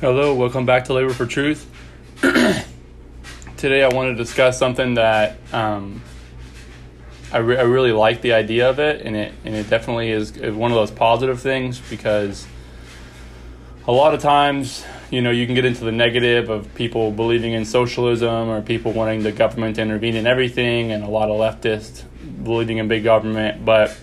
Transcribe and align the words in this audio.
Hello, 0.00 0.34
welcome 0.34 0.64
back 0.64 0.86
to 0.86 0.94
Labor 0.94 1.12
for 1.12 1.26
Truth. 1.26 1.70
Today 3.58 3.84
I 3.84 3.88
want 3.88 4.08
to 4.08 4.14
discuss 4.14 4.58
something 4.58 4.94
that 4.94 5.36
um, 5.52 6.00
I, 7.30 7.36
re- 7.36 7.58
I 7.58 7.64
really 7.64 7.92
like 7.92 8.22
the 8.22 8.32
idea 8.32 8.70
of 8.70 8.78
it, 8.78 9.02
and 9.04 9.14
it 9.14 9.34
and 9.44 9.54
it 9.54 9.68
definitely 9.68 10.10
is, 10.10 10.32
one 10.38 10.70
of 10.70 10.74
those 10.74 10.90
positive 10.90 11.42
things 11.42 11.80
because 11.90 12.46
a 13.86 13.92
lot 13.92 14.14
of 14.14 14.22
times, 14.22 14.86
you 15.10 15.20
know, 15.20 15.30
you 15.30 15.44
can 15.44 15.54
get 15.54 15.66
into 15.66 15.84
the 15.84 15.92
negative 15.92 16.48
of 16.48 16.74
people 16.74 17.10
believing 17.10 17.52
in 17.52 17.66
socialism 17.66 18.48
or 18.48 18.62
people 18.62 18.92
wanting 18.92 19.22
the 19.22 19.32
government 19.32 19.76
to 19.76 19.82
intervene 19.82 20.16
in 20.16 20.26
everything, 20.26 20.92
and 20.92 21.04
a 21.04 21.10
lot 21.10 21.28
of 21.28 21.36
leftists 21.36 22.04
believing 22.42 22.78
in 22.78 22.88
big 22.88 23.04
government, 23.04 23.66
but 23.66 23.94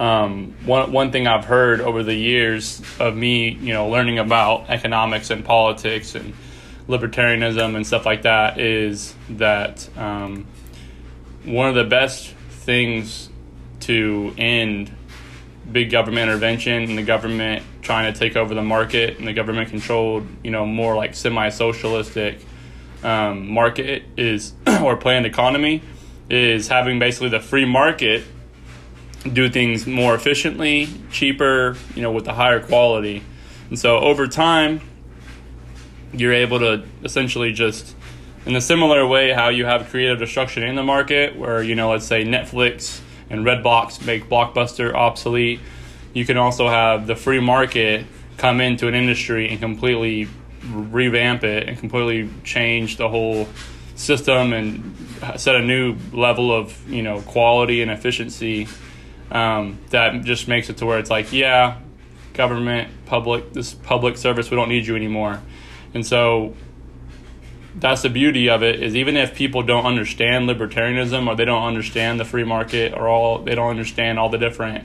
um, 0.00 0.54
one 0.64 0.90
one 0.92 1.12
thing 1.12 1.26
I've 1.26 1.44
heard 1.44 1.82
over 1.82 2.02
the 2.02 2.14
years 2.14 2.82
of 2.98 3.14
me, 3.14 3.50
you 3.50 3.74
know, 3.74 3.88
learning 3.88 4.18
about 4.18 4.70
economics 4.70 5.28
and 5.28 5.44
politics 5.44 6.14
and 6.14 6.32
libertarianism 6.88 7.76
and 7.76 7.86
stuff 7.86 8.06
like 8.06 8.22
that 8.22 8.58
is 8.58 9.14
that 9.28 9.86
um, 9.98 10.46
one 11.44 11.68
of 11.68 11.74
the 11.74 11.84
best 11.84 12.30
things 12.48 13.28
to 13.80 14.34
end 14.38 14.90
big 15.70 15.90
government 15.90 16.30
intervention 16.30 16.84
and 16.84 16.98
the 16.98 17.02
government 17.02 17.62
trying 17.82 18.12
to 18.12 18.18
take 18.18 18.36
over 18.36 18.54
the 18.54 18.62
market 18.62 19.18
and 19.18 19.28
the 19.28 19.34
government 19.34 19.68
controlled, 19.68 20.26
you 20.42 20.50
know, 20.50 20.64
more 20.64 20.96
like 20.96 21.14
semi-socialistic 21.14 22.40
um, 23.02 23.48
market 23.50 24.04
is 24.16 24.54
or 24.82 24.96
planned 24.96 25.26
economy 25.26 25.82
is 26.30 26.68
having 26.68 26.98
basically 26.98 27.28
the 27.28 27.40
free 27.40 27.66
market 27.66 28.24
do 29.20 29.50
things 29.50 29.86
more 29.86 30.14
efficiently, 30.14 30.88
cheaper, 31.10 31.76
you 31.94 32.02
know, 32.02 32.10
with 32.10 32.26
a 32.26 32.32
higher 32.32 32.60
quality. 32.60 33.22
And 33.68 33.78
so 33.78 33.98
over 33.98 34.26
time, 34.26 34.80
you're 36.12 36.32
able 36.32 36.58
to 36.60 36.84
essentially 37.04 37.52
just, 37.52 37.94
in 38.46 38.56
a 38.56 38.60
similar 38.60 39.06
way, 39.06 39.32
how 39.32 39.48
you 39.48 39.66
have 39.66 39.88
creative 39.90 40.18
destruction 40.18 40.62
in 40.62 40.74
the 40.74 40.82
market, 40.82 41.36
where, 41.36 41.62
you 41.62 41.74
know, 41.74 41.90
let's 41.90 42.06
say 42.06 42.24
Netflix 42.24 43.00
and 43.28 43.44
Redbox 43.44 44.04
make 44.04 44.28
Blockbuster 44.28 44.94
obsolete, 44.94 45.60
you 46.12 46.24
can 46.24 46.36
also 46.36 46.68
have 46.68 47.06
the 47.06 47.14
free 47.14 47.40
market 47.40 48.06
come 48.38 48.60
into 48.60 48.88
an 48.88 48.94
industry 48.94 49.48
and 49.48 49.60
completely 49.60 50.28
revamp 50.72 51.44
it 51.44 51.68
and 51.68 51.78
completely 51.78 52.28
change 52.42 52.96
the 52.96 53.08
whole 53.08 53.46
system 53.94 54.52
and 54.52 54.96
set 55.36 55.54
a 55.54 55.60
new 55.60 55.94
level 56.12 56.50
of, 56.50 56.90
you 56.90 57.02
know, 57.02 57.20
quality 57.20 57.82
and 57.82 57.90
efficiency 57.90 58.66
um, 59.30 59.78
that 59.90 60.24
just 60.24 60.48
makes 60.48 60.70
it 60.70 60.76
to 60.78 60.86
where 60.86 60.98
it's 60.98 61.10
like, 61.10 61.32
yeah, 61.32 61.78
government, 62.34 62.90
public, 63.06 63.52
this 63.52 63.74
public 63.74 64.16
service, 64.16 64.50
we 64.50 64.56
don't 64.56 64.68
need 64.68 64.86
you 64.86 64.96
anymore. 64.96 65.40
And 65.94 66.06
so 66.06 66.54
that's 67.74 68.02
the 68.02 68.10
beauty 68.10 68.48
of 68.48 68.62
it 68.62 68.82
is 68.82 68.96
even 68.96 69.16
if 69.16 69.34
people 69.34 69.62
don't 69.62 69.86
understand 69.86 70.48
libertarianism 70.48 71.28
or 71.28 71.36
they 71.36 71.44
don't 71.44 71.62
understand 71.62 72.18
the 72.18 72.24
free 72.24 72.44
market 72.44 72.92
or 72.92 73.08
all 73.08 73.38
they 73.38 73.54
don't 73.54 73.70
understand 73.70 74.18
all 74.18 74.28
the 74.28 74.38
different 74.38 74.84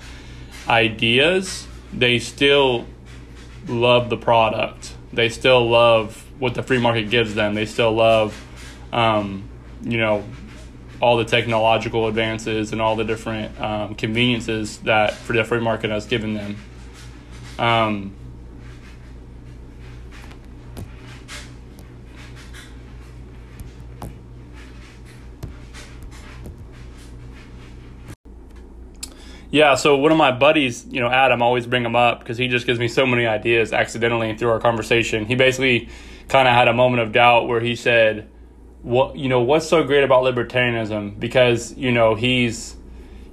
ideas, 0.67 1.67
they 1.93 2.19
still 2.19 2.85
love 3.67 4.09
the 4.09 4.17
product. 4.17 4.93
They 5.13 5.29
still 5.29 5.67
love 5.67 6.25
what 6.39 6.53
the 6.53 6.63
free 6.63 6.79
market 6.79 7.09
gives 7.09 7.35
them. 7.35 7.55
They 7.55 7.65
still 7.65 7.93
love, 7.93 8.39
um, 8.91 9.49
you 9.81 9.97
know, 9.97 10.23
all 11.01 11.17
the 11.17 11.25
technological 11.25 12.07
advances 12.07 12.71
and 12.71 12.81
all 12.81 12.95
the 12.95 13.03
different 13.03 13.59
um, 13.59 13.95
conveniences 13.95 14.77
that 14.79 15.17
the 15.27 15.43
free 15.43 15.59
market 15.59 15.89
has 15.89 16.05
given 16.05 16.33
them. 16.33 16.55
Um, 17.57 18.13
yeah, 29.51 29.75
so 29.75 29.95
one 29.95 30.11
of 30.11 30.17
my 30.17 30.31
buddies, 30.31 30.85
you 30.89 30.99
know, 30.99 31.09
Adam, 31.09 31.41
always 31.41 31.65
bring 31.65 31.85
him 31.85 31.95
up 31.95 32.19
because 32.19 32.37
he 32.37 32.47
just 32.47 32.65
gives 32.65 32.79
me 32.79 32.87
so 32.87 33.05
many 33.05 33.25
ideas 33.25 33.73
accidentally 33.73 34.35
through 34.37 34.49
our 34.49 34.59
conversation. 34.59 35.25
He 35.25 35.35
basically 35.35 35.89
kind 36.27 36.47
of 36.47 36.53
had 36.53 36.67
a 36.67 36.73
moment 36.73 37.03
of 37.03 37.11
doubt 37.11 37.47
where 37.47 37.59
he 37.59 37.75
said, 37.75 38.29
what 38.85 39.17
you 39.17 39.27
know 39.27 39.41
what's 39.41 39.67
so 39.67 39.83
great 39.83 40.03
about 40.03 40.23
libertarianism? 40.23 41.19
Because 41.19 41.75
you 41.75 41.91
know 41.91 42.13
he's 42.13 42.75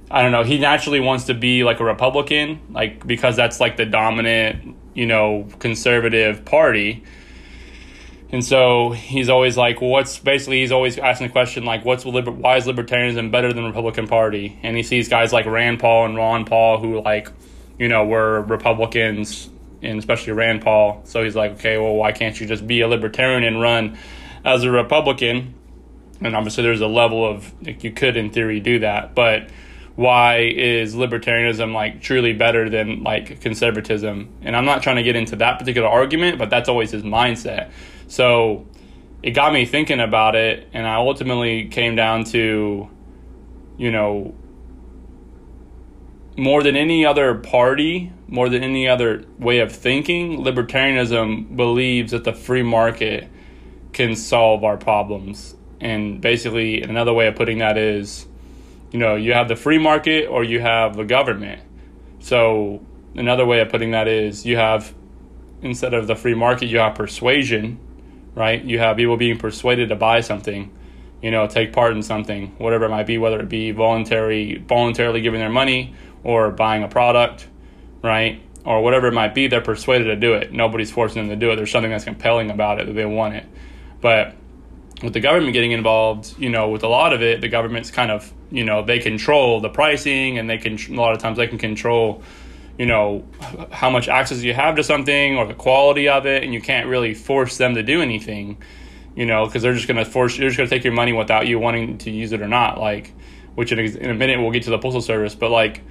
I 0.09 0.23
don't 0.23 0.31
know 0.31 0.43
he 0.43 0.57
naturally 0.57 0.99
wants 0.99 1.25
to 1.25 1.35
be 1.35 1.63
like 1.63 1.79
a 1.79 1.83
Republican 1.85 2.59
like 2.71 3.05
because 3.05 3.35
that's 3.35 3.59
like 3.59 3.77
the 3.77 3.85
dominant 3.85 4.75
you 4.95 5.05
know 5.05 5.47
conservative 5.59 6.43
party. 6.43 7.03
And 8.31 8.43
so 8.43 8.93
he's 8.93 9.29
always 9.29 9.55
like 9.55 9.79
what's 9.79 10.17
basically 10.17 10.61
he's 10.61 10.71
always 10.71 10.97
asking 10.97 11.27
the 11.27 11.31
question 11.31 11.65
like 11.65 11.85
what's 11.85 12.03
liber- 12.03 12.31
why 12.31 12.57
is 12.57 12.65
libertarianism 12.65 13.29
better 13.29 13.53
than 13.53 13.63
Republican 13.63 14.07
Party? 14.07 14.57
And 14.63 14.75
he 14.75 14.81
sees 14.81 15.07
guys 15.07 15.31
like 15.31 15.45
Rand 15.45 15.79
Paul 15.79 16.05
and 16.05 16.15
Ron 16.15 16.45
Paul 16.45 16.79
who 16.79 16.99
like 16.99 17.29
you 17.77 17.87
know 17.87 18.03
were 18.05 18.41
Republicans 18.41 19.51
and 19.83 19.99
especially 19.99 20.33
Rand 20.33 20.63
Paul. 20.63 21.01
So 21.03 21.23
he's 21.23 21.35
like 21.35 21.51
okay 21.59 21.77
well 21.77 21.93
why 21.93 22.11
can't 22.11 22.39
you 22.41 22.47
just 22.47 22.65
be 22.65 22.81
a 22.81 22.87
libertarian 22.87 23.43
and 23.43 23.61
run 23.61 23.99
as 24.45 24.63
a 24.63 24.71
Republican, 24.71 25.53
and 26.21 26.35
obviously 26.35 26.63
there's 26.63 26.81
a 26.81 26.87
level 26.87 27.25
of 27.25 27.53
like, 27.63 27.83
you 27.83 27.91
could 27.91 28.17
in 28.17 28.29
theory 28.31 28.59
do 28.59 28.79
that, 28.79 29.15
but 29.15 29.49
why 29.95 30.39
is 30.39 30.95
libertarianism 30.95 31.73
like 31.73 32.01
truly 32.01 32.33
better 32.33 32.69
than 32.69 33.03
like 33.03 33.41
conservatism? 33.41 34.29
And 34.41 34.55
I'm 34.55 34.65
not 34.65 34.81
trying 34.81 34.95
to 34.95 35.03
get 35.03 35.15
into 35.15 35.35
that 35.37 35.59
particular 35.59 35.87
argument, 35.87 36.39
but 36.39 36.49
that's 36.49 36.67
always 36.67 36.91
his 36.91 37.03
mindset. 37.03 37.71
So 38.07 38.65
it 39.21 39.31
got 39.31 39.53
me 39.53 39.65
thinking 39.65 39.99
about 39.99 40.35
it, 40.35 40.67
and 40.73 40.87
I 40.87 40.95
ultimately 40.95 41.67
came 41.67 41.95
down 41.95 42.23
to, 42.25 42.89
you 43.77 43.91
know, 43.91 44.35
more 46.35 46.63
than 46.63 46.75
any 46.75 47.05
other 47.05 47.35
party, 47.35 48.11
more 48.27 48.49
than 48.49 48.63
any 48.63 48.87
other 48.87 49.23
way 49.37 49.59
of 49.59 49.71
thinking, 49.71 50.39
libertarianism 50.39 51.55
believes 51.55 52.11
that 52.11 52.23
the 52.23 52.33
free 52.33 52.63
market 52.63 53.29
can 53.93 54.15
solve 54.15 54.63
our 54.63 54.77
problems. 54.77 55.55
And 55.79 56.19
basically, 56.19 56.81
another 56.81 57.13
way 57.13 57.27
of 57.27 57.35
putting 57.35 57.59
that 57.59 57.77
is, 57.77 58.25
you 58.91 58.99
know, 58.99 59.15
you 59.15 59.33
have 59.33 59.47
the 59.47 59.55
free 59.55 59.77
market 59.77 60.27
or 60.27 60.43
you 60.43 60.59
have 60.59 60.95
the 60.95 61.03
government. 61.03 61.61
So, 62.19 62.81
another 63.15 63.45
way 63.45 63.59
of 63.59 63.69
putting 63.69 63.91
that 63.91 64.07
is 64.07 64.45
you 64.45 64.57
have, 64.57 64.93
instead 65.61 65.93
of 65.93 66.07
the 66.07 66.15
free 66.15 66.35
market, 66.35 66.67
you 66.67 66.79
have 66.79 66.95
persuasion, 66.95 67.79
right? 68.35 68.63
You 68.63 68.79
have 68.79 68.97
people 68.97 69.17
being 69.17 69.37
persuaded 69.37 69.89
to 69.89 69.95
buy 69.95 70.21
something, 70.21 70.71
you 71.21 71.31
know, 71.31 71.47
take 71.47 71.73
part 71.73 71.93
in 71.93 72.01
something, 72.01 72.55
whatever 72.57 72.85
it 72.85 72.89
might 72.89 73.07
be, 73.07 73.17
whether 73.17 73.39
it 73.39 73.49
be 73.49 73.71
voluntary, 73.71 74.63
voluntarily 74.67 75.21
giving 75.21 75.39
their 75.39 75.49
money 75.49 75.95
or 76.23 76.51
buying 76.51 76.83
a 76.83 76.87
product, 76.87 77.47
right? 78.01 78.41
Or 78.65 78.81
whatever 78.81 79.07
it 79.07 79.13
might 79.13 79.33
be, 79.33 79.47
they're 79.47 79.61
persuaded 79.61 80.05
to 80.05 80.15
do 80.15 80.33
it. 80.33 80.53
Nobody's 80.53 80.91
forcing 80.91 81.23
them 81.23 81.29
to 81.29 81.45
do 81.45 81.51
it. 81.51 81.57
There's 81.57 81.71
something 81.71 81.91
that's 81.91 82.05
compelling 82.05 82.49
about 82.49 82.79
it 82.79 82.87
that 82.87 82.93
they 82.93 83.05
want 83.05 83.35
it. 83.35 83.45
But 84.03 84.35
with 85.01 85.13
the 85.13 85.21
government 85.21 85.53
getting 85.53 85.71
involved, 85.71 86.35
you 86.37 86.49
know, 86.49 86.69
with 86.69 86.83
a 86.83 86.89
lot 86.89 87.13
of 87.13 87.21
it, 87.21 87.39
the 87.39 87.47
government's 87.47 87.89
kind 87.89 88.11
of, 88.11 88.31
you 88.51 88.65
know, 88.65 88.83
they 88.83 88.99
control 88.99 89.61
the 89.61 89.69
pricing 89.69 90.37
and 90.37 90.49
they 90.49 90.57
can, 90.57 90.77
a 90.77 91.01
lot 91.01 91.13
of 91.13 91.19
times 91.19 91.37
they 91.37 91.47
can 91.47 91.57
control, 91.57 92.21
you 92.77 92.85
know, 92.85 93.25
how 93.71 93.89
much 93.89 94.09
access 94.09 94.43
you 94.43 94.53
have 94.53 94.75
to 94.75 94.83
something 94.83 95.37
or 95.37 95.47
the 95.47 95.53
quality 95.53 96.09
of 96.09 96.25
it. 96.25 96.43
And 96.43 96.53
you 96.53 96.61
can't 96.61 96.87
really 96.87 97.13
force 97.13 97.57
them 97.57 97.75
to 97.75 97.81
do 97.81 98.01
anything, 98.01 98.57
you 99.15 99.25
know, 99.25 99.45
because 99.45 99.63
they're 99.63 99.73
just 99.73 99.87
going 99.87 100.03
to 100.03 100.05
force, 100.05 100.37
they're 100.37 100.49
just 100.49 100.57
going 100.57 100.69
to 100.69 100.75
take 100.75 100.83
your 100.83 100.93
money 100.93 101.13
without 101.13 101.47
you 101.47 101.57
wanting 101.57 101.97
to 101.99 102.11
use 102.11 102.33
it 102.33 102.41
or 102.41 102.47
not. 102.49 102.79
Like, 102.79 103.13
which 103.55 103.71
in 103.71 104.09
a 104.09 104.13
minute 104.13 104.41
we'll 104.41 104.51
get 104.51 104.63
to 104.63 104.69
the 104.69 104.79
postal 104.79 105.01
service, 105.01 105.33
but 105.33 105.49
like, 105.49 105.81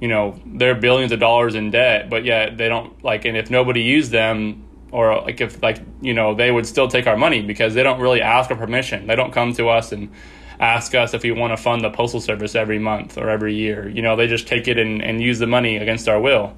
you 0.00 0.08
know, 0.08 0.40
they're 0.46 0.74
billions 0.74 1.12
of 1.12 1.20
dollars 1.20 1.54
in 1.54 1.70
debt, 1.70 2.08
but 2.08 2.24
yet 2.24 2.56
they 2.56 2.68
don't 2.68 3.04
like, 3.04 3.24
and 3.24 3.36
if 3.36 3.50
nobody 3.50 3.82
used 3.82 4.10
them, 4.10 4.67
or 4.90 5.20
like 5.22 5.40
if 5.40 5.62
like 5.62 5.80
you 6.00 6.14
know 6.14 6.34
they 6.34 6.50
would 6.50 6.66
still 6.66 6.88
take 6.88 7.06
our 7.06 7.16
money 7.16 7.42
because 7.42 7.74
they 7.74 7.82
don't 7.82 8.00
really 8.00 8.22
ask 8.22 8.48
for 8.48 8.56
permission. 8.56 9.06
They 9.06 9.16
don't 9.16 9.32
come 9.32 9.52
to 9.54 9.68
us 9.68 9.92
and 9.92 10.10
ask 10.60 10.94
us 10.94 11.14
if 11.14 11.22
we 11.22 11.30
want 11.30 11.52
to 11.52 11.56
fund 11.56 11.82
the 11.82 11.90
postal 11.90 12.20
service 12.20 12.54
every 12.54 12.78
month 12.78 13.16
or 13.16 13.28
every 13.28 13.54
year. 13.54 13.88
You 13.88 14.02
know 14.02 14.16
they 14.16 14.26
just 14.26 14.46
take 14.46 14.68
it 14.68 14.78
and, 14.78 15.02
and 15.02 15.20
use 15.20 15.38
the 15.38 15.46
money 15.46 15.76
against 15.76 16.08
our 16.08 16.20
will. 16.20 16.56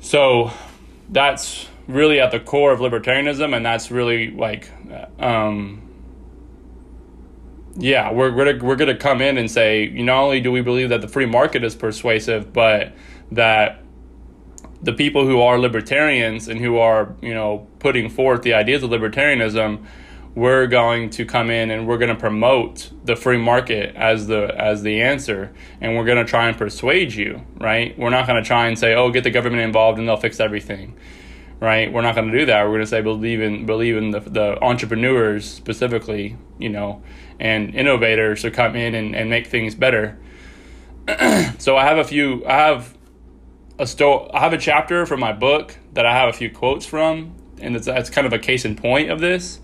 So 0.00 0.52
that's 1.08 1.68
really 1.88 2.20
at 2.20 2.30
the 2.30 2.40
core 2.40 2.72
of 2.72 2.80
libertarianism 2.80 3.54
and 3.54 3.64
that's 3.64 3.90
really 3.90 4.30
like 4.30 4.68
um, 5.20 5.82
yeah 7.76 8.12
we're, 8.12 8.34
we're, 8.34 8.58
we're 8.60 8.76
going 8.76 8.88
to 8.88 8.96
come 8.96 9.20
in 9.20 9.38
and 9.38 9.50
say 9.50 9.88
not 9.88 10.22
only 10.22 10.40
do 10.40 10.50
we 10.50 10.62
believe 10.62 10.88
that 10.88 11.00
the 11.00 11.08
free 11.08 11.26
market 11.26 11.62
is 11.62 11.74
persuasive 11.74 12.52
but 12.52 12.92
that 13.30 13.82
the 14.86 14.92
people 14.92 15.26
who 15.26 15.40
are 15.40 15.58
libertarians 15.58 16.48
and 16.48 16.60
who 16.60 16.78
are, 16.78 17.14
you 17.20 17.34
know, 17.34 17.66
putting 17.78 18.08
forth 18.08 18.42
the 18.42 18.54
ideas 18.54 18.82
of 18.82 18.90
libertarianism, 18.90 19.84
we're 20.34 20.66
going 20.66 21.10
to 21.10 21.24
come 21.24 21.50
in 21.50 21.70
and 21.70 21.86
we're 21.86 21.98
going 21.98 22.14
to 22.14 22.20
promote 22.20 22.90
the 23.04 23.16
free 23.16 23.38
market 23.38 23.94
as 23.96 24.26
the 24.26 24.54
as 24.58 24.82
the 24.82 25.00
answer 25.00 25.54
and 25.80 25.96
we're 25.96 26.04
going 26.04 26.18
to 26.18 26.30
try 26.30 26.46
and 26.46 26.58
persuade 26.58 27.10
you 27.10 27.40
right 27.58 27.98
we're 27.98 28.10
not 28.10 28.26
going 28.26 28.36
to 28.36 28.46
try 28.46 28.66
and 28.66 28.78
say 28.78 28.94
oh 28.94 29.10
get 29.10 29.24
the 29.24 29.30
government 29.30 29.62
involved 29.62 29.98
and 29.98 30.06
they'll 30.06 30.18
fix 30.18 30.38
everything 30.38 30.94
right? 31.60 31.92
We're 31.92 32.02
not 32.02 32.14
going 32.14 32.30
to 32.30 32.38
do 32.38 32.46
that. 32.46 32.64
We're 32.64 32.72
going 32.72 32.80
to 32.80 32.86
say 32.86 33.00
believe 33.00 33.40
in 33.40 33.66
believe 33.66 33.96
in 33.96 34.10
the 34.10 34.20
the 34.20 34.62
entrepreneurs 34.62 35.48
specifically, 35.48 36.36
you 36.58 36.68
know, 36.68 37.02
and 37.40 37.74
innovators 37.74 38.42
to 38.42 38.50
come 38.50 38.76
in 38.76 38.94
and, 38.94 39.14
and 39.14 39.30
make 39.30 39.46
things 39.46 39.74
better. 39.74 40.18
so 41.58 41.76
I 41.76 41.84
have 41.84 41.98
a 41.98 42.04
few. 42.04 42.44
I 42.46 42.54
have 42.54 42.95
a 43.78 43.86
sto- 43.86 44.30
I 44.32 44.40
have 44.40 44.52
a 44.52 44.58
chapter 44.58 45.06
from 45.06 45.20
my 45.20 45.32
book 45.32 45.76
that 45.92 46.06
I 46.06 46.12
have 46.12 46.28
a 46.28 46.32
few 46.32 46.50
quotes 46.50 46.86
from, 46.86 47.34
and 47.60 47.76
it's 47.76 47.86
that's 47.86 48.10
kind 48.10 48.26
of 48.26 48.32
a 48.32 48.38
case 48.38 48.64
in 48.64 48.76
point 48.76 49.10
of 49.10 49.20
this. 49.20 49.60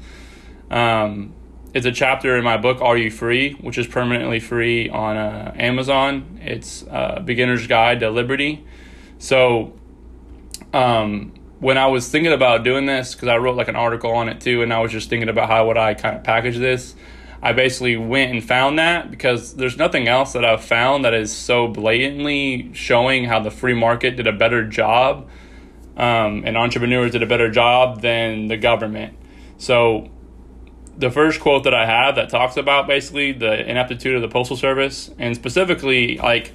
Um, 0.71 1.35
it's 1.75 1.87
a 1.87 1.93
chapter 1.93 2.37
in 2.37 2.45
my 2.45 2.59
book 2.59 2.83
Are 2.83 2.97
You 2.97 3.11
Free, 3.11 3.55
which 3.55 3.79
is 3.79 3.87
permanently 3.87 4.41
free 4.41 4.91
on 4.91 5.17
uh, 5.17 5.55
Amazon. 5.57 6.39
It's 6.43 6.85
uh, 6.87 7.21
Beginner's 7.25 7.67
Guide 7.67 8.01
to 8.01 8.11
Liberty. 8.11 8.65
So, 9.19 9.73
um, 10.75 11.33
when 11.61 11.79
I 11.79 11.87
was 11.87 12.09
thinking 12.09 12.33
about 12.33 12.65
doing 12.65 12.87
this, 12.87 13.15
because 13.15 13.29
I 13.29 13.37
wrote 13.37 13.57
like 13.57 13.69
an 13.69 13.77
article 13.77 14.11
on 14.13 14.29
it 14.29 14.41
too, 14.41 14.63
and 14.63 14.73
I 14.73 14.81
was 14.81 14.93
just 14.93 15.09
thinking 15.09 15.29
about 15.29 15.49
how 15.49 15.69
would 15.69 15.79
I 15.79 15.95
kind 15.95 16.17
of 16.17 16.25
package 16.25 16.59
this. 16.59 16.95
I 17.43 17.53
basically 17.53 17.97
went 17.97 18.31
and 18.31 18.43
found 18.43 18.79
that 18.79 19.11
because 19.11 19.55
there's 19.55 19.77
nothing 19.77 20.07
else 20.07 20.33
that 20.35 20.45
I've 20.45 20.65
found 20.65 21.05
that 21.05 21.13
is 21.13 21.35
so 21.35 21.67
blatantly 21.67 22.71
showing 22.73 23.25
how 23.25 23.41
the 23.41 23.51
free 23.51 23.75
market 23.75 24.17
did 24.17 24.29
a 24.29 24.33
better 24.33 24.65
job 24.65 25.29
um, 25.97 26.45
and 26.47 26.57
entrepreneurs 26.57 27.13
did 27.13 27.23
a 27.23 27.27
better 27.27 27.51
job 27.51 28.01
than 28.01 28.47
the 28.47 28.57
government. 28.57 29.17
So, 29.59 30.09
the 30.97 31.11
first 31.11 31.41
quote 31.41 31.65
that 31.65 31.75
I 31.75 31.87
have 31.87 32.17
that 32.17 32.29
talks 32.29 32.57
about 32.57 32.87
basically 32.87 33.33
the 33.33 33.69
ineptitude 33.69 34.15
of 34.15 34.23
the 34.23 34.29
Postal 34.29 34.57
Service 34.57 35.11
and 35.19 35.35
specifically 35.35 36.19
like 36.19 36.53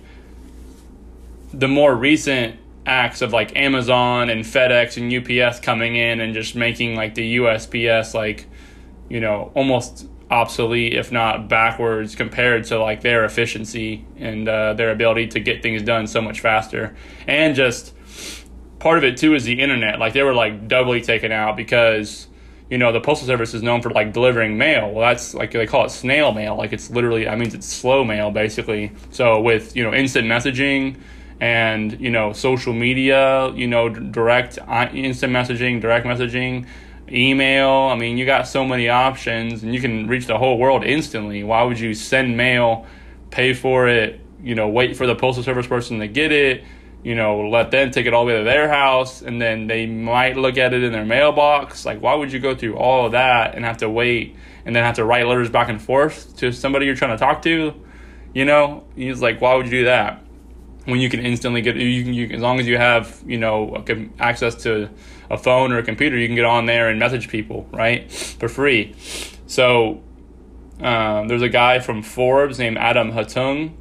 the 1.54 1.68
more 1.68 1.94
recent 1.96 2.60
acts 2.86 3.22
of 3.22 3.34
like 3.34 3.56
Amazon 3.56 4.30
and 4.30 4.46
FedEx 4.46 4.98
and 4.98 5.12
UPS 5.12 5.60
coming 5.60 5.96
in 5.96 6.22
and 6.22 6.34
just 6.34 6.56
making 6.56 6.96
like 6.96 7.16
the 7.16 7.38
USPS 7.38 8.14
like, 8.14 8.46
you 9.10 9.20
know, 9.20 9.52
almost 9.56 10.08
obsolete, 10.30 10.94
if 10.94 11.12
not 11.12 11.48
backwards, 11.48 12.16
compared 12.16 12.66
to 12.66 12.80
like 12.80 13.02
their 13.02 13.24
efficiency 13.24 14.06
and 14.18 14.48
uh, 14.48 14.74
their 14.74 14.92
ability 14.92 15.28
to 15.28 15.40
get 15.40 15.62
things 15.62 15.82
done 15.82 16.08
so 16.08 16.22
much 16.22 16.40
faster. 16.42 16.96
And 17.28 17.56
just 17.56 17.94
part 18.80 18.98
of 18.98 19.04
it 19.04 19.18
too 19.18 19.36
is 19.36 19.46
the 19.46 19.60
internet. 19.60 20.00
Like 20.00 20.14
they 20.14 20.24
were 20.24 20.34
like 20.34 20.68
doubly 20.68 21.02
taken 21.02 21.32
out 21.32 21.56
because 21.56 22.28
you 22.70 22.78
know 22.78 22.92
the 22.92 23.00
postal 23.00 23.28
service 23.28 23.54
is 23.54 23.64
known 23.64 23.82
for 23.82 23.90
like 23.92 24.14
delivering 24.14 24.58
mail. 24.58 24.92
Well, 24.92 25.08
that's 25.08 25.34
like 25.34 25.52
they 25.52 25.66
call 25.66 25.86
it 25.86 25.92
snail 25.92 26.34
mail. 26.34 26.56
Like 26.56 26.74
it's 26.74 26.90
literally, 26.90 27.28
I 27.28 27.36
mean, 27.36 27.54
it's 27.54 27.68
slow 27.68 28.04
mail 28.04 28.32
basically. 28.32 28.92
So 29.12 29.40
with 29.40 29.76
you 29.76 29.84
know 29.84 29.94
instant 29.94 30.28
messaging 30.28 30.98
and 31.40 32.00
you 32.02 32.10
know 32.10 32.34
social 32.34 32.74
media, 32.74 33.52
you 33.54 33.68
know 33.68 33.90
direct 33.90 34.60
uh, 34.68 34.90
instant 34.94 35.32
messaging, 35.32 35.80
direct 35.80 36.06
messaging 36.06 36.66
email. 37.12 37.70
I 37.70 37.96
mean, 37.96 38.18
you 38.18 38.26
got 38.26 38.48
so 38.48 38.66
many 38.66 38.90
options 38.90 39.64
and 39.64 39.74
you 39.74 39.82
can 39.82 40.08
reach 40.08 40.28
the 40.28 40.38
whole 40.38 40.58
world 40.58 40.84
instantly. 40.84 41.44
Why 41.44 41.64
would 41.64 41.80
you 41.80 41.94
send 41.94 42.38
mail, 42.38 42.86
pay 43.32 43.54
for 43.54 43.88
it, 43.88 44.20
you 44.42 44.56
know, 44.56 44.68
wait 44.68 44.96
for 44.96 45.08
the 45.08 45.16
postal 45.16 45.44
service 45.44 45.68
person 45.68 46.00
to 46.00 46.08
get 46.08 46.32
it, 46.32 46.64
you 47.04 47.16
know, 47.16 47.48
let 47.50 47.72
them 47.72 47.92
take 47.92 48.06
it 48.06 48.14
all 48.14 48.26
the 48.26 48.34
way 48.34 48.38
to 48.40 48.44
their 48.44 48.68
house 48.68 49.22
and 49.22 49.42
then 49.42 49.68
they 49.68 49.86
might 49.86 50.36
look 50.36 50.58
at 50.58 50.74
it 50.74 50.84
in 50.84 50.92
their 50.92 51.06
mailbox? 51.06 51.86
Like, 51.86 52.02
why 52.02 52.14
would 52.16 52.32
you 52.32 52.40
go 52.40 52.56
through 52.56 52.76
all 52.76 53.06
of 53.06 53.14
that 53.14 53.56
and 53.56 53.64
have 53.64 53.78
to 53.78 53.90
wait 53.90 54.36
and 54.66 54.76
then 54.76 54.84
have 54.84 54.96
to 54.96 55.06
write 55.06 55.26
letters 55.28 55.50
back 55.50 55.70
and 55.70 55.82
forth 55.82 56.36
to 56.38 56.52
somebody 56.52 56.86
you're 56.86 56.96
trying 56.96 57.18
to 57.18 57.24
talk 57.24 57.42
to? 57.44 57.74
You 58.34 58.46
know, 58.46 58.84
he's 58.96 59.22
like, 59.22 59.42
why 59.42 59.56
would 59.56 59.66
you 59.66 59.72
do 59.72 59.86
that? 59.86 60.24
When 60.88 61.00
you 61.02 61.10
can 61.10 61.20
instantly 61.20 61.62
get, 61.62 61.76
you 61.76 62.04
can, 62.04 62.14
you, 62.14 62.28
as 62.30 62.42
long 62.42 62.62
as 62.62 62.68
you 62.68 62.78
have, 62.78 63.22
you 63.26 63.38
know, 63.38 63.84
access 64.20 64.56
to 64.64 64.90
a 65.30 65.38
phone 65.38 65.74
or 65.74 65.80
a 65.80 65.84
computer, 65.84 66.18
you 66.18 66.28
can 66.28 66.36
get 66.36 66.46
on 66.46 66.66
there 66.66 66.90
and 66.90 66.98
message 66.98 67.28
people, 67.28 67.68
right, 67.72 68.10
for 68.10 68.48
free. 68.48 68.96
So 69.48 70.02
um, 70.82 71.28
there's 71.28 71.42
a 71.42 71.50
guy 71.50 71.80
from 71.80 72.04
Forbes 72.04 72.58
named 72.58 72.78
Adam 72.78 73.12
Hartung, 73.12 73.74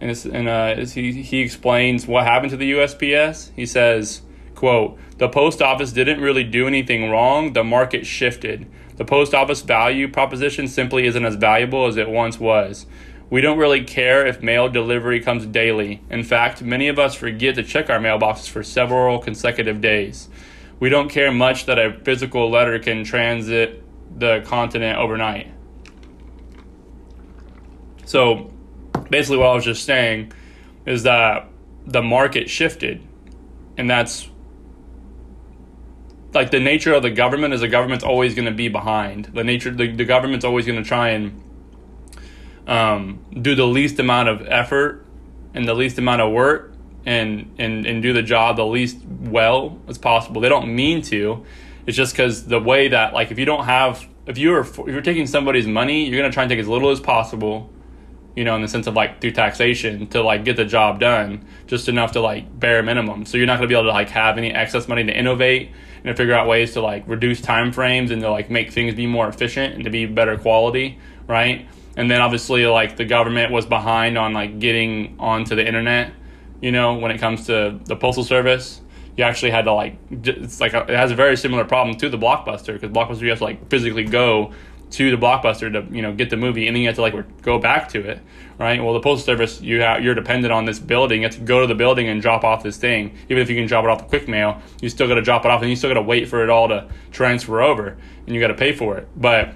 and, 0.00 0.26
and 0.32 0.48
uh, 0.48 0.86
he, 0.86 1.22
he 1.22 1.40
explains 1.40 2.06
what 2.06 2.24
happened 2.24 2.50
to 2.50 2.56
the 2.56 2.72
USPS. 2.72 3.50
He 3.56 3.66
says, 3.66 4.22
quote, 4.54 4.98
the 5.18 5.28
post 5.28 5.62
office 5.62 5.92
didn't 5.92 6.20
really 6.20 6.44
do 6.44 6.66
anything 6.66 7.10
wrong. 7.10 7.52
The 7.52 7.64
market 7.64 8.06
shifted. 8.06 8.66
The 8.96 9.04
post 9.04 9.34
office 9.34 9.60
value 9.60 10.08
proposition 10.08 10.68
simply 10.68 11.06
isn't 11.06 11.24
as 11.24 11.34
valuable 11.34 11.86
as 11.86 11.96
it 11.96 12.08
once 12.08 12.38
was. 12.38 12.86
We 13.30 13.40
don't 13.40 13.58
really 13.58 13.82
care 13.82 14.26
if 14.26 14.42
mail 14.42 14.68
delivery 14.68 15.20
comes 15.20 15.46
daily. 15.46 16.02
In 16.10 16.22
fact, 16.22 16.62
many 16.62 16.88
of 16.88 16.98
us 16.98 17.14
forget 17.14 17.54
to 17.56 17.62
check 17.62 17.90
our 17.90 17.98
mailboxes 17.98 18.48
for 18.48 18.62
several 18.62 19.18
consecutive 19.18 19.80
days 19.80 20.28
we 20.80 20.88
don't 20.88 21.08
care 21.08 21.32
much 21.32 21.66
that 21.66 21.78
a 21.78 21.98
physical 22.04 22.50
letter 22.50 22.78
can 22.78 23.04
transit 23.04 23.82
the 24.18 24.42
continent 24.42 24.98
overnight. 24.98 25.50
So 28.04 28.52
basically, 29.08 29.38
what 29.38 29.46
I 29.46 29.54
was 29.54 29.64
just 29.64 29.84
saying 29.84 30.32
is 30.84 31.04
that 31.04 31.48
the 31.86 32.02
market 32.02 32.50
shifted, 32.50 33.02
and 33.76 33.88
that's 33.88 34.28
like 36.32 36.50
the 36.50 36.60
nature 36.60 36.92
of 36.92 37.02
the 37.02 37.10
government 37.10 37.54
is 37.54 37.60
the 37.60 37.68
government's 37.68 38.04
always 38.04 38.34
going 38.34 38.46
to 38.46 38.52
be 38.52 38.68
behind. 38.68 39.26
The 39.26 39.44
nature 39.44 39.70
the, 39.70 39.90
the 39.90 40.04
government's 40.04 40.44
always 40.44 40.66
going 40.66 40.82
to 40.82 40.86
try 40.86 41.10
and 41.10 41.40
um, 42.66 43.24
do 43.32 43.54
the 43.54 43.66
least 43.66 43.98
amount 43.98 44.28
of 44.28 44.46
effort 44.48 45.04
and 45.54 45.68
the 45.68 45.74
least 45.74 45.98
amount 45.98 46.22
of 46.22 46.32
work 46.32 46.72
and 47.06 47.54
and 47.58 47.86
and 47.86 48.02
do 48.02 48.12
the 48.12 48.22
job 48.22 48.56
the 48.56 48.66
least 48.66 48.98
well 49.06 49.78
as 49.88 49.98
possible. 49.98 50.40
They 50.40 50.48
don't 50.48 50.74
mean 50.74 51.02
to. 51.02 51.44
It's 51.86 51.96
just 51.96 52.14
because 52.14 52.46
the 52.46 52.60
way 52.60 52.88
that 52.88 53.12
like 53.12 53.30
if 53.30 53.38
you 53.38 53.44
don't 53.44 53.64
have 53.64 54.06
if 54.26 54.38
you're 54.38 54.60
if 54.60 54.78
you're 54.78 55.02
taking 55.02 55.26
somebody's 55.26 55.66
money, 55.66 56.08
you're 56.08 56.20
gonna 56.20 56.32
try 56.32 56.44
and 56.44 56.50
take 56.50 56.58
as 56.58 56.68
little 56.68 56.90
as 56.90 57.00
possible. 57.00 57.70
You 58.34 58.42
know, 58.42 58.56
in 58.56 58.62
the 58.62 58.68
sense 58.68 58.88
of 58.88 58.94
like 58.94 59.20
through 59.20 59.30
taxation 59.30 60.08
to 60.08 60.22
like 60.22 60.44
get 60.44 60.56
the 60.56 60.64
job 60.64 60.98
done, 60.98 61.46
just 61.66 61.88
enough 61.88 62.12
to 62.12 62.20
like 62.20 62.58
bare 62.58 62.82
minimum. 62.82 63.26
So 63.26 63.36
you're 63.36 63.46
not 63.46 63.58
gonna 63.58 63.68
be 63.68 63.74
able 63.74 63.84
to 63.84 63.90
like 63.90 64.08
have 64.10 64.38
any 64.38 64.52
excess 64.52 64.88
money 64.88 65.04
to 65.04 65.16
innovate 65.16 65.70
and 66.02 66.04
to 66.04 66.14
figure 66.14 66.34
out 66.34 66.48
ways 66.48 66.72
to 66.72 66.80
like 66.80 67.04
reduce 67.06 67.40
time 67.40 67.70
frames 67.70 68.10
and 68.10 68.22
to 68.22 68.30
like 68.30 68.50
make 68.50 68.72
things 68.72 68.94
be 68.94 69.06
more 69.06 69.28
efficient 69.28 69.74
and 69.74 69.84
to 69.84 69.90
be 69.90 70.06
better 70.06 70.36
quality, 70.36 70.98
right? 71.28 71.68
And 71.96 72.10
then 72.10 72.20
obviously 72.20 72.66
like 72.66 72.96
the 72.96 73.04
government 73.04 73.52
was 73.52 73.66
behind 73.66 74.18
on 74.18 74.32
like 74.32 74.58
getting 74.58 75.16
onto 75.18 75.54
the 75.54 75.66
internet 75.66 76.12
you 76.64 76.72
know, 76.72 76.94
when 76.94 77.10
it 77.10 77.18
comes 77.18 77.44
to 77.46 77.78
the 77.84 77.94
postal 77.94 78.24
service. 78.24 78.80
You 79.18 79.24
actually 79.24 79.50
had 79.50 79.66
to 79.66 79.72
like, 79.74 79.98
it's 80.10 80.60
like 80.60 80.72
a, 80.72 80.80
it 80.80 80.96
has 80.96 81.10
a 81.10 81.14
very 81.14 81.36
similar 81.36 81.64
problem 81.64 81.96
to 81.98 82.08
the 82.08 82.16
blockbuster 82.16 82.72
because 82.72 82.90
blockbuster 82.90 83.20
you 83.20 83.28
have 83.28 83.38
to 83.38 83.44
like 83.44 83.68
physically 83.68 84.04
go 84.04 84.52
to 84.90 85.10
the 85.10 85.16
blockbuster 85.18 85.70
to 85.72 85.94
you 85.94 86.02
know 86.02 86.12
get 86.14 86.30
the 86.30 86.36
movie 86.36 86.66
and 86.66 86.74
then 86.74 86.82
you 86.82 86.88
have 86.88 86.96
to 86.96 87.02
like 87.02 87.42
go 87.42 87.58
back 87.58 87.88
to 87.90 88.00
it 88.00 88.20
right? 88.58 88.82
Well 88.82 88.94
the 88.94 89.00
postal 89.00 89.24
service 89.24 89.60
you 89.60 89.82
have 89.82 90.02
you're 90.02 90.14
dependent 90.14 90.52
on 90.52 90.64
this 90.64 90.78
building. 90.78 91.20
You 91.20 91.28
have 91.28 91.36
to 91.36 91.42
go 91.42 91.60
to 91.60 91.66
the 91.66 91.74
building 91.74 92.08
and 92.08 92.22
drop 92.22 92.44
off 92.44 92.62
this 92.62 92.76
thing. 92.76 93.16
Even 93.28 93.42
if 93.42 93.50
you 93.50 93.56
can 93.56 93.66
drop 93.66 93.84
it 93.84 93.90
off 93.90 93.98
the 93.98 94.04
quick 94.04 94.26
mail 94.26 94.60
you 94.80 94.88
still 94.88 95.06
got 95.06 95.14
to 95.14 95.22
drop 95.22 95.44
it 95.44 95.50
off 95.50 95.60
and 95.60 95.70
you 95.70 95.76
still 95.76 95.90
got 95.90 95.94
to 95.94 96.02
wait 96.02 96.28
for 96.28 96.42
it 96.42 96.48
all 96.48 96.68
to 96.68 96.88
transfer 97.12 97.60
over 97.60 97.96
and 98.26 98.34
you 98.34 98.40
got 98.40 98.48
to 98.48 98.54
pay 98.54 98.72
for 98.72 98.96
it. 98.96 99.06
But 99.14 99.54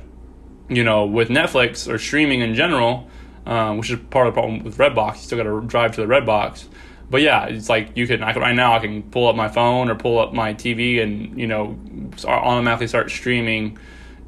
you 0.68 0.84
know 0.84 1.04
with 1.04 1.28
netflix 1.28 1.92
or 1.92 1.98
streaming 1.98 2.40
in 2.40 2.54
general 2.54 3.08
um, 3.46 3.78
which 3.78 3.90
is 3.90 3.98
part 4.10 4.26
of 4.26 4.34
the 4.34 4.40
problem 4.40 4.62
with 4.62 4.76
redbox 4.78 5.16
you 5.16 5.22
still 5.22 5.38
got 5.38 5.44
to 5.44 5.60
drive 5.66 5.92
to 5.94 6.00
the 6.00 6.06
redbox 6.06 6.66
but 7.10 7.22
yeah, 7.22 7.46
it's 7.46 7.68
like 7.68 7.96
you 7.96 8.06
can. 8.06 8.22
I 8.22 8.32
can 8.32 8.42
right 8.42 8.54
now. 8.54 8.75
I 8.75 8.80
can 8.80 9.02
pull 9.02 9.28
up 9.28 9.37
my 9.37 9.48
phone 9.48 9.90
or 9.90 9.94
pull 9.94 10.18
up 10.18 10.32
my 10.32 10.52
TV 10.52 11.02
and 11.02 11.38
you 11.38 11.46
know 11.46 11.78
automatically 12.25 12.87
start 12.87 13.10
streaming, 13.10 13.78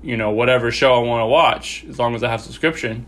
you 0.03 0.17
know 0.17 0.31
whatever 0.31 0.71
show 0.71 0.95
I 0.95 0.99
want 1.01 1.23
to 1.23 1.27
watch 1.27 1.85
as 1.89 1.99
long 1.99 2.15
as 2.15 2.23
I 2.23 2.31
have 2.31 2.41
subscription. 2.41 3.07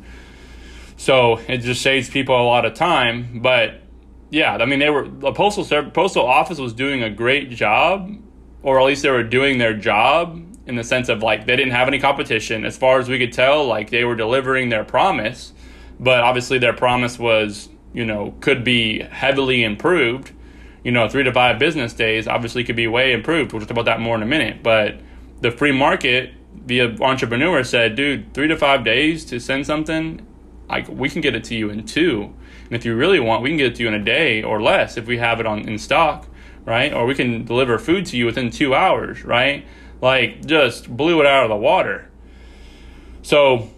So 0.97 1.39
it 1.49 1.59
just 1.59 1.81
saves 1.83 2.11
people 2.11 2.37
a 2.37 2.45
lot 2.45 2.67
of 2.67 2.75
time. 2.75 3.41
But 3.41 3.81
yeah, 4.31 4.57
I 4.57 4.67
mean 4.67 4.79
they 4.79 4.91
were 4.91 5.09
the 5.09 5.33
postal 5.33 5.65
service, 5.65 5.93
postal 5.95 6.27
office 6.27 6.59
was 6.59 6.75
doing 6.75 7.03
a 7.03 7.11
great 7.11 7.49
job, 7.49 8.15
or 8.63 8.79
at 8.79 8.85
least 8.85 9.03
they 9.03 9.11
were 9.11 9.25
doing 9.25 9.57
their 9.57 9.75
job 9.75 10.43
in 10.67 10.77
the 10.77 10.85
sense 10.85 11.09
of 11.09 11.23
like 11.23 11.47
they 11.47 11.57
didn't 11.57 11.73
have 11.73 11.89
any 11.89 11.99
competition 11.99 12.65
as 12.65 12.77
far 12.77 12.99
as 12.99 13.09
we 13.09 13.19
could 13.19 13.33
tell. 13.33 13.67
Like 13.67 13.91
they 13.91 14.05
were 14.05 14.17
delivering 14.17 14.69
their 14.69 14.85
promise, 14.85 15.53
but 15.99 16.21
obviously 16.21 16.59
their 16.59 16.73
promise 16.73 17.19
was 17.19 17.69
you 17.93 18.07
know, 18.07 18.35
could 18.41 18.65
be 18.65 19.03
heavily 19.03 19.63
improved. 19.65 20.33
You 20.83 20.93
know, 20.93 21.09
three 21.09 21.23
to 21.23 21.33
five 21.33 21.59
business 21.59 21.93
days 21.93 22.27
obviously 22.27 22.65
could 22.65 22.77
be 22.77 22.89
way 22.89 23.13
improved. 23.13 23.53
We'll 23.53 23.61
talk 23.61 23.71
about 23.71 23.85
that 23.85 24.01
more 24.01 24.17
in 24.17 24.23
a 24.23 24.27
minute. 24.27 24.63
But 24.63 24.99
the 25.41 25.51
free 25.51 25.73
market, 25.73 26.33
the 26.67 26.81
entrepreneur 27.01 27.63
said, 27.65 27.95
dude, 27.95 28.35
three 28.35 28.49
to 28.49 28.57
five 28.57 28.85
days 28.85 29.25
to 29.27 29.39
send 29.39 29.67
something, 29.67 30.27
like 30.69 30.89
we 30.89 31.09
can 31.09 31.21
get 31.21 31.35
it 31.35 31.45
to 31.45 31.55
you 31.55 31.71
in 31.71 31.85
two. 31.85 32.35
And 32.65 32.75
if 32.75 32.85
you 32.85 32.97
really 32.97 33.21
want, 33.21 33.43
we 33.43 33.51
can 33.51 33.59
get 33.59 33.73
it 33.73 33.75
to 33.77 33.83
you 33.83 33.89
in 33.89 33.95
a 33.95 34.03
day 34.03 34.43
or 34.43 34.63
less 34.63 34.97
if 34.97 35.07
we 35.07 35.19
have 35.19 35.39
it 35.41 35.47
on 35.47 35.69
in 35.69 35.79
stock, 35.79 36.27
right? 36.65 36.93
Or 36.93 37.07
we 37.07 37.15
can 37.15 37.45
deliver 37.45 37.79
food 37.79 38.07
to 38.07 38.17
you 38.17 38.27
within 38.27 38.51
two 38.51 38.75
hours, 38.75 39.25
right? 39.25 39.67
Like 40.03 40.45
just 40.45 40.95
blew 40.95 41.21
it 41.21 41.27
out 41.27 41.45
of 41.45 41.49
the 41.49 41.57
water. 41.57 42.11
So 43.23 43.71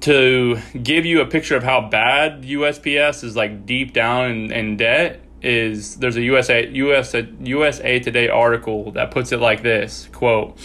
to 0.00 0.58
give 0.82 1.04
you 1.04 1.20
a 1.20 1.26
picture 1.26 1.56
of 1.56 1.62
how 1.62 1.88
bad 1.88 2.42
USPS 2.42 3.22
is 3.22 3.36
like 3.36 3.66
deep 3.66 3.92
down 3.92 4.30
in, 4.30 4.52
in 4.52 4.76
debt 4.76 5.20
is 5.42 5.96
there's 5.96 6.16
a 6.16 6.22
USA 6.22 6.68
USA 6.68 7.26
USA 7.40 7.98
Today 7.98 8.28
article 8.28 8.92
that 8.92 9.10
puts 9.10 9.32
it 9.32 9.38
like 9.38 9.62
this 9.62 10.08
quote 10.12 10.56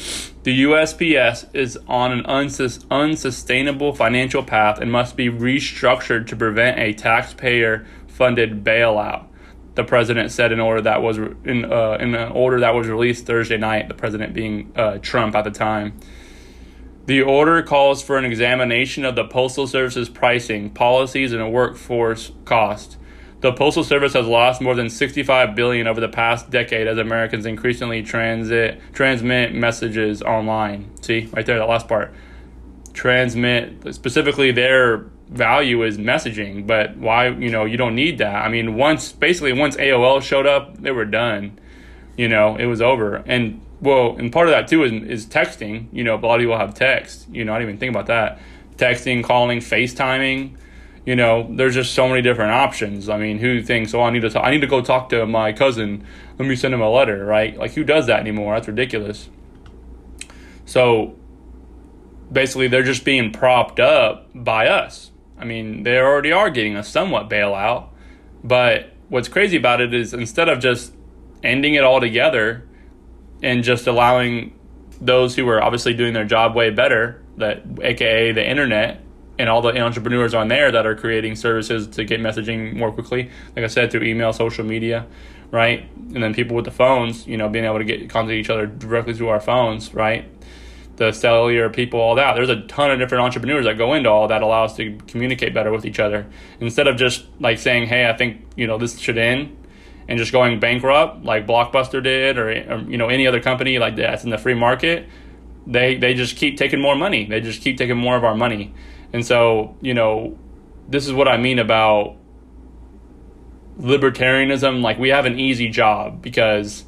the 0.44 0.64
USPS 0.64 1.48
is 1.56 1.80
on 1.88 2.12
an 2.12 2.24
unsus- 2.26 2.86
unsustainable 2.92 3.94
financial 3.94 4.44
path 4.44 4.80
and 4.80 4.92
must 4.92 5.16
be 5.16 5.30
restructured 5.30 6.28
to 6.28 6.36
prevent 6.36 6.78
a 6.78 6.94
taxpayer 6.94 7.86
funded 8.08 8.64
bailout 8.64 9.26
the 9.76 9.84
president 9.84 10.32
said 10.32 10.52
in 10.52 10.60
order 10.60 10.82
that 10.82 11.02
was 11.02 11.18
in 11.18 11.72
uh, 11.72 11.98
in 12.00 12.16
an 12.16 12.32
order 12.32 12.60
that 12.62 12.74
was 12.74 12.88
released 12.88 13.26
Thursday 13.26 13.58
night 13.58 13.88
the 13.88 13.94
president 13.94 14.34
being 14.34 14.72
uh, 14.76 14.98
Trump 15.02 15.36
at 15.36 15.44
the 15.44 15.52
time 15.52 16.00
the 17.06 17.22
order 17.22 17.62
calls 17.62 18.02
for 18.02 18.18
an 18.18 18.26
examination 18.26 19.06
of 19.06 19.16
the 19.16 19.26
Postal 19.26 19.68
Service's 19.68 20.10
pricing, 20.10 20.72
policies, 20.72 21.34
and 21.34 21.54
workforce 21.54 22.32
cost. 22.46 22.98
The 23.42 23.54
Postal 23.54 23.84
Service 23.84 24.14
has 24.14 24.26
lost 24.26 24.60
more 24.60 24.74
than 24.74 24.90
65 24.90 25.56
billion 25.56 25.86
over 25.86 26.02
the 26.02 26.10
past 26.10 26.50
decade 26.50 26.88
as 26.88 26.98
Americans 26.98 27.46
increasingly 27.46 28.02
transit 28.02 28.82
transmit 28.92 29.54
messages 29.54 30.24
online. 30.24 30.90
See, 31.02 31.30
right 31.32 31.46
there, 31.46 31.60
that 31.60 31.70
last 31.70 31.88
part. 31.88 32.12
Transmit 32.94 33.94
specifically 33.94 34.52
their 34.52 35.06
value 35.30 35.84
is 35.84 35.98
messaging, 35.98 36.68
but 36.68 36.98
why, 36.98 37.30
you 37.30 37.50
know, 37.50 37.66
you 37.66 37.78
don't 37.78 37.96
need 37.96 38.18
that. 38.20 38.46
I 38.46 38.50
mean, 38.50 38.76
once 38.76 39.12
basically 39.12 39.54
once 39.54 39.76
AOL 39.76 40.22
showed 40.22 40.46
up, 40.46 40.78
they 40.78 40.92
were 40.92 41.06
done. 41.06 41.60
You 42.18 42.30
know, 42.30 42.56
it 42.56 42.66
was 42.66 42.82
over. 42.82 43.18
And 43.26 43.62
well, 43.82 44.16
and 44.18 44.32
part 44.32 44.48
of 44.48 44.52
that 44.52 44.68
too 44.68 44.84
is, 44.84 44.92
is 44.92 45.26
texting. 45.26 45.88
You 45.92 46.04
know, 46.04 46.16
a 46.16 46.18
lot 46.18 46.36
of 46.36 46.42
people 46.42 46.58
have 46.58 46.74
text. 46.74 47.28
You 47.30 47.44
know, 47.44 47.54
I 47.54 47.60
didn't 47.60 47.70
even 47.70 47.80
think 47.80 47.92
about 47.92 48.08
that. 48.08 48.40
Texting, 48.78 49.24
calling, 49.24 49.60
FaceTiming. 49.60 50.58
You 51.06 51.16
know, 51.16 51.48
there's 51.52 51.76
just 51.76 51.94
so 51.94 52.08
many 52.08 52.22
different 52.22 52.52
options. 52.52 53.10
I 53.10 53.18
mean, 53.18 53.38
who 53.38 53.62
thinks, 53.62 53.94
oh, 53.94 54.02
I 54.02 54.10
need 54.10 54.22
to 54.22 54.30
talk, 54.30 54.44
I 54.44 54.52
need 54.52 54.62
to 54.62 54.68
go 54.68 54.82
talk 54.82 55.10
to 55.10 55.26
my 55.26 55.54
cousin. 55.54 56.06
Let 56.40 56.48
me 56.48 56.56
send 56.56 56.74
him 56.74 56.82
a 56.82 56.90
letter, 56.90 57.24
right? 57.26 57.56
Like, 57.56 57.74
who 57.74 57.84
does 57.84 58.08
that 58.08 58.20
anymore? 58.20 58.56
That's 58.56 58.68
ridiculous. 58.68 59.30
So, 60.66 61.16
basically, 62.32 62.68
they're 62.68 62.82
just 62.82 63.06
being 63.06 63.32
propped 63.32 63.80
up 63.80 64.30
by 64.34 64.68
us. 64.68 65.12
I 65.38 65.46
mean, 65.46 65.84
they 65.84 65.98
already 65.98 66.32
are 66.32 66.50
getting 66.50 66.76
a 66.76 66.84
somewhat 66.84 67.30
bailout, 67.30 67.90
but 68.44 68.92
what's 69.10 69.28
crazy 69.28 69.58
about 69.58 69.82
it 69.82 69.94
is 69.94 70.14
instead 70.14 70.50
of 70.50 70.60
just 70.60 70.94
ending 71.44 71.74
it 71.74 71.84
all 71.84 72.00
together 72.00 72.68
and 73.44 73.64
just 73.64 73.88
allowing 73.88 74.58
those 75.02 75.36
who 75.36 75.48
are 75.50 75.62
obviously 75.62 75.94
doing 75.94 76.14
their 76.14 76.26
job 76.26 76.56
way 76.56 76.70
better, 76.70 77.22
that 77.38 77.64
aka 77.82 78.32
the 78.32 78.50
internet 78.50 79.02
and 79.38 79.50
all 79.50 79.62
the 79.62 79.78
entrepreneurs 79.78 80.34
on 80.34 80.48
there 80.48 80.72
that 80.72 80.86
are 80.86 80.96
creating 80.96 81.36
services 81.36 81.88
to 81.88 82.06
get 82.06 82.22
messaging 82.22 82.74
more 82.74 82.92
quickly. 82.92 83.30
Like 83.56 83.66
I 83.66 83.68
said, 83.68 83.92
through 83.92 84.04
email, 84.04 84.32
social 84.32 84.64
media, 84.64 85.06
right? 85.52 85.90
And 85.96 86.24
then 86.24 86.34
people 86.34 86.56
with 86.56 86.66
the 86.66 86.72
phones, 86.72 87.28
you 87.28 87.36
know, 87.36 87.50
being 87.50 87.66
able 87.66 87.80
to 87.80 87.84
get 87.84 88.10
contact 88.10 88.36
each 88.36 88.50
other 88.50 88.66
directly 88.66 89.14
through 89.14 89.30
our 89.30 89.42
phones, 89.42 89.94
right? 89.94 90.26
The 90.98 91.12
cellular 91.12 91.70
people, 91.70 92.00
all 92.00 92.16
that. 92.16 92.36
There's 92.36 92.50
a 92.50 92.62
ton 92.68 92.90
of 92.90 93.00
different 93.00 93.24
entrepreneurs 93.24 93.66
that 93.66 93.78
go 93.78 93.94
into 93.94 94.10
all 94.10 94.30
that 94.30 94.42
allow 94.42 94.64
us 94.64 94.78
to 94.78 94.98
communicate 95.08 95.54
better 95.54 95.72
with 95.72 95.86
each 95.86 96.00
other 96.00 96.26
instead 96.62 96.88
of 96.88 96.96
just 96.96 97.26
like 97.40 97.60
saying, 97.60 97.88
"Hey, 97.88 98.10
I 98.10 98.16
think 98.16 98.46
you 98.56 98.66
know 98.68 98.78
this 98.78 98.98
should 98.98 99.18
end." 99.18 99.58
and 100.08 100.20
just 100.20 100.32
going 100.32 100.60
bankrupt 100.60 101.24
like 101.24 101.48
Blockbuster 101.48 102.04
did 102.04 102.38
or, 102.38 102.50
or, 102.50 102.80
you 102.88 102.98
know 102.98 103.10
any 103.10 103.26
other 103.26 103.42
company 103.42 103.80
like 103.80 103.96
that's 103.96 104.24
in 104.24 104.30
the 104.30 104.38
free 104.38 104.54
market, 104.54 105.08
they 105.68 105.96
they 105.96 106.14
just 106.14 106.38
keep 106.38 106.58
taking 106.58 106.82
more 106.82 106.96
money. 106.96 107.26
They 107.26 107.42
just 107.42 107.62
keep 107.62 107.78
taking 107.78 107.98
more 107.98 108.16
of 108.16 108.24
our 108.24 108.36
money. 108.36 108.74
And 109.14 109.26
so, 109.26 109.76
you 109.82 109.94
know, 109.94 110.38
this 110.88 111.08
is 111.08 111.14
what 111.14 111.28
I 111.28 111.38
mean 111.38 111.60
about 111.60 112.18
libertarianism. 113.80 114.82
Like 114.82 115.00
we 115.00 115.10
have 115.10 115.26
an 115.26 115.40
easy 115.40 115.70
job 115.70 116.22
because 116.22 116.84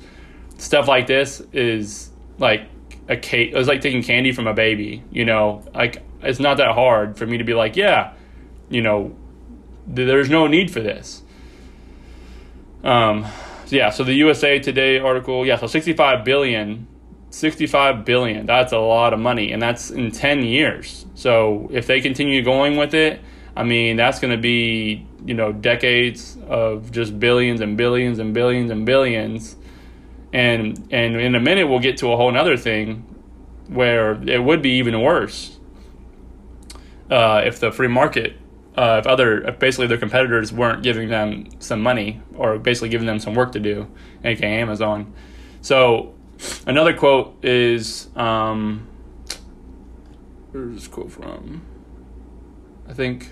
stuff 0.57 0.87
like 0.87 1.07
this 1.07 1.41
is 1.53 2.11
like 2.37 2.69
a 3.07 3.17
cake. 3.17 3.51
It's 3.53 3.67
like 3.67 3.81
taking 3.81 4.03
candy 4.03 4.31
from 4.31 4.47
a 4.47 4.53
baby. 4.53 5.03
You 5.11 5.25
know, 5.25 5.63
like 5.73 6.03
it's 6.21 6.39
not 6.39 6.57
that 6.57 6.73
hard 6.73 7.17
for 7.17 7.25
me 7.25 7.37
to 7.37 7.43
be 7.43 7.53
like, 7.53 7.75
yeah, 7.75 8.13
you 8.69 8.81
know, 8.81 9.15
there's 9.85 10.29
no 10.29 10.47
need 10.47 10.71
for 10.71 10.81
this. 10.81 11.23
Um, 12.83 13.25
yeah, 13.67 13.89
so 13.89 14.03
the 14.03 14.13
USA 14.13 14.59
Today 14.59 14.99
article, 14.99 15.45
yeah, 15.45 15.57
so 15.57 15.67
65 15.67 16.23
billion, 16.23 16.87
65 17.31 18.05
billion, 18.05 18.45
that's 18.45 18.71
a 18.71 18.77
lot 18.77 19.13
of 19.13 19.19
money, 19.19 19.51
and 19.51 19.61
that's 19.61 19.89
in 19.89 20.11
10 20.11 20.43
years. 20.43 21.05
So 21.15 21.69
if 21.71 21.87
they 21.87 22.01
continue 22.01 22.43
going 22.43 22.77
with 22.77 22.93
it, 22.93 23.21
I 23.55 23.63
mean, 23.63 23.97
that's 23.97 24.19
going 24.19 24.31
to 24.31 24.41
be, 24.41 25.05
you 25.25 25.33
know, 25.33 25.51
decades 25.51 26.37
of 26.47 26.91
just 26.91 27.19
billions 27.19 27.59
and 27.59 27.75
billions 27.75 28.19
and 28.19 28.33
billions 28.33 28.71
and 28.71 28.85
billions. 28.85 29.55
And, 30.33 30.87
and 30.91 31.15
in 31.15 31.35
a 31.35 31.39
minute, 31.39 31.67
we'll 31.67 31.79
get 31.79 31.97
to 31.97 32.11
a 32.11 32.17
whole 32.17 32.35
other 32.35 32.57
thing 32.57 33.05
where 33.67 34.21
it 34.29 34.43
would 34.43 34.61
be 34.61 34.71
even 34.71 35.01
worse 35.01 35.59
uh, 37.09 37.41
if 37.45 37.59
the 37.59 37.71
free 37.71 37.87
market 37.87 38.37
uh, 38.77 38.97
if 38.99 39.07
other 39.07 39.41
if 39.41 39.57
basically 39.57 39.87
their 39.87 39.97
competitors 39.97 40.53
weren't 40.53 40.83
giving 40.83 41.09
them 41.09 41.47
some 41.59 41.81
money 41.81 42.21
or 42.35 42.59
basically 42.59 42.89
giving 42.89 43.07
them 43.07 43.19
some 43.19 43.33
work 43.33 43.51
to 43.51 43.59
do, 43.59 43.87
aka 44.23 44.47
Amazon. 44.47 45.11
So 45.61 46.13
another 46.67 46.93
quote 46.95 47.43
is 47.43 48.09
um, 48.15 48.87
where's 50.51 50.75
this 50.75 50.87
quote 50.87 51.11
from? 51.11 51.65
I 52.87 52.93
think. 52.93 53.29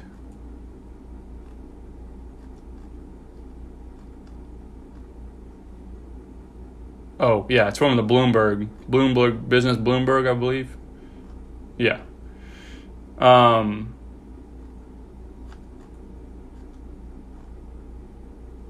Oh 7.19 7.45
yeah, 7.49 7.67
it's 7.67 7.77
from 7.77 7.95
the 7.95 8.03
Bloomberg 8.03 8.67
Bloomberg 8.89 9.47
Business 9.47 9.77
Bloomberg, 9.77 10.29
I 10.29 10.33
believe. 10.33 10.75
Yeah. 11.77 12.01
Um, 13.17 13.95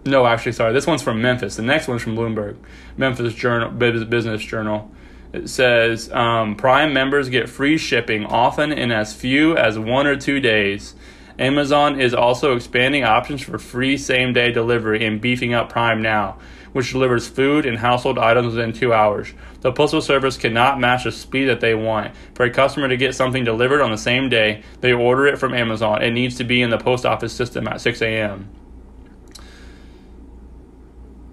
No, 0.07 0.27
actually, 0.27 0.51
sorry. 0.51 0.71
This 0.71 0.85
one's 0.85 1.01
from 1.01 1.19
Memphis. 1.19 1.55
The 1.55 1.63
next 1.63 1.87
one's 1.87 2.03
from 2.03 2.15
Bloomberg, 2.15 2.57
Memphis 2.95 3.33
Journal, 3.33 3.71
Business 3.71 4.43
Journal. 4.43 4.91
It 5.33 5.49
says 5.49 6.11
um, 6.11 6.55
Prime 6.55 6.93
members 6.93 7.27
get 7.27 7.49
free 7.49 7.77
shipping, 7.79 8.23
often 8.25 8.71
in 8.71 8.91
as 8.91 9.15
few 9.15 9.57
as 9.57 9.79
one 9.79 10.05
or 10.05 10.15
two 10.15 10.39
days. 10.39 10.93
Amazon 11.39 11.99
is 11.99 12.13
also 12.13 12.55
expanding 12.55 13.03
options 13.03 13.41
for 13.41 13.57
free 13.57 13.97
same 13.97 14.31
day 14.31 14.51
delivery 14.51 15.03
and 15.03 15.19
beefing 15.19 15.55
up 15.55 15.69
Prime 15.69 16.03
Now, 16.03 16.37
which 16.75 16.91
delivers 16.91 17.25
food 17.25 17.65
and 17.65 17.77
household 17.77 18.19
items 18.19 18.53
within 18.53 18.73
two 18.73 18.91
hours. 18.91 19.31
The 19.61 19.71
Postal 19.71 20.01
Service 20.01 20.35
cannot 20.35 20.77
match 20.77 21.05
the 21.05 21.11
speed 21.13 21.45
that 21.45 21.61
they 21.61 21.73
want. 21.73 22.13
For 22.33 22.43
a 22.43 22.49
customer 22.49 22.89
to 22.89 22.97
get 22.97 23.15
something 23.15 23.45
delivered 23.45 23.79
on 23.79 23.91
the 23.91 23.97
same 23.97 24.27
day, 24.27 24.61
they 24.81 24.91
order 24.91 25.25
it 25.25 25.39
from 25.39 25.53
Amazon. 25.53 26.01
It 26.01 26.11
needs 26.11 26.35
to 26.35 26.43
be 26.43 26.61
in 26.61 26.71
the 26.71 26.77
post 26.77 27.05
office 27.05 27.31
system 27.31 27.65
at 27.69 27.79
6 27.79 28.01
a.m 28.01 28.49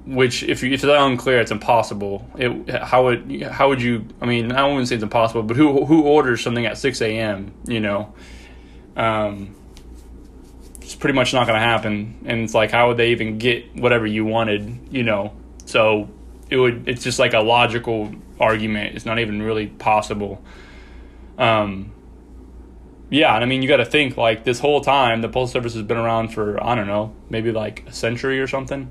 which 0.06 0.44
if 0.44 0.62
you, 0.62 0.72
if 0.72 0.84
it's 0.84 0.92
unclear, 0.92 1.40
it's 1.40 1.50
impossible. 1.50 2.24
It 2.36 2.70
how 2.70 3.04
would 3.04 3.42
how 3.42 3.68
would 3.68 3.80
you? 3.80 4.06
I 4.20 4.26
mean, 4.26 4.50
I 4.50 4.66
wouldn't 4.66 4.88
say 4.88 4.96
it's 4.96 5.04
impossible, 5.04 5.44
but 5.44 5.56
who 5.56 5.84
who 5.84 6.02
orders 6.02 6.40
something 6.40 6.66
at 6.66 6.76
six 6.76 7.00
a.m. 7.00 7.54
You 7.66 7.78
know, 7.78 8.12
um, 8.96 9.54
pretty 11.02 11.14
much 11.14 11.34
not 11.34 11.46
going 11.46 11.58
to 11.58 11.64
happen. 11.64 12.24
And 12.24 12.40
it's 12.40 12.54
like, 12.54 12.70
how 12.70 12.88
would 12.88 12.96
they 12.96 13.10
even 13.10 13.36
get 13.36 13.76
whatever 13.76 14.06
you 14.06 14.24
wanted? 14.24 14.88
You 14.90 15.02
know, 15.02 15.34
so 15.66 16.08
it 16.48 16.56
would. 16.56 16.88
It's 16.88 17.04
just 17.04 17.18
like 17.18 17.34
a 17.34 17.40
logical 17.40 18.14
argument. 18.40 18.96
It's 18.96 19.04
not 19.04 19.18
even 19.18 19.42
really 19.42 19.66
possible. 19.66 20.42
Um, 21.36 21.92
yeah, 23.10 23.34
and 23.34 23.44
I 23.44 23.46
mean, 23.46 23.60
you 23.60 23.68
got 23.68 23.76
to 23.76 23.84
think 23.84 24.16
like 24.16 24.44
this 24.44 24.58
whole 24.58 24.80
time 24.80 25.20
the 25.20 25.28
postal 25.28 25.60
service 25.60 25.74
has 25.74 25.82
been 25.82 25.98
around 25.98 26.28
for 26.28 26.62
I 26.64 26.74
don't 26.74 26.86
know, 26.86 27.14
maybe 27.28 27.52
like 27.52 27.86
a 27.86 27.92
century 27.92 28.40
or 28.40 28.46
something 28.46 28.88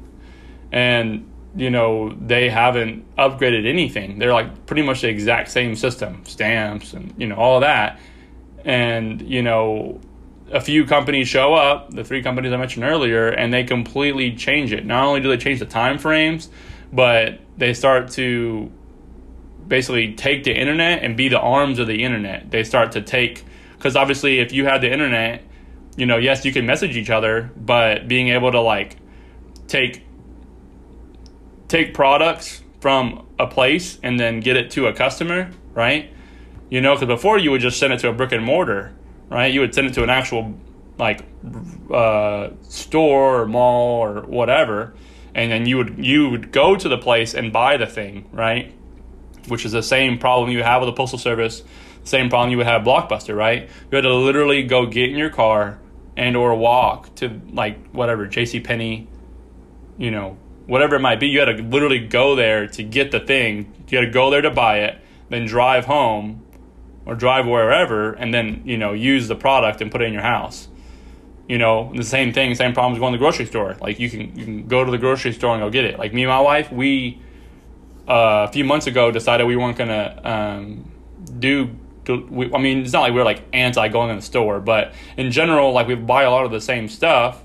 and 0.71 1.29
you 1.55 1.69
know 1.69 2.13
they 2.13 2.49
haven't 2.49 3.03
upgraded 3.17 3.67
anything 3.67 4.19
they're 4.19 4.33
like 4.33 4.65
pretty 4.65 4.81
much 4.81 5.01
the 5.01 5.09
exact 5.09 5.49
same 5.49 5.75
system 5.75 6.23
stamps 6.25 6.93
and 6.93 7.13
you 7.17 7.27
know 7.27 7.35
all 7.35 7.59
that 7.59 7.99
and 8.63 9.21
you 9.21 9.41
know 9.41 9.99
a 10.51 10.61
few 10.61 10.85
companies 10.85 11.27
show 11.27 11.53
up 11.53 11.91
the 11.91 12.03
three 12.03 12.21
companies 12.21 12.51
i 12.51 12.57
mentioned 12.57 12.83
earlier 12.83 13.29
and 13.29 13.53
they 13.53 13.63
completely 13.63 14.35
change 14.35 14.73
it. 14.73 14.85
Not 14.85 15.03
only 15.03 15.21
do 15.21 15.29
they 15.29 15.37
change 15.37 15.59
the 15.59 15.65
time 15.65 15.97
frames 15.97 16.49
but 16.91 17.39
they 17.57 17.73
start 17.73 18.11
to 18.11 18.71
basically 19.67 20.13
take 20.13 20.43
the 20.43 20.53
internet 20.53 21.03
and 21.03 21.15
be 21.15 21.29
the 21.29 21.39
arms 21.39 21.79
of 21.79 21.87
the 21.87 22.03
internet. 22.03 22.51
They 22.51 22.63
start 22.63 22.91
to 22.93 23.01
take 23.01 23.45
because 23.77 23.95
obviously 23.95 24.39
if 24.39 24.51
you 24.51 24.65
had 24.65 24.81
the 24.81 24.91
internet 24.91 25.43
you 25.97 26.05
know 26.05 26.17
yes 26.17 26.45
you 26.45 26.51
can 26.51 26.65
message 26.65 26.95
each 26.95 27.09
other 27.09 27.49
but 27.57 28.07
being 28.07 28.29
able 28.29 28.51
to 28.51 28.61
like 28.61 28.97
take 29.67 30.03
take 31.67 31.93
products 31.93 32.61
from 32.81 33.25
a 33.39 33.47
place 33.47 33.97
and 34.03 34.19
then 34.19 34.41
get 34.41 34.57
it 34.57 34.71
to 34.71 34.87
a 34.87 34.93
customer, 34.93 35.51
right? 35.73 36.11
You 36.69 36.81
know, 36.81 36.95
because 36.95 37.07
before 37.07 37.37
you 37.37 37.51
would 37.51 37.61
just 37.61 37.79
send 37.79 37.93
it 37.93 37.99
to 37.99 38.09
a 38.09 38.13
brick 38.13 38.33
and 38.33 38.43
mortar, 38.43 38.93
right? 39.31 39.51
You 39.51 39.61
would 39.61 39.73
send 39.73 39.87
it 39.87 39.93
to 39.93 40.03
an 40.03 40.09
actual 40.09 40.53
like 40.97 41.25
uh, 41.91 42.49
store 42.61 43.41
or 43.41 43.45
mall 43.47 44.01
or 44.01 44.21
whatever, 44.21 44.93
and 45.33 45.51
then 45.51 45.65
you 45.65 45.77
would 45.77 46.05
you 46.05 46.29
would 46.29 46.51
go 46.51 46.75
to 46.75 46.89
the 46.89 46.97
place 46.97 47.33
and 47.33 47.51
buy 47.51 47.77
the 47.77 47.87
thing, 47.87 48.29
right? 48.33 48.73
Which 49.47 49.65
is 49.65 49.71
the 49.71 49.81
same 49.81 50.19
problem 50.19 50.51
you 50.51 50.61
have 50.61 50.81
with 50.81 50.87
the 50.87 50.93
postal 50.93 51.17
service, 51.17 51.63
same 52.03 52.29
problem 52.29 52.51
you 52.51 52.57
would 52.57 52.67
have 52.67 52.83
Blockbuster, 52.83 53.35
right? 53.35 53.69
You 53.89 53.95
had 53.95 54.01
to 54.01 54.13
literally 54.13 54.63
go 54.63 54.85
get 54.85 55.09
in 55.09 55.17
your 55.17 55.29
car 55.29 55.79
and 56.17 56.35
or 56.35 56.53
walk 56.53 57.15
to 57.15 57.41
like 57.53 57.89
whatever 57.91 58.27
J.C. 58.27 58.59
Penney, 58.59 59.07
you 59.97 60.11
know, 60.11 60.37
whatever 60.67 60.97
it 60.97 60.99
might 60.99 61.21
be. 61.21 61.27
You 61.27 61.39
had 61.39 61.57
to 61.57 61.63
literally 61.63 61.99
go 61.99 62.35
there 62.35 62.67
to 62.67 62.83
get 62.83 63.11
the 63.11 63.21
thing. 63.21 63.73
You 63.87 63.97
had 63.97 64.05
to 64.05 64.11
go 64.11 64.29
there 64.29 64.41
to 64.41 64.51
buy 64.51 64.79
it, 64.79 64.99
then 65.29 65.45
drive 65.45 65.85
home 65.85 66.40
or 67.05 67.15
drive 67.15 67.47
wherever, 67.47 68.13
and 68.13 68.33
then 68.33 68.61
you 68.65 68.77
know 68.77 68.93
use 68.93 69.27
the 69.27 69.35
product 69.35 69.81
and 69.81 69.91
put 69.91 70.01
it 70.01 70.05
in 70.05 70.13
your 70.13 70.23
house 70.23 70.67
you 71.51 71.57
know, 71.57 71.91
the 71.93 72.05
same 72.05 72.31
thing, 72.31 72.55
same 72.55 72.71
problem 72.71 72.93
problems 72.93 72.99
going 72.99 73.11
to 73.11 73.17
the 73.17 73.21
grocery 73.21 73.45
store. 73.45 73.75
Like 73.81 73.99
you 73.99 74.09
can 74.09 74.33
you 74.37 74.45
can 74.45 74.67
go 74.67 74.85
to 74.85 74.89
the 74.89 74.97
grocery 74.97 75.33
store 75.33 75.53
and 75.53 75.61
go 75.61 75.69
get 75.69 75.83
it. 75.83 75.99
Like 75.99 76.13
me 76.13 76.23
and 76.23 76.29
my 76.29 76.39
wife, 76.39 76.71
we 76.71 77.21
uh, 78.07 78.47
a 78.47 78.51
few 78.53 78.63
months 78.63 78.87
ago 78.87 79.11
decided 79.11 79.45
we 79.45 79.57
weren't 79.57 79.77
gonna 79.77 80.21
um, 80.23 80.89
do. 81.39 81.75
We, 82.07 82.53
I 82.53 82.57
mean, 82.57 82.79
it's 82.79 82.93
not 82.93 83.01
like 83.01 83.13
we 83.13 83.19
are 83.19 83.25
like 83.25 83.43
anti 83.51 83.89
going 83.89 84.11
in 84.11 84.15
the 84.15 84.21
store, 84.21 84.61
but 84.61 84.93
in 85.17 85.29
general, 85.29 85.73
like 85.73 85.87
we 85.87 85.95
buy 85.95 86.23
a 86.23 86.31
lot 86.31 86.45
of 86.45 86.51
the 86.51 86.61
same 86.61 86.87
stuff. 86.87 87.43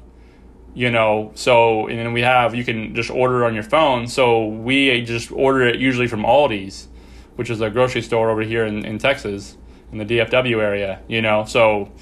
You 0.73 0.93
know, 0.93 1.33
so 1.35 1.89
and 1.89 1.99
then 1.99 2.13
we 2.13 2.21
have 2.21 2.55
you 2.55 2.65
can 2.65 2.95
just 2.95 3.11
order 3.11 3.45
on 3.45 3.55
your 3.55 3.65
phone. 3.65 4.07
So 4.07 4.47
we 4.47 5.03
just 5.03 5.33
order 5.33 5.67
it 5.67 5.81
usually 5.81 6.07
from 6.07 6.23
Aldi's, 6.23 6.87
which 7.37 7.51
is 7.51 7.61
a 7.61 7.71
grocery 7.71 8.03
store 8.03 8.31
over 8.31 8.43
here 8.43 8.67
in, 8.67 8.85
in 8.85 8.99
Texas, 8.99 9.57
in 9.93 9.99
the 9.99 10.05
DFW 10.05 10.61
area. 10.61 11.01
You 11.09 11.23
know, 11.23 11.45
so 11.45 11.93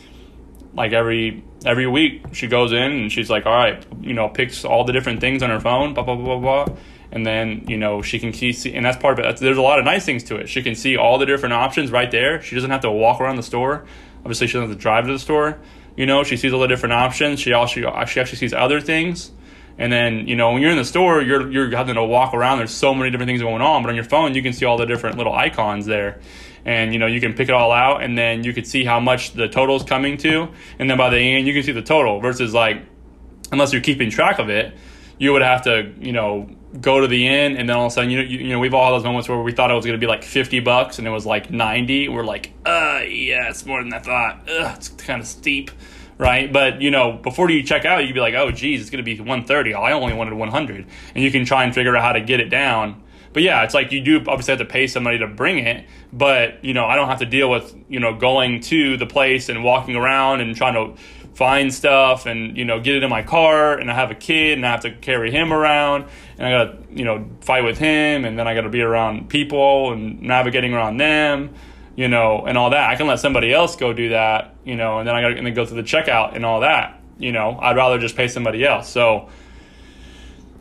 like 0.75 0.93
every 0.93 1.45
every 1.65 1.87
week 1.87 2.23
she 2.33 2.47
goes 2.47 2.73
in 2.73 2.93
and 2.93 3.13
she's 3.13 3.31
like, 3.31 3.47
all 3.47 3.55
right, 3.55 3.85
you 4.01 4.15
know, 4.15 4.29
picks 4.29 4.65
all 4.65 4.85
the 4.85 4.93
different 4.93 5.21
things 5.21 5.43
on 5.43 5.51
her 5.51 5.61
phone, 5.61 5.95
blah 5.95 6.03
blah 6.03 6.17
blah 6.17 6.39
blah, 6.39 6.65
blah. 6.65 6.77
and 7.13 7.25
then 7.25 7.65
you 7.69 7.77
know 7.77 8.03
she 8.03 8.19
can 8.19 8.33
see, 8.33 8.75
and 8.75 8.85
that's 8.85 8.97
part 8.97 9.19
of 9.19 9.25
it. 9.25 9.37
There's 9.39 9.59
a 9.59 9.63
lot 9.63 9.79
of 9.79 9.85
nice 9.85 10.05
things 10.05 10.25
to 10.25 10.37
it. 10.37 10.49
She 10.49 10.63
can 10.63 10.75
see 10.75 10.97
all 10.97 11.19
the 11.19 11.27
different 11.27 11.53
options 11.53 11.91
right 11.91 12.11
there. 12.11 12.43
She 12.43 12.55
doesn't 12.55 12.71
have 12.71 12.83
to 12.83 12.91
walk 12.91 13.21
around 13.21 13.37
the 13.37 13.43
store. 13.43 13.85
Obviously, 14.21 14.47
she 14.47 14.55
doesn't 14.55 14.71
have 14.71 14.79
to 14.79 14.83
drive 14.83 15.07
to 15.07 15.13
the 15.13 15.19
store. 15.19 15.59
You 15.97 16.07
know, 16.07 16.25
she 16.25 16.37
sees 16.37 16.53
all 16.53 16.61
the 16.61 16.67
different 16.67 16.95
options. 16.95 17.41
She 17.41 17.53
also 17.53 17.81
she 18.07 18.21
actually 18.21 18.39
sees 18.39 18.53
other 18.53 18.81
things. 18.81 19.31
And 19.77 19.93
then 19.93 20.29
you 20.29 20.37
know 20.37 20.53
when 20.53 20.63
you're 20.63 20.71
in 20.71 20.77
the 20.77 20.85
store, 20.85 21.21
you're 21.23 21.51
you're 21.51 21.75
having 21.77 21.97
to 21.97 22.05
walk 22.05 22.35
around. 22.35 22.59
There's 22.59 22.73
so 22.73 22.95
many 22.95 23.11
different 23.11 23.29
things 23.29 23.43
going 23.43 23.63
on, 23.63 23.83
but 23.83 23.89
on 23.89 23.95
your 23.95 24.05
phone 24.05 24.35
you 24.35 24.43
can 24.43 24.53
see 24.53 24.65
all 24.65 24.77
the 24.77 24.87
different 24.87 25.19
little 25.19 25.35
icons 25.35 25.87
there, 25.87 26.21
and 26.65 26.93
you 26.93 26.99
know 26.99 27.07
you 27.07 27.21
can 27.21 27.35
pick 27.35 27.49
it 27.49 27.55
all 27.55 27.73
out 27.73 28.03
and 28.03 28.17
then 28.17 28.45
you 28.45 28.53
can 28.53 28.65
see 28.65 28.85
how 28.85 29.01
much 29.01 29.33
the 29.33 29.49
total 29.49 29.77
is 29.77 29.83
coming 29.83 30.17
to. 30.19 30.49
And 30.79 30.89
then 30.89 30.97
by 30.97 31.11
the 31.11 31.19
end 31.19 31.47
you 31.47 31.55
can 31.55 31.63
see 31.63 31.73
the 31.73 31.83
total 31.83 32.21
versus 32.21 32.55
like 32.55 32.83
unless 33.51 33.73
you're 33.73 33.83
keeping 33.83 34.11
track 34.11 34.39
of 34.39 34.49
it 34.49 34.75
you 35.19 35.33
would 35.33 35.43
have 35.43 35.63
to 35.63 35.93
you 36.01 36.13
know 36.13 36.49
go 36.81 37.01
to 37.01 37.07
the 37.07 37.27
end 37.27 37.57
and 37.57 37.69
then 37.69 37.77
all 37.77 37.87
of 37.87 37.93
a 37.93 37.95
sudden 37.95 38.11
you 38.11 38.19
know, 38.19 38.25
you, 38.25 38.39
you 38.39 38.49
know 38.49 38.59
we've 38.59 38.75
all 38.75 38.87
had 38.87 38.99
those 38.99 39.05
moments 39.05 39.29
where 39.29 39.41
we 39.41 39.53
thought 39.53 39.71
it 39.71 39.75
was 39.75 39.85
going 39.85 39.99
to 39.99 40.05
be 40.05 40.09
like 40.09 40.25
50 40.25 40.61
bucks 40.61 40.99
and 40.99 41.07
it 41.07 41.11
was 41.11 41.25
like 41.25 41.51
90 41.51 42.09
we're 42.09 42.25
like 42.25 42.53
uh 42.67 43.01
yeah 43.07 43.49
it's 43.49 43.65
more 43.65 43.83
than 43.83 43.93
i 43.93 43.99
thought. 43.99 44.49
Ugh, 44.49 44.77
it's 44.77 44.89
kind 44.89 45.21
of 45.21 45.27
steep 45.27 45.71
right? 46.25 46.53
But 46.53 46.81
you 46.81 46.91
know 46.91 47.13
before 47.13 47.51
you 47.51 47.63
check 47.63 47.85
out 47.85 48.07
you'd 48.07 48.15
be 48.15 48.21
like 48.21 48.35
oh 48.35 48.51
geez 48.51 48.81
it's 48.81 48.91
going 48.91 49.05
to 49.05 49.05
be 49.05 49.19
130 49.19 49.75
i 49.75 49.93
only 49.93 50.15
wanted 50.15 50.33
100 50.35 50.87
and 51.15 51.25
you 51.25 51.31
can 51.31 51.45
try 51.45 51.65
and 51.65 51.75
figure 51.75 51.95
out 51.97 52.03
how 52.03 52.13
to 52.13 52.21
get 52.21 52.41
it 52.41 52.49
down. 52.49 53.03
But 53.35 53.43
yeah, 53.43 53.65
it's 53.65 53.75
like 53.75 53.91
you 53.91 54.01
do 54.01 54.19
obviously 54.19 54.53
have 54.53 54.61
to 54.61 54.65
pay 54.65 54.87
somebody 54.87 55.19
to 55.19 55.27
bring 55.27 55.59
it, 55.59 55.87
but 56.13 56.65
you 56.65 56.73
know, 56.73 56.87
I 56.87 56.95
don't 56.95 57.09
have 57.09 57.19
to 57.19 57.27
deal 57.27 57.51
with, 57.51 57.75
you 57.89 57.99
know, 57.99 58.15
going 58.15 58.61
to 58.61 58.97
the 58.97 59.07
place 59.07 59.49
and 59.49 59.65
walking 59.65 59.97
around 59.97 60.41
and 60.41 60.55
trying 60.55 60.75
to 60.75 61.03
find 61.35 61.75
stuff 61.75 62.27
and, 62.27 62.57
you 62.57 62.65
know, 62.65 62.79
get 62.79 62.95
it 62.95 63.03
in 63.03 63.11
my 63.11 63.25
car 63.25 63.77
and 63.77 63.91
I 63.91 63.95
have 63.95 64.13
a 64.13 64.15
kid 64.15 64.57
and 64.57 64.65
I 64.65 64.71
have 64.71 64.83
to 64.83 64.93
carry 64.93 65.33
him 65.33 65.53
around 65.53 66.07
and 66.39 66.47
I 66.47 66.51
gotta, 66.53 66.79
you 66.91 67.05
know, 67.05 67.29
fight 67.41 67.65
with 67.65 67.77
him 67.77 68.25
and 68.25 68.39
then 68.39 68.47
I 68.47 68.55
gotta 68.55 68.69
be 68.69 68.83
around 68.83 69.29
people 69.29 69.93
and 69.93 70.23
navigating 70.23 70.73
around 70.73 70.99
them, 70.99 71.55
you 71.97 72.09
know, 72.09 72.45
and 72.47 72.59
all 72.59 72.71
that. 72.71 72.91
I 72.91 72.97
can 72.97 73.07
let 73.07 73.21
somebody 73.21 73.53
else 73.53 73.77
go 73.77 73.93
do 73.93 74.11
that, 74.11 74.57
you 74.65 74.77
know, 74.77 74.99
and 74.99 75.09
then 75.09 75.15
I 75.15 75.23
and 75.31 75.47
then 75.47 75.55
go 75.55 75.65
through 75.65 75.83
the 75.83 75.89
checkout 75.89 76.35
and 76.35 76.45
all 76.45 76.61
that. 76.61 77.01
You 77.19 77.33
know, 77.33 77.59
I'd 77.61 77.77
rather 77.77 77.99
just 77.99 78.17
pay 78.17 78.29
somebody 78.29 78.65
else. 78.65 78.89
So 78.89 79.29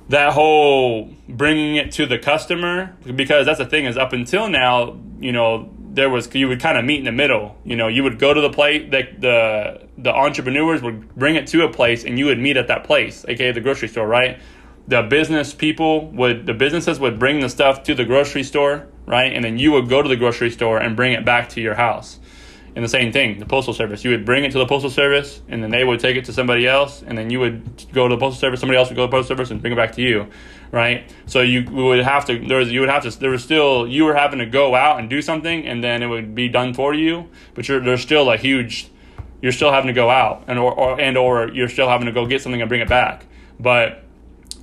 that 0.09 0.33
whole 0.33 1.09
bringing 1.27 1.75
it 1.75 1.91
to 1.93 2.05
the 2.05 2.19
customer 2.19 2.95
because 3.15 3.45
that's 3.45 3.59
the 3.59 3.65
thing 3.65 3.85
is 3.85 3.97
up 3.97 4.13
until 4.13 4.49
now 4.49 4.99
you 5.19 5.31
know 5.31 5.69
there 5.79 6.09
was 6.09 6.33
you 6.35 6.47
would 6.47 6.59
kind 6.59 6.77
of 6.77 6.83
meet 6.83 6.99
in 6.99 7.05
the 7.05 7.11
middle 7.11 7.57
you 7.63 7.75
know 7.75 7.87
you 7.87 8.03
would 8.03 8.19
go 8.19 8.33
to 8.33 8.41
the 8.41 8.49
place 8.49 8.89
the, 8.91 9.07
the 9.19 9.87
the 9.97 10.13
entrepreneurs 10.13 10.81
would 10.81 11.15
bring 11.15 11.35
it 11.35 11.47
to 11.47 11.63
a 11.63 11.71
place 11.71 12.03
and 12.03 12.19
you 12.19 12.25
would 12.25 12.39
meet 12.39 12.57
at 12.57 12.67
that 12.67 12.83
place 12.83 13.23
aka 13.27 13.51
the 13.51 13.61
grocery 13.61 13.87
store 13.87 14.07
right 14.07 14.39
the 14.87 15.01
business 15.01 15.53
people 15.53 16.11
would 16.11 16.45
the 16.45 16.53
businesses 16.53 16.99
would 16.99 17.17
bring 17.17 17.39
the 17.39 17.49
stuff 17.49 17.83
to 17.83 17.95
the 17.95 18.03
grocery 18.03 18.43
store 18.43 18.87
right 19.05 19.33
and 19.33 19.43
then 19.43 19.57
you 19.57 19.71
would 19.71 19.89
go 19.89 20.01
to 20.01 20.09
the 20.09 20.15
grocery 20.15 20.49
store 20.49 20.77
and 20.79 20.95
bring 20.95 21.13
it 21.13 21.25
back 21.25 21.49
to 21.49 21.61
your 21.61 21.75
house 21.75 22.19
and 22.75 22.83
the 22.83 22.89
same 22.89 23.11
thing, 23.11 23.39
the 23.39 23.45
postal 23.45 23.73
service. 23.73 24.03
You 24.03 24.11
would 24.11 24.25
bring 24.25 24.43
it 24.43 24.51
to 24.53 24.57
the 24.57 24.65
postal 24.65 24.89
service, 24.89 25.41
and 25.47 25.61
then 25.61 25.69
they 25.69 25.83
would 25.83 25.99
take 25.99 26.17
it 26.17 26.25
to 26.25 26.33
somebody 26.33 26.67
else, 26.67 27.03
and 27.03 27.17
then 27.17 27.29
you 27.29 27.39
would 27.39 27.85
go 27.93 28.07
to 28.07 28.15
the 28.15 28.19
postal 28.19 28.39
service. 28.39 28.59
Somebody 28.59 28.79
else 28.79 28.89
would 28.89 28.95
go 28.95 29.05
to 29.05 29.11
the 29.11 29.11
postal 29.11 29.35
service 29.35 29.51
and 29.51 29.61
bring 29.61 29.73
it 29.73 29.75
back 29.75 29.93
to 29.93 30.01
you, 30.01 30.27
right? 30.71 31.11
So 31.27 31.41
you 31.41 31.69
would 31.69 32.03
have 32.03 32.25
to. 32.25 32.39
There 32.39 32.57
was 32.57 32.71
you 32.71 32.79
would 32.79 32.89
have 32.89 33.03
to. 33.03 33.11
There 33.11 33.29
was 33.29 33.43
still 33.43 33.87
you 33.87 34.05
were 34.05 34.15
having 34.15 34.39
to 34.39 34.45
go 34.45 34.73
out 34.73 34.99
and 34.99 35.09
do 35.09 35.21
something, 35.21 35.67
and 35.67 35.83
then 35.83 36.01
it 36.01 36.07
would 36.07 36.33
be 36.33 36.49
done 36.49 36.73
for 36.73 36.93
you. 36.93 37.29
But 37.53 37.67
there's 37.67 38.01
still 38.01 38.31
a 38.31 38.37
huge. 38.37 38.89
You're 39.41 39.51
still 39.51 39.71
having 39.71 39.87
to 39.87 39.93
go 39.93 40.09
out, 40.09 40.45
and 40.47 40.57
or, 40.57 40.73
or 40.73 40.99
and 40.99 41.17
or 41.17 41.49
you're 41.49 41.69
still 41.69 41.89
having 41.89 42.07
to 42.07 42.11
go 42.11 42.25
get 42.25 42.41
something 42.41 42.61
and 42.61 42.69
bring 42.69 42.81
it 42.81 42.89
back. 42.89 43.25
But 43.59 44.03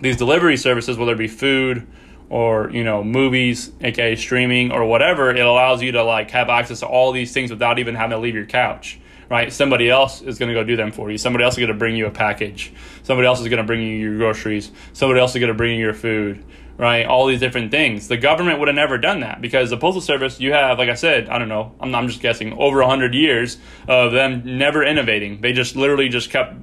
these 0.00 0.16
delivery 0.16 0.56
services, 0.56 0.96
whether 0.98 1.12
it 1.12 1.18
be 1.18 1.28
food 1.28 1.86
or 2.30 2.70
you 2.70 2.84
know 2.84 3.04
movies 3.04 3.70
aka 3.82 4.16
streaming 4.16 4.72
or 4.72 4.84
whatever 4.84 5.30
it 5.30 5.44
allows 5.44 5.82
you 5.82 5.92
to 5.92 6.02
like 6.02 6.30
have 6.30 6.48
access 6.48 6.80
to 6.80 6.86
all 6.86 7.12
these 7.12 7.32
things 7.32 7.50
without 7.50 7.78
even 7.78 7.94
having 7.94 8.16
to 8.16 8.18
leave 8.18 8.34
your 8.34 8.46
couch 8.46 8.98
right? 9.28 9.52
Somebody 9.52 9.88
else 9.88 10.22
is 10.22 10.40
going 10.40 10.48
to 10.48 10.54
go 10.54 10.64
do 10.64 10.74
them 10.74 10.90
for 10.90 11.08
you. 11.08 11.16
Somebody 11.16 11.44
else 11.44 11.54
is 11.54 11.58
going 11.58 11.68
to 11.68 11.78
bring 11.78 11.94
you 11.94 12.06
a 12.06 12.10
package. 12.10 12.72
Somebody 13.04 13.28
else 13.28 13.38
is 13.38 13.46
going 13.46 13.58
to 13.58 13.64
bring 13.64 13.80
you 13.80 13.96
your 13.96 14.16
groceries. 14.18 14.72
Somebody 14.92 15.20
else 15.20 15.36
is 15.36 15.38
going 15.38 15.52
to 15.52 15.56
bring 15.56 15.78
you 15.78 15.84
your 15.84 15.94
food 15.94 16.44
right? 16.80 17.04
All 17.04 17.26
these 17.26 17.40
different 17.40 17.70
things. 17.70 18.08
The 18.08 18.16
government 18.16 18.58
would 18.58 18.68
have 18.68 18.74
never 18.74 18.96
done 18.96 19.20
that 19.20 19.42
because 19.42 19.68
the 19.68 19.76
postal 19.76 20.00
service 20.00 20.40
you 20.40 20.54
have 20.54 20.78
like 20.78 20.88
i 20.88 20.94
said 20.94 21.28
i 21.28 21.38
don't 21.38 21.50
know 21.50 21.74
i'm, 21.78 21.94
I'm 21.94 22.08
just 22.08 22.22
guessing 22.22 22.54
over 22.54 22.78
100 22.78 23.12
years 23.12 23.58
of 23.86 24.12
them 24.12 24.58
never 24.58 24.82
innovating. 24.82 25.42
They 25.42 25.52
just 25.52 25.76
literally 25.76 26.08
just 26.08 26.30
kept 26.30 26.54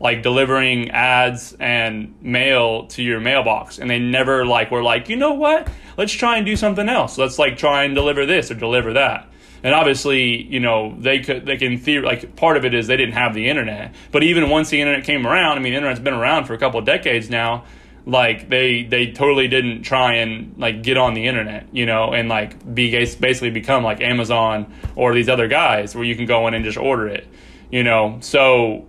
like 0.00 0.22
delivering 0.22 0.90
ads 0.90 1.54
and 1.60 2.14
mail 2.22 2.86
to 2.86 3.02
your 3.02 3.20
mailbox. 3.20 3.78
And 3.78 3.88
they 3.88 3.98
never 3.98 4.46
like 4.46 4.70
were 4.70 4.82
like 4.82 5.08
you 5.08 5.16
know 5.16 5.34
what? 5.34 5.68
Let's 5.96 6.12
try 6.12 6.38
and 6.38 6.46
do 6.46 6.56
something 6.56 6.88
else. 6.88 7.18
Let's 7.18 7.38
like 7.38 7.58
try 7.58 7.84
and 7.84 7.94
deliver 7.94 8.26
this 8.26 8.50
or 8.50 8.54
deliver 8.54 8.94
that. 8.94 9.28
And 9.62 9.74
obviously 9.74 10.42
you 10.42 10.58
know 10.58 10.96
they 10.98 11.20
could 11.20 11.44
they 11.46 11.58
can 11.58 11.78
theory 11.78 12.04
like 12.04 12.34
part 12.34 12.56
of 12.56 12.64
it 12.64 12.74
is 12.74 12.86
they 12.86 12.96
didn't 12.96 13.14
have 13.14 13.34
the 13.34 13.48
internet. 13.48 13.94
But 14.10 14.22
even 14.22 14.48
once 14.48 14.70
the 14.70 14.80
internet 14.80 15.04
came 15.04 15.26
around 15.26 15.58
i 15.58 15.60
mean 15.60 15.74
internet's 15.74 16.00
been 16.00 16.14
around 16.14 16.46
for 16.46 16.54
a 16.54 16.58
couple 16.58 16.80
of 16.80 16.86
decades 16.86 17.28
now 17.28 17.64
like 18.06 18.48
they 18.48 18.84
they 18.84 19.12
totally 19.12 19.46
didn't 19.46 19.82
try 19.82 20.14
and 20.14 20.54
like 20.56 20.82
get 20.82 20.96
on 20.96 21.12
the 21.12 21.26
internet 21.26 21.66
you 21.70 21.84
know 21.84 22.14
and 22.14 22.30
like 22.30 22.74
be 22.74 22.90
basically 22.90 23.50
become 23.50 23.84
like 23.84 24.00
amazon 24.00 24.72
or 24.96 25.14
these 25.14 25.28
other 25.28 25.48
guys 25.48 25.94
where 25.94 26.04
you 26.04 26.16
can 26.16 26.24
go 26.24 26.48
in 26.48 26.54
and 26.54 26.64
just 26.64 26.78
order 26.78 27.06
it 27.06 27.26
you 27.70 27.84
know? 27.84 28.18
So 28.20 28.86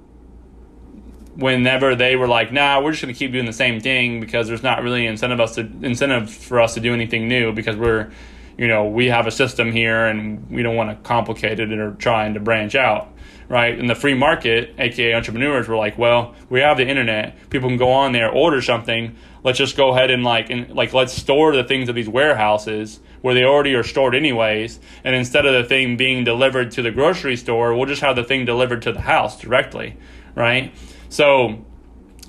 whenever 1.35 1.95
they 1.95 2.15
were 2.15 2.27
like, 2.27 2.51
"Nah, 2.51 2.81
we're 2.81 2.91
just 2.91 3.03
going 3.03 3.13
to 3.13 3.17
keep 3.17 3.31
doing 3.31 3.45
the 3.45 3.53
same 3.53 3.79
thing 3.79 4.19
because 4.19 4.47
there's 4.47 4.63
not 4.63 4.83
really 4.83 5.05
incentive 5.05 5.39
us 5.39 5.55
to 5.55 5.61
incentive 5.81 6.29
for 6.29 6.59
us 6.59 6.73
to 6.75 6.79
do 6.79 6.93
anything 6.93 7.27
new 7.27 7.51
because 7.53 7.75
we're, 7.75 8.11
you 8.57 8.67
know, 8.67 8.85
we 8.85 9.07
have 9.07 9.27
a 9.27 9.31
system 9.31 9.71
here 9.71 10.05
and 10.05 10.49
we 10.49 10.63
don't 10.63 10.75
want 10.75 10.89
to 10.89 10.95
complicate 11.07 11.59
it 11.59 11.71
or 11.71 11.93
trying 11.93 12.33
to 12.33 12.39
branch 12.39 12.75
out." 12.75 13.09
Right 13.47 13.77
in 13.77 13.87
the 13.87 13.95
free 13.95 14.13
market, 14.13 14.75
aka 14.77 15.13
entrepreneurs, 15.13 15.67
were 15.67 15.75
like, 15.75 15.97
"Well, 15.97 16.35
we 16.49 16.61
have 16.61 16.77
the 16.77 16.87
internet. 16.87 17.49
People 17.49 17.67
can 17.67 17.77
go 17.77 17.91
on 17.91 18.13
there, 18.13 18.29
order 18.29 18.61
something. 18.61 19.15
Let's 19.43 19.57
just 19.57 19.75
go 19.75 19.89
ahead 19.89 20.09
and 20.09 20.23
like, 20.23 20.49
and 20.49 20.73
like, 20.73 20.93
let's 20.93 21.11
store 21.11 21.53
the 21.53 21.63
things 21.63 21.89
at 21.89 21.95
these 21.95 22.07
warehouses." 22.07 23.01
where 23.21 23.33
they 23.33 23.43
already 23.43 23.73
are 23.75 23.83
stored 23.83 24.15
anyways. 24.15 24.79
And 25.03 25.15
instead 25.15 25.45
of 25.45 25.53
the 25.53 25.63
thing 25.63 25.95
being 25.95 26.23
delivered 26.23 26.71
to 26.71 26.81
the 26.81 26.91
grocery 26.91 27.37
store, 27.37 27.75
we'll 27.75 27.85
just 27.85 28.01
have 28.01 28.15
the 28.15 28.23
thing 28.23 28.45
delivered 28.45 28.81
to 28.83 28.91
the 28.91 29.01
house 29.01 29.39
directly, 29.39 29.97
right? 30.35 30.73
So, 31.11 31.65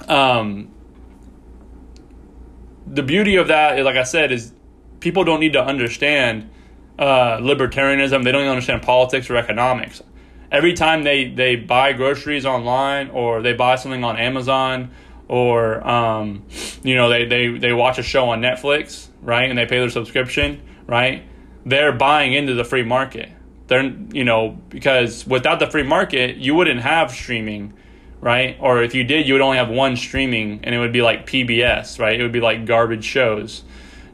um, 0.08 0.68
the 2.84 3.04
beauty 3.04 3.36
of 3.36 3.46
that, 3.46 3.78
like 3.84 3.94
I 3.94 4.02
said, 4.02 4.32
is 4.32 4.52
people 4.98 5.22
don't 5.22 5.38
need 5.38 5.52
to 5.52 5.64
understand 5.64 6.50
uh, 6.98 7.38
libertarianism. 7.38 8.24
They 8.24 8.32
don't 8.32 8.48
understand 8.48 8.82
politics 8.82 9.30
or 9.30 9.36
economics. 9.36 10.02
Every 10.50 10.74
time 10.74 11.04
they, 11.04 11.28
they 11.28 11.54
buy 11.54 11.92
groceries 11.92 12.44
online 12.44 13.10
or 13.10 13.40
they 13.40 13.52
buy 13.52 13.76
something 13.76 14.02
on 14.02 14.16
Amazon 14.16 14.90
or 15.28 15.86
um, 15.88 16.44
you 16.82 16.96
know 16.96 17.08
they, 17.08 17.24
they, 17.24 17.56
they 17.56 17.72
watch 17.72 17.98
a 17.98 18.02
show 18.02 18.30
on 18.30 18.40
Netflix, 18.40 19.06
right, 19.22 19.48
and 19.48 19.56
they 19.56 19.64
pay 19.64 19.78
their 19.78 19.90
subscription, 19.90 20.60
right, 20.88 21.22
they're 21.64 21.92
buying 21.92 22.32
into 22.32 22.54
the 22.54 22.64
free 22.64 22.82
market. 22.82 23.30
They're 23.68 23.94
you 24.12 24.24
know 24.24 24.58
because 24.68 25.24
without 25.24 25.60
the 25.60 25.70
free 25.70 25.84
market, 25.84 26.36
you 26.36 26.56
wouldn't 26.56 26.80
have 26.80 27.12
streaming 27.12 27.74
right? 28.22 28.56
Or 28.60 28.82
if 28.82 28.94
you 28.94 29.04
did, 29.04 29.26
you 29.26 29.34
would 29.34 29.42
only 29.42 29.58
have 29.58 29.68
one 29.68 29.96
streaming, 29.96 30.60
and 30.62 30.74
it 30.74 30.78
would 30.78 30.92
be 30.92 31.02
like 31.02 31.26
PBS, 31.26 31.98
right? 31.98 32.18
It 32.18 32.22
would 32.22 32.32
be 32.32 32.40
like 32.40 32.64
garbage 32.64 33.04
shows. 33.04 33.64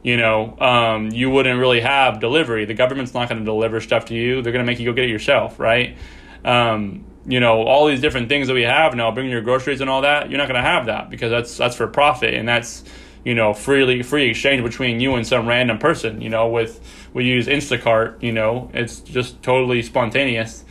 You 0.01 0.17
know, 0.17 0.57
um, 0.59 1.09
you 1.11 1.29
wouldn't 1.29 1.59
really 1.59 1.81
have 1.81 2.19
delivery. 2.19 2.65
The 2.65 2.73
government's 2.73 3.13
not 3.13 3.29
going 3.29 3.39
to 3.39 3.45
deliver 3.45 3.79
stuff 3.79 4.05
to 4.05 4.15
you. 4.15 4.41
They're 4.41 4.51
going 4.51 4.65
to 4.65 4.69
make 4.69 4.79
you 4.79 4.85
go 4.85 4.93
get 4.93 5.05
it 5.05 5.09
yourself, 5.09 5.59
right? 5.59 5.95
Um, 6.43 7.05
you 7.27 7.39
know, 7.39 7.63
all 7.63 7.85
these 7.85 8.01
different 8.01 8.29
things 8.29 8.47
that 8.47 8.53
we 8.53 8.63
have 8.63 8.95
now, 8.95 9.11
bringing 9.11 9.31
your 9.31 9.41
groceries 9.41 9.81
and 9.81 9.89
all 9.89 10.01
that. 10.01 10.29
You're 10.29 10.39
not 10.39 10.47
going 10.47 10.61
to 10.61 10.67
have 10.67 10.87
that 10.87 11.09
because 11.11 11.29
that's 11.29 11.55
that's 11.55 11.75
for 11.75 11.87
profit, 11.87 12.33
and 12.33 12.49
that's 12.49 12.83
you 13.23 13.35
know 13.35 13.53
freely 13.53 14.01
free 14.01 14.29
exchange 14.29 14.63
between 14.63 14.99
you 14.99 15.13
and 15.15 15.27
some 15.27 15.47
random 15.47 15.77
person. 15.77 16.21
You 16.21 16.29
know, 16.29 16.47
with 16.47 16.79
we 17.13 17.25
use 17.25 17.45
Instacart. 17.45 18.23
You 18.23 18.31
know, 18.31 18.71
it's 18.73 19.01
just 19.01 19.43
totally 19.43 19.83
spontaneous 19.83 20.65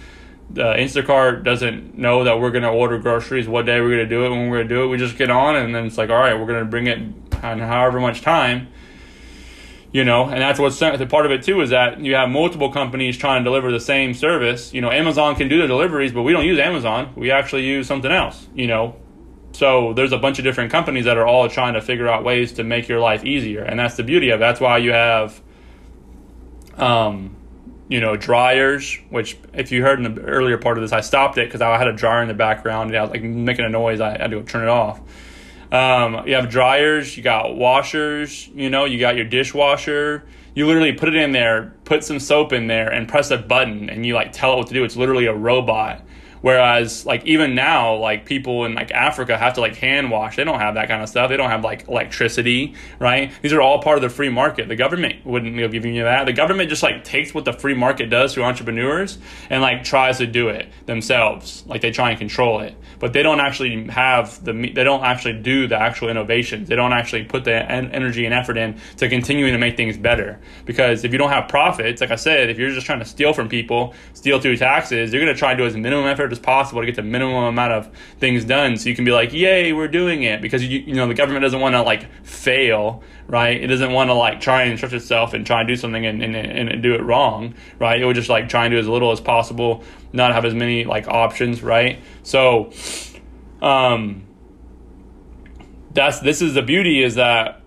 uh, 0.52 0.74
Instacart 0.74 1.44
doesn't 1.44 1.98
know 1.98 2.24
that 2.24 2.40
we're 2.40 2.50
to 2.62 2.70
order 2.70 2.98
groceries, 2.98 3.46
what 3.46 3.66
day 3.66 3.80
we're 3.80 3.96
to 3.96 4.06
do 4.06 4.24
it, 4.24 4.30
when 4.30 4.48
we're 4.48 4.62
to 4.62 4.68
do 4.68 4.84
it. 4.84 4.87
We 4.87 4.96
just 4.96 5.18
get 5.18 5.30
on, 5.30 5.56
and 5.56 5.74
then 5.74 5.87
it's 5.87 5.98
like, 5.98 6.11
all 6.11 6.18
right, 6.18 6.38
we're 6.38 6.46
to 6.61 6.64
bring 6.64 6.87
it 6.87 6.98
on 7.42 7.58
however 7.58 8.00
much 8.00 8.22
time. 8.22 8.68
You 9.90 10.04
know, 10.04 10.24
and 10.24 10.42
that's 10.42 10.58
what's 10.58 10.78
the 10.78 11.06
part 11.08 11.24
of 11.24 11.32
it 11.32 11.44
too 11.44 11.62
is 11.62 11.70
that 11.70 11.98
you 12.00 12.14
have 12.14 12.28
multiple 12.28 12.70
companies 12.70 13.16
trying 13.16 13.42
to 13.42 13.44
deliver 13.44 13.72
the 13.72 13.80
same 13.80 14.12
service. 14.12 14.74
You 14.74 14.82
know, 14.82 14.90
Amazon 14.90 15.34
can 15.34 15.48
do 15.48 15.62
the 15.62 15.66
deliveries, 15.66 16.12
but 16.12 16.22
we 16.22 16.32
don't 16.32 16.44
use 16.44 16.58
Amazon. 16.58 17.14
We 17.16 17.30
actually 17.30 17.64
use 17.64 17.87
something 17.87 18.12
else. 18.12 18.46
You 18.54 18.66
know, 18.66 18.96
so 19.52 19.94
there's 19.94 20.12
a 20.12 20.18
bunch 20.18 20.38
of 20.38 20.44
different 20.44 20.70
companies 20.70 21.06
that 21.06 21.16
are 21.16 21.26
all 21.26 21.48
trying 21.48 21.72
to 21.72 21.80
figure 21.80 22.06
out 22.06 22.22
ways 22.22 22.52
to 22.54 22.64
make 22.64 22.87
your 22.87 23.00
life 23.00 23.24
easier, 23.24 23.62
and 23.62 23.80
that's 23.80 23.96
the 23.96 24.02
beauty 24.02 24.28
of 24.28 24.37
it. 24.37 24.40
That's 24.40 24.61
why 24.61 24.76
you 24.76 24.92
have, 24.92 25.40
um, 26.76 27.34
you 27.88 28.01
know, 28.01 28.16
dryers, 28.16 28.98
which 29.11 29.38
if 29.55 29.72
you 29.72 29.83
heard 29.83 29.98
in 29.98 30.14
the 30.14 30.20
earlier 30.22 30.59
part 30.59 30.77
of 30.77 30.83
this, 30.83 30.92
I 30.92 31.01
stopped 31.01 31.38
it 31.38 31.46
because 31.46 31.62
I 31.62 31.77
had 31.79 31.88
a 31.88 31.92
dryer 31.92 32.22
in 32.22 32.29
the 32.29 32.35
background 32.35 32.90
and 32.90 32.98
I 32.98 33.03
was 33.03 33.11
like 33.11 33.22
making 33.22 33.64
a 33.64 33.68
noise. 33.68 34.01
I 34.01 34.18
had 34.18 34.31
to 34.31 34.42
turn 34.42 34.62
it 34.62 34.68
off. 34.68 35.01
Um, 35.72 36.27
you 36.27 36.35
have 36.35 36.48
dryers, 36.48 37.16
you 37.16 37.22
got 37.22 37.57
washers, 37.57 38.48
you 38.48 38.70
know, 38.70 38.85
you 38.85 38.98
got 38.98 39.16
your 39.16 39.27
dishwasher. 39.27 40.24
You 40.55 40.66
literally 40.66 40.92
put 40.92 41.09
it 41.09 41.14
in 41.14 41.33
there, 41.33 41.74
put 41.85 42.03
some 42.03 42.18
soap 42.18 42.53
in 42.53 42.66
there, 42.66 42.88
and 42.92 43.07
press 43.07 43.31
a 43.31 43.37
button, 43.37 43.88
and 43.90 44.05
you 44.05 44.14
like 44.14 44.33
tell 44.33 44.55
it 44.55 44.57
what 44.57 44.66
to 44.68 44.74
do. 44.74 44.83
It's 44.83 44.96
literally 44.96 45.27
a 45.27 45.35
robot. 45.35 46.03
Whereas 46.40 47.07
like 47.07 47.24
even 47.27 47.55
now, 47.55 47.96
like 47.96 48.24
people 48.24 48.64
in 48.64 48.74
like 48.74 48.90
Africa 48.90 49.37
have 49.37 49.55
to 49.55 49.61
like 49.61 49.77
hand 49.77 50.11
wash. 50.11 50.37
They 50.37 50.44
don't 50.44 50.61
have 50.61 50.74
that 50.74 50.88
kind 50.88 51.03
of 51.03 51.09
stuff. 51.09 51.29
They 51.29 51.37
don't 51.37 51.51
have 51.51 51.64
like 51.64 51.88
electricity, 51.88 52.74
right? 52.98 53.33
These 53.42 53.53
are 53.53 53.61
all 53.61 53.83
part 53.83 53.98
of 53.98 54.03
the 54.03 54.09
free 54.09 54.29
market. 54.29 54.68
The 54.68 54.77
government 54.77 55.24
wouldn't 55.27 55.57
be 55.57 55.66
giving 55.68 55.94
you 55.94 56.05
that. 56.05 56.27
The 56.27 56.33
government 56.33 56.68
just 56.68 56.83
like 56.83 57.05
takes 57.05 57.35
what 57.35 57.44
the 57.44 57.53
free 57.53 57.74
market 57.74 58.11
does 58.11 58.35
to 58.35 58.42
entrepreneurs 58.42 59.18
and 59.51 59.62
like 59.62 59.85
tries 59.85 60.18
to 60.18 60.27
do 60.27 60.48
it 60.48 60.68
themselves. 60.87 61.64
Like 61.66 61.81
they 61.81 61.90
try 61.90 62.11
and 62.11 62.18
control 62.18 62.61
it, 62.61 62.74
but 62.98 63.12
they 63.12 63.22
don't 63.22 63.40
actually 63.40 63.88
have 63.88 64.44
the. 64.44 64.53
They 64.53 64.85
don't 64.85 65.05
actually 65.05 65.40
do 65.40 65.66
the 65.66 65.81
actual 65.81 66.09
innovations. 66.09 66.68
They 66.68 66.77
don't 66.77 66.92
actually 66.92 67.24
put 67.24 67.44
the 67.44 67.55
en- 67.55 67.90
energy 67.92 68.24
and 68.24 68.35
effort 68.35 68.57
in 68.57 68.81
to 68.98 69.09
continuing 69.09 69.53
to 69.53 69.59
make 69.59 69.77
things 69.77 69.96
better. 69.96 70.40
Because 70.64 71.05
if 71.05 71.12
you 71.12 71.18
don't 71.18 71.31
have 71.31 71.48
profits, 71.48 72.01
like 72.01 72.11
I 72.11 72.16
said, 72.16 72.51
if 72.51 72.59
you're 72.59 72.70
just 72.70 72.87
trying 72.87 73.01
to 73.01 73.05
steal 73.05 73.33
from 73.33 73.48
people, 73.48 73.94
steal 74.12 74.40
through 74.40 74.57
taxes, 74.57 75.12
you're 75.12 75.22
going 75.22 75.35
to 75.35 75.38
try 75.38 75.53
and 75.53 75.59
do 75.59 75.66
as 75.66 75.77
minimum 75.77 76.07
effort 76.07 76.27
as 76.32 76.38
possible 76.38 76.80
to 76.80 76.86
get 76.86 76.96
the 76.96 77.02
minimum 77.02 77.44
amount 77.44 77.72
of 77.72 77.90
things 78.18 78.44
done. 78.44 78.76
So 78.76 78.88
you 78.88 78.94
can 78.94 79.04
be 79.04 79.10
like 79.10 79.32
yay 79.32 79.72
we're 79.72 79.88
doing 79.88 80.22
it 80.22 80.40
because 80.40 80.64
you, 80.64 80.80
you 80.80 80.94
know 80.94 81.06
the 81.06 81.14
government 81.14 81.42
doesn't 81.42 81.60
want 81.60 81.74
to 81.74 81.82
like 81.82 82.10
fail 82.24 83.02
right? 83.26 83.62
It 83.62 83.66
doesn't 83.66 83.92
want 83.92 84.08
to 84.08 84.14
like 84.14 84.40
try 84.40 84.62
and 84.62 84.78
stretch 84.78 84.94
itself 84.94 85.34
and 85.34 85.46
try 85.46 85.60
and 85.60 85.68
do 85.68 85.76
something 85.76 86.06
and, 86.06 86.22
and, 86.22 86.34
and 86.34 86.82
do 86.82 86.94
it 86.94 87.02
wrong 87.02 87.54
right? 87.78 88.00
It 88.00 88.04
would 88.04 88.16
just 88.16 88.28
like 88.28 88.48
try 88.48 88.64
and 88.64 88.72
do 88.72 88.78
as 88.78 88.88
little 88.88 89.12
as 89.12 89.20
possible 89.20 89.84
not 90.12 90.32
have 90.32 90.44
as 90.44 90.54
many 90.54 90.84
like 90.84 91.08
options 91.08 91.62
right? 91.62 92.00
So 92.22 92.72
um 93.60 94.24
that's 95.92 96.20
this 96.20 96.42
is 96.42 96.54
the 96.54 96.62
beauty 96.62 97.02
is 97.02 97.16
that 97.16 97.62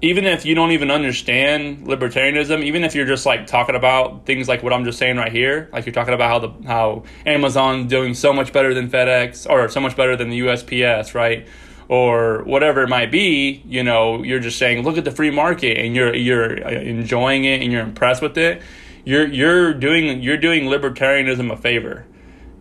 even 0.00 0.26
if 0.26 0.44
you 0.44 0.54
don't 0.54 0.70
even 0.70 0.90
understand 0.90 1.86
libertarianism, 1.86 2.62
even 2.62 2.84
if 2.84 2.94
you're 2.94 3.06
just 3.06 3.26
like 3.26 3.46
talking 3.46 3.74
about 3.74 4.26
things 4.26 4.46
like 4.46 4.62
what 4.62 4.72
I'm 4.72 4.84
just 4.84 4.98
saying 4.98 5.16
right 5.16 5.32
here, 5.32 5.68
like 5.72 5.86
you're 5.86 5.92
talking 5.92 6.14
about 6.14 6.30
how 6.30 6.38
the 6.38 6.68
how 6.68 7.02
Amazon's 7.26 7.88
doing 7.90 8.14
so 8.14 8.32
much 8.32 8.52
better 8.52 8.74
than 8.74 8.88
FedEx 8.88 9.48
or 9.50 9.68
so 9.68 9.80
much 9.80 9.96
better 9.96 10.14
than 10.16 10.30
the 10.30 10.40
USPS, 10.40 11.14
right? 11.14 11.48
Or 11.88 12.44
whatever 12.44 12.82
it 12.82 12.88
might 12.88 13.10
be, 13.10 13.62
you 13.66 13.82
know, 13.82 14.22
you're 14.22 14.40
just 14.40 14.58
saying, 14.58 14.84
look 14.84 14.98
at 14.98 15.04
the 15.04 15.10
free 15.10 15.30
market, 15.30 15.78
and 15.78 15.96
you're 15.96 16.14
you're 16.14 16.64
uh, 16.64 16.70
enjoying 16.70 17.44
it 17.44 17.62
and 17.62 17.72
you're 17.72 17.82
impressed 17.82 18.22
with 18.22 18.38
it. 18.38 18.62
You're 19.04 19.26
you're 19.26 19.74
doing 19.74 20.22
you're 20.22 20.36
doing 20.36 20.64
libertarianism 20.64 21.50
a 21.52 21.56
favor. 21.56 22.06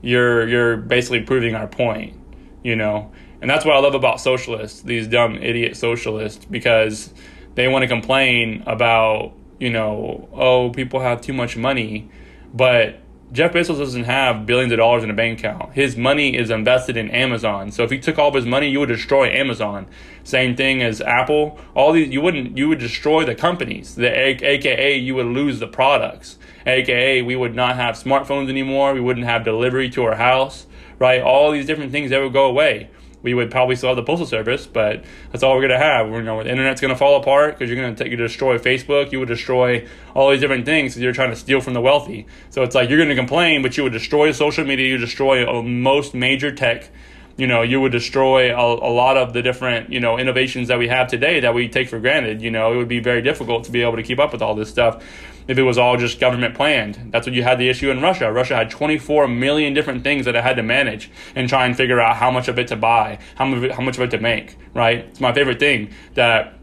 You're 0.02 0.48
you're 0.48 0.78
basically 0.78 1.22
proving 1.22 1.54
our 1.54 1.68
point, 1.68 2.20
you 2.64 2.76
know. 2.76 3.12
And 3.42 3.50
that's 3.50 3.66
what 3.66 3.76
I 3.76 3.80
love 3.80 3.94
about 3.94 4.20
socialists, 4.20 4.82
these 4.82 5.08
dumb 5.08 5.36
idiot 5.36 5.78
socialists, 5.78 6.44
because 6.46 7.14
they 7.56 7.68
want 7.68 7.84
to 7.84 7.88
complain 7.88 8.64
about, 8.66 9.34
you 9.60 9.70
know, 9.70 10.28
oh, 10.34 10.70
people 10.72 11.00
have 11.00 11.22
too 11.22 11.34
much 11.34 11.56
money. 11.56 12.10
But 12.54 13.00
Jeff 13.32 13.52
Bezos 13.52 13.78
doesn't 13.78 14.06
have 14.06 14.46
billions 14.46 14.72
of 14.72 14.78
dollars 14.78 15.04
in 15.04 15.10
a 15.10 15.14
bank 15.14 15.40
account. 15.40 15.74
His 15.74 15.98
money 15.98 16.36
is 16.36 16.50
invested 16.50 16.96
in 16.96 17.12
Amazon. 17.12 17.72
So 17.72 17.84
if 17.84 17.92
he 17.92 18.00
took 18.00 18.18
all 18.18 18.30
of 18.30 18.34
his 18.34 18.46
money, 18.46 18.70
you 18.70 18.80
would 18.80 18.90
destroy 18.90 19.28
Amazon. 19.28 19.86
Same 20.24 20.56
thing 20.56 20.82
as 20.82 21.02
Apple. 21.02 21.60
All 21.76 21.92
these 21.92 22.08
you 22.08 22.22
wouldn't 22.22 22.58
you 22.58 22.70
would 22.70 22.80
destroy 22.80 23.26
the 23.26 23.36
companies. 23.36 23.96
The 23.96 24.10
AKA 24.10 24.98
you 24.98 25.14
would 25.16 25.26
lose 25.26 25.60
the 25.60 25.68
products. 25.68 26.38
AKA 26.66 27.22
we 27.22 27.36
would 27.36 27.54
not 27.54 27.76
have 27.76 27.96
smartphones 27.96 28.50
anymore. 28.50 28.94
We 28.94 29.02
wouldn't 29.02 29.26
have 29.26 29.44
delivery 29.44 29.90
to 29.92 30.04
our 30.06 30.16
house. 30.16 30.66
Right? 30.98 31.22
All 31.22 31.52
these 31.52 31.66
different 31.66 31.92
things 31.92 32.12
that 32.12 32.22
would 32.22 32.34
go 32.34 32.46
away 32.46 32.90
we 33.24 33.34
would 33.34 33.50
probably 33.50 33.76
still 33.76 33.90
have 33.90 33.96
the 33.96 34.04
postal 34.04 34.28
service, 34.28 34.68
but 34.68 35.04
that's 35.32 35.44
all 35.44 35.56
we're 35.56 35.62
gonna 35.62 35.80
have. 35.80 36.10
We're, 36.10 36.20
you 36.20 36.24
know, 36.24 36.44
the 36.44 36.52
internet's 36.52 36.82
gonna 36.82 36.96
fall 36.96 37.20
apart 37.20 37.58
because 37.58 37.70
you're 37.70 37.82
gonna 37.82 37.96
take, 37.96 38.12
you 38.12 38.18
destroy 38.18 38.58
Facebook, 38.58 39.12
you 39.12 39.20
would 39.20 39.28
destroy 39.28 39.88
all 40.14 40.30
these 40.30 40.40
different 40.40 40.66
things 40.66 40.94
because 40.94 41.02
you're 41.02 41.14
trying 41.14 41.32
to 41.32 41.36
steal 41.36 41.60
from 41.60 41.74
the 41.74 41.82
wealthy. 41.82 42.28
So 42.50 42.64
it's 42.64 42.76
like 42.76 42.90
you're 42.90 43.00
gonna 43.00 43.16
complain, 43.16 43.62
but 43.62 43.76
you 43.76 43.84
would 43.84 43.94
destroy 43.94 44.32
social 44.32 44.66
media, 44.66 44.88
you 44.88 44.98
destroy 44.98 45.48
uh, 45.48 45.62
most 45.62 46.14
major 46.14 46.52
tech. 46.52 46.90
You 47.38 47.46
know, 47.46 47.62
you 47.62 47.80
would 47.80 47.92
destroy 47.92 48.52
a, 48.52 48.60
a 48.60 48.92
lot 48.92 49.16
of 49.16 49.34
the 49.34 49.44
different 49.44 49.92
you 49.92 50.00
know 50.00 50.18
innovations 50.18 50.70
that 50.70 50.80
we 50.80 50.88
have 50.88 51.08
today 51.08 51.40
that 51.42 51.54
we 51.54 51.70
take 51.70 51.90
for 51.90 52.00
granted. 52.00 52.42
You 52.42 52.50
know, 52.50 52.74
it 52.74 52.78
would 52.78 52.88
be 52.88 53.00
very 53.00 53.22
difficult 53.22 53.66
to 53.66 53.72
be 53.72 53.82
able 53.82 53.98
to 53.98 54.04
keep 54.04 54.20
up 54.20 54.32
with 54.32 54.42
all 54.42 54.56
this 54.56 54.70
stuff 54.70 55.04
if 55.48 55.58
it 55.58 55.64
was 55.64 55.78
all 55.78 55.98
just 55.98 56.20
government 56.20 56.56
planned. 56.56 57.10
That's 57.12 57.26
what 57.26 57.34
you 57.34 57.44
had 57.44 57.58
the 57.58 57.70
issue 57.70 57.90
in 57.90 58.02
Russia. 58.02 58.32
Russia 58.32 58.56
had 58.56 58.70
24 58.70 59.28
million 59.28 59.74
different 59.74 60.04
things 60.04 60.26
that 60.26 60.36
it 60.36 60.44
had 60.44 60.56
to 60.58 60.64
manage 60.64 61.10
and 61.36 61.48
try 61.48 61.66
and 61.66 61.76
figure 61.76 62.00
out 62.00 62.18
how 62.18 62.32
much 62.32 62.48
of 62.48 62.60
it 62.60 62.68
to 62.68 62.76
buy, 62.76 63.20
how 63.36 63.46
much 63.46 63.58
of 63.58 63.64
it, 63.64 63.72
how 63.72 63.82
much 63.82 63.98
of 63.98 64.04
it 64.04 64.12
to 64.12 64.20
make, 64.20 64.58
right? 64.74 65.00
It's 65.00 65.22
my 65.22 65.34
favorite 65.34 65.60
thing 65.60 65.92
that 66.16 66.54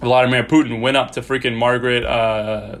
Vladimir 0.00 0.44
Putin 0.44 0.80
went 0.80 0.96
up 0.96 1.12
to 1.12 1.22
freaking 1.22 1.56
Margaret 1.56 2.04
uh, 2.04 2.78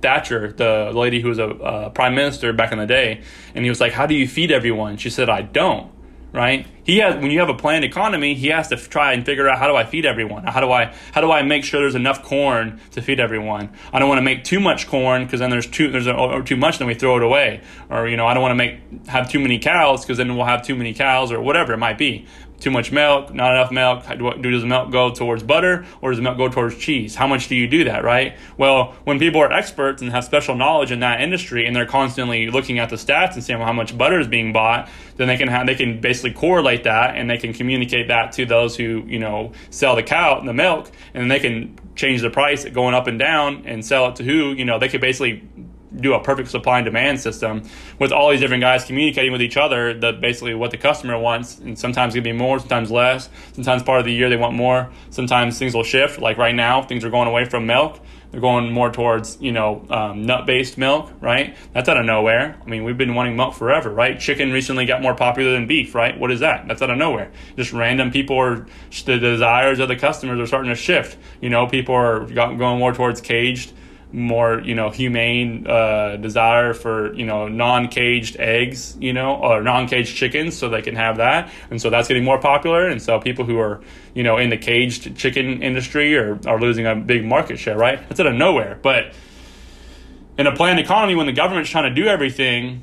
Thatcher, 0.00 0.52
the 0.52 0.92
lady 0.94 1.20
who 1.20 1.28
was 1.28 1.38
a 1.38 1.48
uh, 1.48 1.88
prime 1.90 2.14
minister 2.14 2.52
back 2.52 2.72
in 2.72 2.78
the 2.78 2.86
day, 2.86 3.22
and 3.54 3.64
he 3.64 3.68
was 3.68 3.80
like, 3.80 3.92
How 3.92 4.06
do 4.06 4.14
you 4.14 4.28
feed 4.28 4.52
everyone? 4.52 4.96
She 4.96 5.10
said, 5.10 5.28
I 5.28 5.42
don't 5.42 5.92
right? 6.32 6.66
He 6.84 6.98
has 6.98 7.16
when 7.16 7.30
you 7.30 7.40
have 7.40 7.48
a 7.48 7.54
planned 7.54 7.84
economy, 7.84 8.34
he 8.34 8.48
has 8.48 8.68
to 8.68 8.76
try 8.76 9.12
and 9.12 9.24
figure 9.24 9.48
out 9.48 9.58
how 9.58 9.68
do 9.68 9.76
I 9.76 9.84
feed 9.84 10.06
everyone? 10.06 10.44
How 10.44 10.60
do 10.60 10.70
I 10.70 10.94
how 11.12 11.20
do 11.20 11.30
I 11.30 11.42
make 11.42 11.64
sure 11.64 11.80
there's 11.80 11.94
enough 11.94 12.22
corn 12.22 12.80
to 12.92 13.02
feed 13.02 13.20
everyone? 13.20 13.70
I 13.92 13.98
don't 13.98 14.08
want 14.08 14.18
to 14.18 14.22
make 14.22 14.44
too 14.44 14.60
much 14.60 14.86
corn 14.86 15.24
because 15.24 15.40
then 15.40 15.50
there's 15.50 15.66
too 15.66 15.90
there's 15.90 16.06
a, 16.06 16.14
or 16.14 16.42
too 16.42 16.56
much 16.56 16.78
then 16.78 16.88
we 16.88 16.94
throw 16.94 17.16
it 17.16 17.22
away. 17.22 17.62
Or 17.90 18.08
you 18.08 18.16
know, 18.16 18.26
I 18.26 18.34
don't 18.34 18.42
want 18.42 18.52
to 18.52 18.56
make 18.56 19.08
have 19.08 19.30
too 19.30 19.40
many 19.40 19.58
cows 19.58 20.02
because 20.02 20.18
then 20.18 20.36
we'll 20.36 20.46
have 20.46 20.64
too 20.64 20.76
many 20.76 20.94
cows 20.94 21.32
or 21.32 21.40
whatever 21.40 21.72
it 21.72 21.78
might 21.78 21.98
be 21.98 22.26
too 22.60 22.70
much 22.70 22.90
milk, 22.90 23.32
not 23.32 23.52
enough 23.52 23.70
milk. 23.70 24.04
Do, 24.18 24.50
does 24.50 24.62
the 24.62 24.68
milk 24.68 24.90
go 24.90 25.10
towards 25.10 25.42
butter 25.42 25.86
or 26.00 26.10
does 26.10 26.18
the 26.18 26.22
milk 26.22 26.36
go 26.36 26.48
towards 26.48 26.76
cheese? 26.76 27.14
How 27.14 27.26
much 27.26 27.48
do 27.48 27.54
you 27.54 27.68
do 27.68 27.84
that, 27.84 28.04
right? 28.04 28.36
Well, 28.56 28.94
when 29.04 29.18
people 29.18 29.40
are 29.40 29.52
experts 29.52 30.02
and 30.02 30.10
have 30.10 30.24
special 30.24 30.54
knowledge 30.54 30.90
in 30.90 31.00
that 31.00 31.20
industry 31.20 31.66
and 31.66 31.74
they're 31.74 31.86
constantly 31.86 32.50
looking 32.50 32.78
at 32.78 32.90
the 32.90 32.96
stats 32.96 33.34
and 33.34 33.44
seeing 33.44 33.58
well, 33.58 33.66
how 33.66 33.72
much 33.72 33.96
butter 33.96 34.18
is 34.18 34.26
being 34.26 34.52
bought, 34.52 34.88
then 35.16 35.28
they 35.28 35.36
can 35.36 35.48
have, 35.48 35.66
they 35.66 35.74
can 35.74 36.00
basically 36.00 36.32
correlate 36.32 36.84
that 36.84 37.16
and 37.16 37.30
they 37.30 37.38
can 37.38 37.52
communicate 37.52 38.08
that 38.08 38.32
to 38.32 38.44
those 38.44 38.76
who, 38.76 39.04
you 39.06 39.18
know, 39.18 39.52
sell 39.70 39.94
the 39.94 40.02
cow, 40.02 40.38
and 40.38 40.48
the 40.48 40.54
milk, 40.54 40.90
and 41.14 41.30
they 41.30 41.38
can 41.38 41.78
change 41.94 42.22
the 42.22 42.30
price 42.30 42.64
going 42.64 42.94
up 42.94 43.06
and 43.06 43.18
down 43.18 43.64
and 43.66 43.84
sell 43.84 44.08
it 44.08 44.16
to 44.16 44.24
who, 44.24 44.52
you 44.52 44.64
know, 44.64 44.78
they 44.78 44.88
could 44.88 45.00
basically 45.00 45.42
do 45.96 46.14
a 46.14 46.22
perfect 46.22 46.50
supply 46.50 46.78
and 46.78 46.84
demand 46.84 47.20
system 47.20 47.62
with 47.98 48.12
all 48.12 48.30
these 48.30 48.40
different 48.40 48.60
guys 48.60 48.84
communicating 48.84 49.32
with 49.32 49.42
each 49.42 49.56
other 49.56 49.98
that 50.00 50.20
basically 50.20 50.54
what 50.54 50.70
the 50.70 50.76
customer 50.76 51.18
wants. 51.18 51.58
And 51.58 51.78
sometimes 51.78 52.14
it 52.14 52.18
can 52.18 52.24
be 52.24 52.32
more 52.32 52.58
sometimes 52.58 52.90
less. 52.90 53.28
Sometimes 53.52 53.82
part 53.82 54.00
of 54.00 54.04
the 54.04 54.12
year 54.12 54.28
they 54.28 54.36
want 54.36 54.54
more. 54.54 54.90
Sometimes 55.10 55.58
things 55.58 55.74
will 55.74 55.84
shift. 55.84 56.20
Like 56.20 56.38
right 56.38 56.54
now 56.54 56.82
things 56.82 57.04
are 57.04 57.10
going 57.10 57.28
away 57.28 57.44
from 57.44 57.66
milk. 57.66 58.00
They're 58.30 58.42
going 58.42 58.70
more 58.70 58.92
towards 58.92 59.40
you 59.40 59.52
know 59.52 59.86
um, 59.88 60.26
nut 60.26 60.44
based 60.44 60.76
milk 60.76 61.10
right? 61.20 61.56
That's 61.72 61.88
out 61.88 61.96
of 61.96 62.04
nowhere. 62.04 62.58
I 62.60 62.68
mean 62.68 62.84
we've 62.84 62.98
been 62.98 63.14
wanting 63.14 63.36
milk 63.36 63.54
forever 63.54 63.90
right? 63.90 64.20
Chicken 64.20 64.52
recently 64.52 64.84
got 64.84 65.00
more 65.00 65.14
popular 65.14 65.52
than 65.52 65.66
beef 65.66 65.94
right? 65.94 66.18
What 66.18 66.30
is 66.30 66.40
that? 66.40 66.68
That's 66.68 66.82
out 66.82 66.90
of 66.90 66.98
nowhere. 66.98 67.30
Just 67.56 67.72
random 67.72 68.10
people 68.10 68.36
are 68.36 68.66
the 69.06 69.18
desires 69.18 69.78
of 69.78 69.88
the 69.88 69.96
customers 69.96 70.38
are 70.38 70.46
starting 70.46 70.70
to 70.70 70.76
shift. 70.76 71.16
You 71.40 71.48
know 71.48 71.66
people 71.66 71.94
are 71.94 72.26
going 72.26 72.78
more 72.78 72.92
towards 72.92 73.22
caged 73.22 73.72
more 74.10 74.60
you 74.60 74.74
know 74.74 74.88
humane 74.88 75.66
uh, 75.66 76.16
desire 76.16 76.72
for 76.72 77.12
you 77.14 77.26
know 77.26 77.46
non-caged 77.46 78.36
eggs 78.38 78.96
you 79.00 79.12
know 79.12 79.36
or 79.36 79.62
non-caged 79.62 80.16
chickens 80.16 80.56
so 80.56 80.68
they 80.70 80.80
can 80.80 80.96
have 80.96 81.18
that 81.18 81.52
and 81.70 81.80
so 81.80 81.90
that's 81.90 82.08
getting 82.08 82.24
more 82.24 82.40
popular 82.40 82.88
and 82.88 83.02
so 83.02 83.20
people 83.20 83.44
who 83.44 83.58
are 83.58 83.82
you 84.14 84.22
know 84.22 84.38
in 84.38 84.48
the 84.48 84.56
caged 84.56 85.14
chicken 85.16 85.62
industry 85.62 86.16
are, 86.16 86.38
are 86.46 86.58
losing 86.58 86.86
a 86.86 86.96
big 86.96 87.24
market 87.24 87.58
share 87.58 87.76
right 87.76 88.08
that's 88.08 88.18
out 88.18 88.26
of 88.26 88.34
nowhere 88.34 88.78
but 88.82 89.12
in 90.38 90.46
a 90.46 90.56
planned 90.56 90.80
economy 90.80 91.14
when 91.14 91.26
the 91.26 91.32
government's 91.32 91.68
trying 91.68 91.94
to 91.94 92.02
do 92.02 92.08
everything 92.08 92.82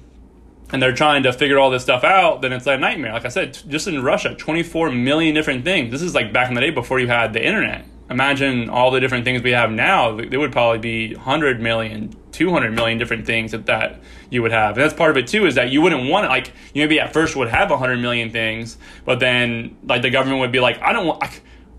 and 0.71 0.81
they're 0.81 0.95
trying 0.95 1.23
to 1.23 1.31
figure 1.31 1.59
all 1.59 1.69
this 1.69 1.83
stuff 1.83 2.03
out, 2.03 2.41
then 2.41 2.51
it's 2.51 2.65
a 2.65 2.75
nightmare. 2.75 3.13
Like 3.13 3.25
I 3.25 3.29
said, 3.29 3.57
just 3.67 3.87
in 3.87 4.03
Russia, 4.03 4.33
24 4.33 4.91
million 4.91 5.35
different 5.35 5.63
things. 5.63 5.91
This 5.91 6.01
is 6.01 6.15
like 6.15 6.33
back 6.33 6.49
in 6.49 6.55
the 6.55 6.61
day 6.61 6.71
before 6.71 6.99
you 6.99 7.07
had 7.07 7.33
the 7.33 7.45
internet 7.45 7.85
imagine 8.09 8.69
all 8.69 8.91
the 8.91 8.99
different 8.99 9.25
things 9.25 9.41
we 9.41 9.51
have 9.51 9.71
now 9.71 10.15
there 10.15 10.39
would 10.39 10.51
probably 10.51 10.77
be 10.77 11.15
100 11.15 11.59
million 11.59 12.15
200 12.31 12.71
million 12.71 12.97
different 12.97 13.25
things 13.25 13.51
that, 13.51 13.65
that 13.65 13.99
you 14.29 14.41
would 14.41 14.51
have. 14.51 14.77
And 14.77 14.83
that's 14.83 14.93
part 14.93 15.11
of 15.11 15.17
it 15.17 15.27
too 15.27 15.45
is 15.45 15.55
that 15.55 15.69
you 15.69 15.81
wouldn't 15.81 16.09
want 16.09 16.25
it 16.25 16.29
like 16.29 16.47
you 16.73 16.81
maybe 16.81 16.99
at 16.99 17.13
first 17.13 17.35
would 17.35 17.47
have 17.47 17.69
100 17.69 17.97
million 17.97 18.31
things 18.31 18.77
but 19.05 19.19
then 19.19 19.77
like 19.83 20.01
the 20.01 20.09
government 20.09 20.41
would 20.41 20.51
be 20.51 20.59
like 20.59 20.81
i 20.81 20.93
don't 20.93 21.07
want 21.07 21.23
I, 21.23 21.31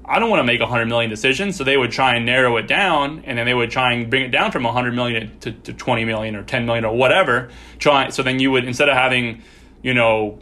I 0.08 0.18
don't 0.20 0.30
want 0.30 0.40
to 0.40 0.44
make 0.44 0.60
100 0.60 0.86
million 0.86 1.10
decisions. 1.10 1.56
So 1.56 1.64
they 1.64 1.76
would 1.76 1.90
try 1.90 2.14
and 2.14 2.24
narrow 2.24 2.56
it 2.58 2.68
down 2.68 3.24
and 3.26 3.36
then 3.36 3.44
they 3.44 3.54
would 3.54 3.72
try 3.72 3.92
and 3.92 4.08
bring 4.08 4.22
it 4.22 4.30
down 4.30 4.52
from 4.52 4.62
100 4.62 4.94
million 4.94 5.36
to, 5.40 5.50
to 5.50 5.72
20 5.72 6.04
million 6.04 6.36
or 6.36 6.44
10 6.44 6.64
million 6.64 6.84
or 6.84 6.96
whatever 6.96 7.50
try 7.78 8.08
so 8.10 8.22
then 8.22 8.38
you 8.38 8.50
would 8.52 8.64
instead 8.64 8.88
of 8.88 8.96
having 8.96 9.42
you 9.82 9.94
know 9.94 10.38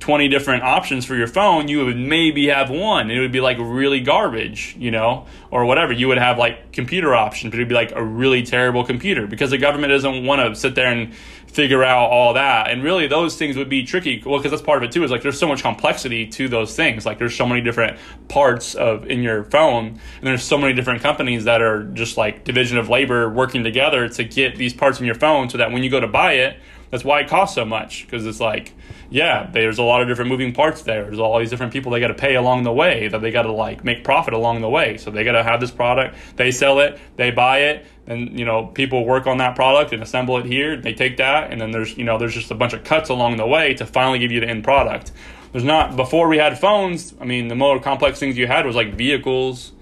20 0.00 0.28
different 0.28 0.62
options 0.62 1.04
for 1.04 1.16
your 1.16 1.26
phone, 1.26 1.68
you 1.68 1.84
would 1.84 1.96
maybe 1.96 2.48
have 2.48 2.70
one. 2.70 3.10
It 3.10 3.18
would 3.18 3.32
be 3.32 3.40
like 3.40 3.58
really 3.58 4.00
garbage, 4.00 4.76
you 4.78 4.90
know, 4.90 5.26
or 5.50 5.64
whatever. 5.64 5.92
You 5.92 6.08
would 6.08 6.18
have 6.18 6.38
like 6.38 6.72
computer 6.72 7.14
options, 7.14 7.50
but 7.50 7.58
it'd 7.58 7.68
be 7.68 7.74
like 7.74 7.92
a 7.92 8.02
really 8.02 8.42
terrible 8.42 8.84
computer 8.84 9.26
because 9.26 9.50
the 9.50 9.58
government 9.58 9.90
doesn't 9.90 10.24
want 10.24 10.40
to 10.40 10.54
sit 10.54 10.74
there 10.74 10.86
and 10.86 11.14
figure 11.48 11.82
out 11.82 12.10
all 12.10 12.34
that. 12.34 12.70
And 12.70 12.84
really, 12.84 13.08
those 13.08 13.36
things 13.36 13.56
would 13.56 13.68
be 13.68 13.82
tricky. 13.82 14.22
Well, 14.24 14.38
because 14.38 14.52
that's 14.52 14.62
part 14.62 14.82
of 14.82 14.88
it 14.88 14.92
too. 14.92 15.02
Is 15.02 15.10
like 15.10 15.22
there's 15.22 15.38
so 15.38 15.48
much 15.48 15.62
complexity 15.62 16.26
to 16.28 16.48
those 16.48 16.76
things. 16.76 17.04
Like 17.04 17.18
there's 17.18 17.36
so 17.36 17.46
many 17.46 17.60
different 17.60 17.98
parts 18.28 18.74
of 18.74 19.06
in 19.06 19.22
your 19.22 19.44
phone, 19.44 19.86
and 19.86 20.22
there's 20.22 20.44
so 20.44 20.58
many 20.58 20.74
different 20.74 21.02
companies 21.02 21.44
that 21.44 21.60
are 21.60 21.82
just 21.84 22.16
like 22.16 22.44
division 22.44 22.78
of 22.78 22.88
labor 22.88 23.28
working 23.28 23.64
together 23.64 24.08
to 24.08 24.24
get 24.24 24.56
these 24.56 24.74
parts 24.74 25.00
in 25.00 25.06
your 25.06 25.16
phone, 25.16 25.48
so 25.50 25.58
that 25.58 25.72
when 25.72 25.82
you 25.82 25.90
go 25.90 25.98
to 25.98 26.08
buy 26.08 26.34
it, 26.34 26.58
that's 26.90 27.04
why 27.04 27.20
it 27.20 27.28
costs 27.28 27.54
so 27.54 27.64
much 27.64 28.06
because 28.06 28.24
it's 28.24 28.40
like 28.40 28.72
yeah, 29.10 29.48
there's 29.50 29.78
a 29.78 29.82
lot 29.82 30.02
of 30.02 30.08
different 30.08 30.30
moving 30.30 30.52
parts 30.52 30.82
there. 30.82 31.04
There's 31.04 31.18
all 31.18 31.38
these 31.38 31.48
different 31.48 31.72
people 31.72 31.92
they 31.92 32.00
got 32.00 32.08
to 32.08 32.14
pay 32.14 32.34
along 32.34 32.64
the 32.64 32.72
way 32.72 33.08
that 33.08 33.20
they 33.22 33.30
got 33.30 33.42
to 33.42 33.52
like 33.52 33.82
make 33.82 34.04
profit 34.04 34.34
along 34.34 34.60
the 34.60 34.68
way. 34.68 34.98
So 34.98 35.10
they 35.10 35.24
got 35.24 35.32
to 35.32 35.42
have 35.42 35.60
this 35.60 35.70
product, 35.70 36.16
they 36.36 36.50
sell 36.50 36.80
it, 36.80 36.98
they 37.16 37.30
buy 37.30 37.60
it, 37.60 37.86
and 38.06 38.38
you 38.38 38.44
know 38.44 38.66
people 38.66 39.06
work 39.06 39.26
on 39.26 39.38
that 39.38 39.56
product 39.56 39.92
and 39.92 40.02
assemble 40.02 40.36
it 40.38 40.44
here. 40.44 40.76
They 40.76 40.92
take 40.92 41.16
that, 41.16 41.50
and 41.50 41.60
then 41.60 41.70
there's 41.70 41.96
you 41.96 42.04
know 42.04 42.18
there's 42.18 42.34
just 42.34 42.50
a 42.50 42.54
bunch 42.54 42.74
of 42.74 42.84
cuts 42.84 43.08
along 43.08 43.38
the 43.38 43.46
way 43.46 43.74
to 43.74 43.86
finally 43.86 44.18
give 44.18 44.30
you 44.30 44.40
the 44.40 44.48
end 44.48 44.62
product. 44.62 45.10
There's 45.52 45.64
not 45.64 45.96
before 45.96 46.28
we 46.28 46.36
had 46.36 46.58
phones. 46.58 47.14
I 47.18 47.24
mean, 47.24 47.48
the 47.48 47.54
more 47.54 47.80
complex 47.80 48.18
things 48.18 48.36
you 48.36 48.46
had 48.46 48.66
was 48.66 48.76
like 48.76 48.94
vehicles. 48.94 49.72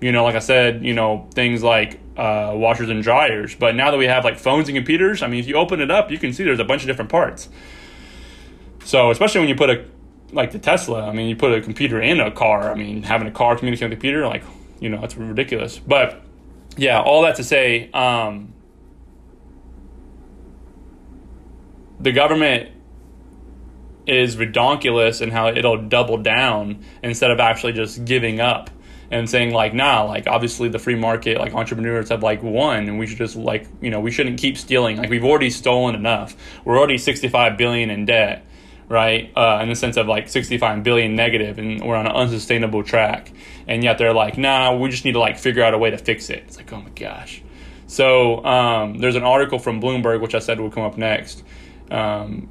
You 0.00 0.12
know, 0.12 0.22
like 0.22 0.36
I 0.36 0.40
said, 0.40 0.84
you 0.84 0.94
know 0.94 1.28
things 1.34 1.64
like 1.64 1.98
uh, 2.16 2.52
washers 2.54 2.90
and 2.90 3.02
dryers. 3.02 3.56
But 3.56 3.74
now 3.74 3.90
that 3.90 3.96
we 3.96 4.06
have 4.06 4.24
like 4.24 4.38
phones 4.38 4.68
and 4.68 4.76
computers, 4.76 5.24
I 5.24 5.26
mean, 5.26 5.40
if 5.40 5.48
you 5.48 5.56
open 5.56 5.80
it 5.80 5.90
up, 5.90 6.12
you 6.12 6.18
can 6.18 6.32
see 6.32 6.44
there's 6.44 6.60
a 6.60 6.64
bunch 6.64 6.82
of 6.82 6.86
different 6.86 7.10
parts. 7.10 7.48
So 8.88 9.10
especially 9.10 9.40
when 9.40 9.50
you 9.50 9.54
put 9.54 9.68
a 9.68 9.84
like 10.32 10.52
the 10.52 10.58
Tesla, 10.58 11.06
I 11.06 11.12
mean, 11.12 11.28
you 11.28 11.36
put 11.36 11.52
a 11.52 11.60
computer 11.60 12.00
in 12.00 12.20
a 12.20 12.30
car. 12.30 12.72
I 12.72 12.74
mean, 12.74 13.02
having 13.02 13.28
a 13.28 13.30
car 13.30 13.54
communicate 13.54 13.90
with 13.90 13.92
a 13.92 13.96
computer, 13.96 14.26
like 14.26 14.42
you 14.80 14.88
know, 14.88 14.98
that's 14.98 15.14
ridiculous. 15.14 15.78
But 15.78 16.22
yeah, 16.78 16.98
all 16.98 17.20
that 17.24 17.36
to 17.36 17.44
say, 17.44 17.90
um, 17.90 18.54
the 22.00 22.12
government 22.12 22.70
is 24.06 24.36
redonkulous 24.36 25.20
in 25.20 25.32
how 25.32 25.48
it'll 25.48 25.86
double 25.86 26.16
down 26.16 26.82
instead 27.02 27.30
of 27.30 27.40
actually 27.40 27.74
just 27.74 28.06
giving 28.06 28.40
up 28.40 28.70
and 29.10 29.28
saying 29.28 29.52
like 29.52 29.74
nah 29.74 30.02
like 30.02 30.26
obviously 30.26 30.70
the 30.70 30.78
free 30.78 30.94
market 30.94 31.38
like 31.38 31.52
entrepreneurs 31.54 32.08
have 32.08 32.22
like 32.22 32.42
won 32.42 32.88
and 32.88 32.98
we 32.98 33.06
should 33.06 33.18
just 33.18 33.36
like 33.36 33.66
you 33.82 33.90
know 33.90 34.00
we 34.00 34.10
shouldn't 34.10 34.38
keep 34.38 34.56
stealing 34.56 34.96
like 34.96 35.10
we've 35.10 35.24
already 35.24 35.50
stolen 35.50 35.94
enough 35.94 36.36
we're 36.64 36.78
already 36.78 36.96
65 36.96 37.56
billion 37.58 37.90
in 37.90 38.06
debt 38.06 38.47
right? 38.88 39.30
Uh, 39.36 39.60
in 39.62 39.68
the 39.68 39.74
sense 39.74 39.96
of 39.96 40.06
like 40.06 40.28
65 40.28 40.82
billion 40.82 41.14
negative, 41.14 41.58
and 41.58 41.82
we're 41.82 41.96
on 41.96 42.06
an 42.06 42.12
unsustainable 42.12 42.82
track. 42.82 43.32
And 43.66 43.84
yet 43.84 43.98
they're 43.98 44.14
like, 44.14 44.38
nah, 44.38 44.74
we 44.76 44.88
just 44.88 45.04
need 45.04 45.12
to 45.12 45.20
like 45.20 45.38
figure 45.38 45.62
out 45.62 45.74
a 45.74 45.78
way 45.78 45.90
to 45.90 45.98
fix 45.98 46.30
it. 46.30 46.44
It's 46.46 46.56
like, 46.56 46.72
oh 46.72 46.80
my 46.80 46.90
gosh. 46.90 47.42
So 47.86 48.44
um, 48.44 48.98
there's 48.98 49.16
an 49.16 49.22
article 49.22 49.58
from 49.58 49.80
Bloomberg, 49.80 50.20
which 50.20 50.34
I 50.34 50.38
said 50.40 50.60
will 50.60 50.70
come 50.70 50.82
up 50.82 50.98
next, 50.98 51.42
um, 51.90 52.48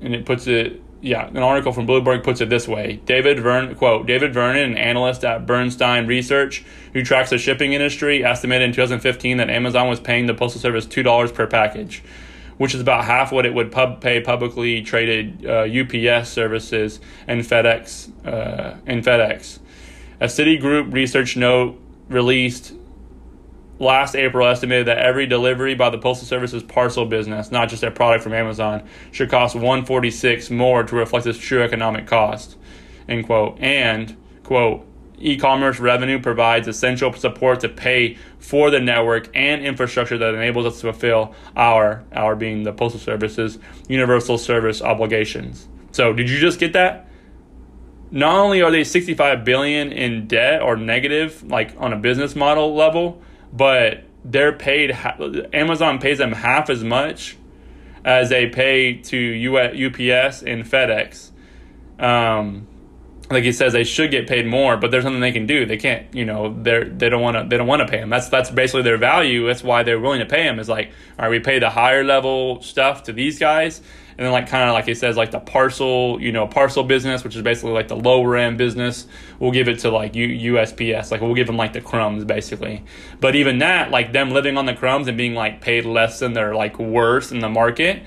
and 0.00 0.14
it 0.14 0.24
puts 0.24 0.46
it. 0.46 0.82
Yeah, 1.02 1.26
an 1.26 1.38
article 1.38 1.72
from 1.72 1.86
Bloomberg 1.86 2.24
puts 2.24 2.40
it 2.40 2.48
this 2.48 2.66
way: 2.66 3.00
David 3.04 3.40
Vern, 3.40 3.74
quote, 3.74 4.06
David 4.06 4.32
Vernon, 4.32 4.72
an 4.72 4.78
analyst 4.78 5.22
at 5.22 5.46
Bernstein 5.46 6.06
Research, 6.06 6.64
who 6.94 7.02
tracks 7.02 7.28
the 7.28 7.36
shipping 7.36 7.74
industry, 7.74 8.24
estimated 8.24 8.68
in 8.68 8.74
2015 8.74 9.36
that 9.36 9.50
Amazon 9.50 9.88
was 9.88 10.00
paying 10.00 10.26
the 10.26 10.34
postal 10.34 10.62
service 10.62 10.86
two 10.86 11.02
dollars 11.02 11.30
per 11.30 11.46
package 11.46 12.02
which 12.60 12.74
is 12.74 12.80
about 12.82 13.06
half 13.06 13.32
what 13.32 13.46
it 13.46 13.54
would 13.54 13.72
pub 13.72 14.02
pay 14.02 14.20
publicly 14.20 14.82
traded 14.82 15.46
uh, 15.46 15.62
UPS 15.62 16.28
services 16.28 17.00
and 17.26 17.40
FedEx 17.40 18.10
uh, 18.26 18.76
and 18.84 19.02
FedEx. 19.02 19.60
A 20.20 20.26
Citigroup 20.26 20.92
research 20.92 21.38
note 21.38 21.80
released 22.10 22.74
last 23.78 24.14
April 24.14 24.46
estimated 24.46 24.88
that 24.88 24.98
every 24.98 25.26
delivery 25.26 25.74
by 25.74 25.88
the 25.88 25.96
Postal 25.96 26.26
Service's 26.26 26.62
parcel 26.62 27.06
business, 27.06 27.50
not 27.50 27.70
just 27.70 27.82
a 27.82 27.90
product 27.90 28.22
from 28.22 28.34
Amazon, 28.34 28.86
should 29.10 29.30
cost 29.30 29.54
146 29.54 30.50
more 30.50 30.82
to 30.82 30.96
reflect 30.96 31.26
its 31.26 31.38
true 31.38 31.62
economic 31.62 32.06
cost. 32.06 32.58
End 33.08 33.24
quote. 33.24 33.58
And 33.58 34.18
quote 34.42 34.86
E-commerce 35.20 35.78
revenue 35.78 36.20
provides 36.20 36.66
essential 36.66 37.12
support 37.12 37.60
to 37.60 37.68
pay 37.68 38.16
for 38.38 38.70
the 38.70 38.80
network 38.80 39.28
and 39.34 39.64
infrastructure 39.64 40.16
that 40.18 40.34
enables 40.34 40.66
us 40.66 40.80
to 40.80 40.92
fulfill 40.92 41.34
our, 41.56 42.04
our 42.12 42.34
being 42.34 42.62
the 42.62 42.72
postal 42.72 43.00
services, 43.00 43.58
universal 43.88 44.38
service 44.38 44.80
obligations. 44.80 45.68
So, 45.92 46.12
did 46.12 46.30
you 46.30 46.38
just 46.38 46.58
get 46.58 46.72
that? 46.72 47.08
Not 48.10 48.36
only 48.36 48.62
are 48.62 48.70
they 48.70 48.82
65 48.82 49.44
billion 49.44 49.92
in 49.92 50.26
debt 50.26 50.62
or 50.62 50.76
negative, 50.76 51.44
like 51.44 51.74
on 51.78 51.92
a 51.92 51.96
business 51.96 52.34
model 52.34 52.74
level, 52.74 53.22
but 53.52 54.04
they're 54.24 54.52
paid. 54.52 54.90
Amazon 55.52 55.98
pays 55.98 56.18
them 56.18 56.32
half 56.32 56.70
as 56.70 56.82
much 56.82 57.36
as 58.04 58.28
they 58.28 58.48
pay 58.48 58.94
to 58.94 59.46
UPS 59.46 60.42
and 60.42 60.64
FedEx. 60.64 61.30
Um, 61.98 62.66
like 63.30 63.44
he 63.44 63.52
says 63.52 63.72
they 63.72 63.84
should 63.84 64.10
get 64.10 64.26
paid 64.26 64.46
more 64.46 64.76
but 64.76 64.90
there's 64.90 65.04
nothing 65.04 65.20
they 65.20 65.32
can 65.32 65.46
do. 65.46 65.64
They 65.64 65.76
can't 65.76 66.12
you 66.14 66.24
know 66.24 66.54
they're 66.62 66.84
they 66.84 67.08
don't 67.08 67.22
want 67.22 67.36
to 67.36 67.44
they 67.48 67.56
don't 67.56 67.66
want 67.66 67.80
to 67.80 67.86
pay 67.86 68.00
them 68.00 68.10
that's 68.10 68.28
that's 68.28 68.50
basically 68.50 68.82
their 68.82 68.98
value. 68.98 69.46
That's 69.46 69.62
why 69.62 69.82
they're 69.82 70.00
willing 70.00 70.20
to 70.20 70.26
pay 70.26 70.42
them 70.42 70.58
is 70.58 70.68
like 70.68 70.88
all 71.18 71.26
right 71.26 71.30
we 71.30 71.38
pay 71.38 71.58
the 71.58 71.70
higher 71.70 72.04
level 72.04 72.60
stuff 72.62 73.04
to 73.04 73.12
these 73.12 73.38
guys. 73.38 73.80
And 74.18 74.26
then 74.26 74.32
like 74.32 74.48
kind 74.48 74.68
of 74.68 74.74
like 74.74 74.84
he 74.84 74.94
says 74.94 75.16
like 75.16 75.30
the 75.30 75.40
parcel 75.40 76.20
you 76.20 76.32
know 76.32 76.46
parcel 76.46 76.82
business 76.82 77.24
which 77.24 77.36
is 77.36 77.42
basically 77.42 77.70
like 77.70 77.88
the 77.88 77.96
lower 77.96 78.36
end 78.36 78.58
business 78.58 79.06
we'll 79.38 79.52
give 79.52 79.66
it 79.66 79.78
to 79.78 79.90
like 79.90 80.14
U- 80.14 80.52
usps 80.52 81.10
like 81.10 81.22
we'll 81.22 81.34
give 81.34 81.46
them 81.46 81.56
like 81.56 81.72
the 81.72 81.80
crumbs 81.80 82.24
basically. 82.24 82.84
But 83.20 83.36
even 83.36 83.58
that 83.58 83.90
like 83.90 84.12
them 84.12 84.30
living 84.30 84.58
on 84.58 84.66
the 84.66 84.74
crumbs 84.74 85.08
and 85.08 85.16
being 85.16 85.34
like 85.34 85.60
paid 85.60 85.84
less 85.86 86.18
than 86.18 86.32
they're 86.32 86.54
like 86.54 86.78
worse 86.78 87.30
in 87.30 87.38
the 87.38 87.48
market 87.48 88.02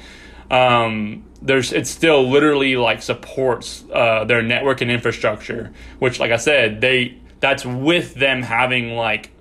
um 0.53 1.23
there's 1.43 1.73
it 1.73 1.87
still 1.87 2.29
literally 2.29 2.77
like 2.77 3.01
supports 3.01 3.83
uh, 3.93 4.23
their 4.23 4.41
network 4.41 4.81
and 4.81 4.89
infrastructure, 4.89 5.73
which, 5.99 6.19
like 6.19 6.31
I 6.31 6.37
said, 6.37 6.79
they 6.79 7.17
that's 7.39 7.65
with 7.65 8.13
them 8.13 8.41
having 8.41 8.91
like 8.93 9.31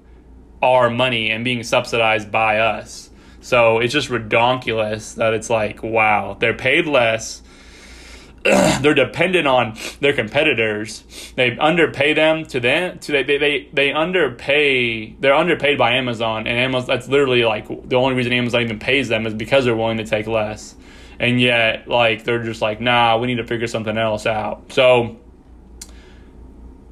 our 0.61 0.91
money 0.91 1.31
and 1.31 1.45
being 1.45 1.63
subsidized 1.63 2.31
by 2.31 2.59
us. 2.59 3.11
So 3.41 3.79
it's 3.79 3.93
just 3.93 4.09
redonkulous 4.09 5.15
that 5.17 5.35
it's 5.35 5.49
like, 5.49 5.83
wow, 5.83 6.37
they're 6.39 6.57
paid 6.57 6.87
less. 6.87 7.43
they're 8.43 8.95
dependent 8.95 9.47
on 9.47 9.77
their 10.01 10.13
competitors. 10.13 11.05
They 11.37 11.57
underpay 11.57 12.15
them 12.15 12.45
to 12.47 12.59
them. 12.59 12.99
To 12.99 13.13
they, 13.13 13.23
they 13.23 13.69
they 13.73 13.93
underpay. 13.93 15.13
They're 15.21 15.35
underpaid 15.35 15.79
by 15.79 15.93
Amazon, 15.93 16.49
and 16.49 16.59
Amazon. 16.59 16.89
That's 16.89 17.07
literally 17.07 17.45
like 17.45 17.69
the 17.89 17.95
only 17.95 18.17
reason 18.17 18.33
Amazon 18.33 18.63
even 18.63 18.81
pays 18.81 19.09
them 19.09 19.27
is 19.27 19.35
because 19.35 19.65
they're 19.65 19.77
willing 19.77 19.99
to 19.99 20.05
take 20.05 20.27
less 20.27 20.75
and 21.19 21.41
yet 21.41 21.89
like 21.89 22.25
they're 22.25 22.43
just 22.43 22.63
like 22.63 22.81
nah 22.81 23.17
we 23.17 23.27
need 23.27 23.37
to 23.37 23.47
figure 23.47 23.67
something 23.67 23.97
else 23.97 24.27
out. 24.27 24.73
So 24.73 25.19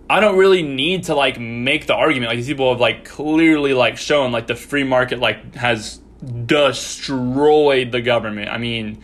i 0.08 0.18
don't 0.18 0.36
really 0.36 0.62
need 0.62 1.04
to 1.04 1.14
like 1.14 1.38
make 1.38 1.86
the 1.86 1.94
argument. 1.94 2.30
Like 2.30 2.38
these 2.38 2.48
people 2.48 2.70
have 2.72 2.80
like 2.80 3.04
clearly 3.04 3.74
like 3.74 3.96
shown 3.96 4.32
like 4.32 4.48
the 4.48 4.56
free 4.56 4.84
market 4.84 5.20
like 5.20 5.54
has 5.54 6.00
destroyed 6.46 7.92
the 7.92 8.00
government. 8.00 8.50
I 8.50 8.58
mean 8.58 9.02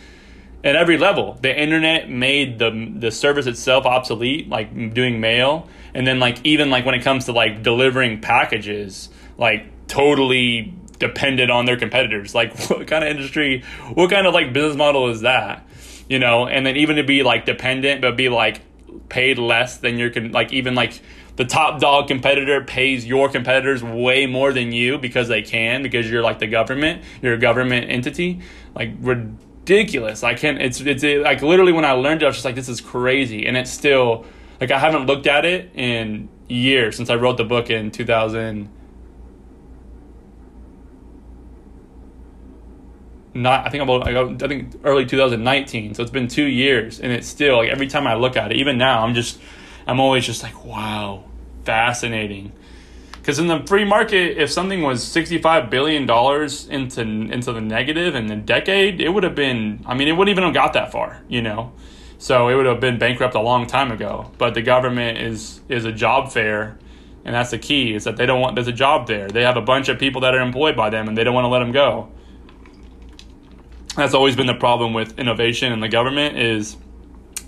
at 0.65 0.75
every 0.75 0.99
level 0.99 1.39
the 1.41 1.57
internet 1.57 2.11
made 2.11 2.59
the 2.59 2.93
the 2.97 3.11
service 3.11 3.47
itself 3.47 3.87
obsolete 3.87 4.49
like 4.49 4.95
doing 4.95 5.21
mail. 5.21 5.69
And 5.95 6.07
then 6.07 6.19
like 6.19 6.45
even 6.45 6.71
like 6.71 6.85
when 6.85 6.95
it 6.95 7.03
comes 7.03 7.27
to 7.27 7.33
like 7.33 7.63
delivering 7.63 8.21
packages 8.21 9.09
like 9.39 9.67
totally 9.87 10.75
dependent 10.99 11.51
on 11.51 11.65
their 11.65 11.77
competitors. 11.77 12.35
Like, 12.35 12.59
what 12.71 12.87
kind 12.87 13.05
of 13.05 13.11
industry, 13.11 13.65
what 13.95 14.11
kind 14.11 14.27
of 14.27 14.35
like 14.35 14.53
business 14.53 14.77
model 14.77 15.09
is 15.09 15.23
that? 15.23 15.67
You 16.09 16.19
know, 16.19 16.47
and 16.47 16.65
then 16.65 16.77
even 16.77 16.97
to 16.97 17.03
be 17.03 17.23
like 17.23 17.47
dependent, 17.47 18.01
but 18.01 18.17
be 18.17 18.29
like 18.29 18.61
paid 19.09 19.39
less 19.39 19.79
than 19.79 19.99
your 19.99 20.11
can 20.11 20.33
like 20.33 20.53
even 20.53 20.75
like 20.75 21.01
the 21.37 21.45
top 21.45 21.81
dog 21.81 22.09
competitor 22.09 22.63
pays 22.65 23.05
your 23.05 23.29
competitors 23.29 23.83
way 23.83 24.27
more 24.27 24.53
than 24.53 24.73
you 24.73 24.99
because 24.99 25.29
they 25.29 25.43
can 25.43 25.83
because 25.83 26.11
you're 26.11 26.23
like 26.23 26.39
the 26.39 26.47
government 26.47 27.03
you're 27.23 27.35
a 27.35 27.39
government 27.39 27.89
entity 27.91 28.41
like 28.75 28.91
ridiculous 29.01 30.23
i 30.23 30.35
can't 30.35 30.61
it's 30.61 30.81
it's 30.81 31.03
it, 31.03 31.23
like 31.23 31.43
literally 31.43 31.73
when 31.73 31.85
i 31.85 31.93
learned 31.93 32.23
it 32.23 32.25
i 32.25 32.29
was 32.29 32.37
just 32.37 32.45
like 32.45 32.55
this 32.55 32.69
is 32.69 32.81
crazy 32.81 33.47
and 33.47 33.57
it's 33.57 33.71
still 33.71 34.25
like 34.61 34.71
i 34.71 34.79
haven't 34.79 35.07
looked 35.07 35.27
at 35.27 35.45
it 35.45 35.71
in 35.75 36.29
years 36.49 36.97
since 36.97 37.11
i 37.11 37.15
wrote 37.15 37.37
the 37.37 37.45
book 37.45 37.71
in 37.71 37.91
2000 37.91 38.69
not 43.43 43.67
I 43.67 43.71
think 43.71 43.83
about 43.83 44.07
I 44.09 44.49
think 44.49 44.75
early 44.85 45.07
2019. 45.07 45.95
So 45.95 46.03
it's 46.03 46.13
been 46.13 46.29
two 46.29 46.45
years, 46.45 47.01
and 47.01 47.13
it's 47.13 47.29
still 47.29 47.59
like 47.59 47.71
every 47.71 47.87
time 47.87 48.07
I 48.07 48.15
look 48.15 48.37
at 48.37 48.53
it, 48.53 48.59
even 48.59 48.79
now, 48.79 49.05
I'm 49.05 49.15
just 49.15 49.39
I'm 49.87 50.01
always 50.01 50.27
just 50.27 50.43
like, 50.43 50.65
wow, 50.65 51.25
fascinating. 51.65 52.53
Because 53.13 53.41
in 53.41 53.49
the 53.49 53.65
free 53.67 53.85
market, 53.85 54.39
if 54.39 54.53
something 54.53 54.83
was 54.83 55.03
sixty-five 55.03 55.69
billion 55.69 56.07
dollars 56.07 56.69
into 56.69 57.03
into 57.03 57.53
the 57.53 57.61
negative 57.61 58.15
in 58.15 58.31
a 58.31 58.37
decade, 58.37 59.01
it 59.01 59.09
would 59.09 59.25
have 59.25 59.35
been. 59.35 59.85
I 59.85 59.95
mean, 59.95 60.07
it 60.07 60.13
wouldn't 60.13 60.31
even 60.31 60.45
have 60.45 60.55
got 60.55 60.75
that 60.75 60.93
far, 60.93 61.23
you 61.29 61.43
know. 61.43 61.73
So 62.19 62.49
it 62.49 62.55
would 62.55 62.67
have 62.67 62.81
been 62.81 62.99
bankrupt 62.99 63.35
a 63.35 63.41
long 63.41 63.67
time 63.67 63.91
ago. 63.91 64.31
But 64.39 64.55
the 64.55 64.63
government 64.63 65.19
is 65.19 65.61
is 65.69 65.85
a 65.85 65.93
job 65.93 66.31
fair, 66.31 66.79
and 67.25 67.35
that's 67.35 67.51
the 67.51 67.59
key. 67.59 67.95
Is 67.95 68.05
that 68.05 68.17
they 68.17 68.27
don't 68.27 68.41
want 68.41 68.55
there's 68.55 68.69
a 68.69 68.73
job 68.73 69.09
there. 69.09 69.29
They 69.29 69.43
have 69.43 69.57
a 69.57 69.61
bunch 69.61 69.89
of 69.89 69.99
people 69.99 70.21
that 70.21 70.35
are 70.35 70.41
employed 70.41 70.77
by 70.77 70.91
them, 70.91 71.09
and 71.09 71.19
they 71.19 71.25
don't 71.25 71.35
want 71.35 71.47
to 71.47 71.49
let 71.49 71.59
them 71.59 71.73
go. 71.73 72.09
That's 73.97 74.13
always 74.13 74.37
been 74.37 74.47
the 74.47 74.55
problem 74.55 74.93
with 74.93 75.19
innovation 75.19 75.73
in 75.73 75.81
the 75.81 75.89
government. 75.89 76.37
Is 76.37 76.77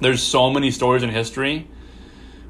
there's 0.00 0.22
so 0.22 0.50
many 0.50 0.70
stories 0.70 1.02
in 1.02 1.10
history 1.10 1.68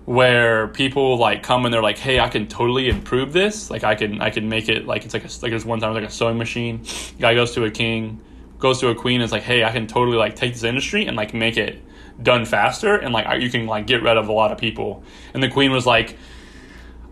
where 0.04 0.68
people 0.68 1.18
like 1.18 1.42
come 1.42 1.64
and 1.64 1.74
they're 1.74 1.82
like, 1.82 1.98
"Hey, 1.98 2.20
I 2.20 2.28
can 2.28 2.46
totally 2.46 2.88
improve 2.88 3.32
this. 3.32 3.70
Like, 3.70 3.82
I 3.82 3.96
can 3.96 4.20
I 4.22 4.30
can 4.30 4.48
make 4.48 4.68
it 4.68 4.86
like 4.86 5.04
it's 5.04 5.14
like 5.14 5.24
a, 5.24 5.28
like 5.42 5.50
this 5.50 5.64
one 5.64 5.80
time 5.80 5.94
like 5.94 6.04
a 6.04 6.10
sewing 6.10 6.38
machine. 6.38 6.82
Guy 7.18 7.34
goes 7.34 7.52
to 7.54 7.64
a 7.64 7.70
king, 7.70 8.20
goes 8.60 8.78
to 8.80 8.88
a 8.88 8.94
queen, 8.94 9.16
and 9.16 9.24
it's 9.24 9.32
like, 9.32 9.42
"Hey, 9.42 9.64
I 9.64 9.72
can 9.72 9.88
totally 9.88 10.16
like 10.16 10.36
take 10.36 10.52
this 10.52 10.62
industry 10.62 11.06
and 11.06 11.16
like 11.16 11.34
make 11.34 11.56
it 11.56 11.82
done 12.22 12.44
faster, 12.44 12.94
and 12.96 13.12
like 13.12 13.42
you 13.42 13.50
can 13.50 13.66
like 13.66 13.88
get 13.88 14.02
rid 14.02 14.16
of 14.16 14.28
a 14.28 14.32
lot 14.32 14.52
of 14.52 14.58
people." 14.58 15.02
And 15.34 15.42
the 15.42 15.48
queen 15.48 15.72
was 15.72 15.86
like, 15.86 16.16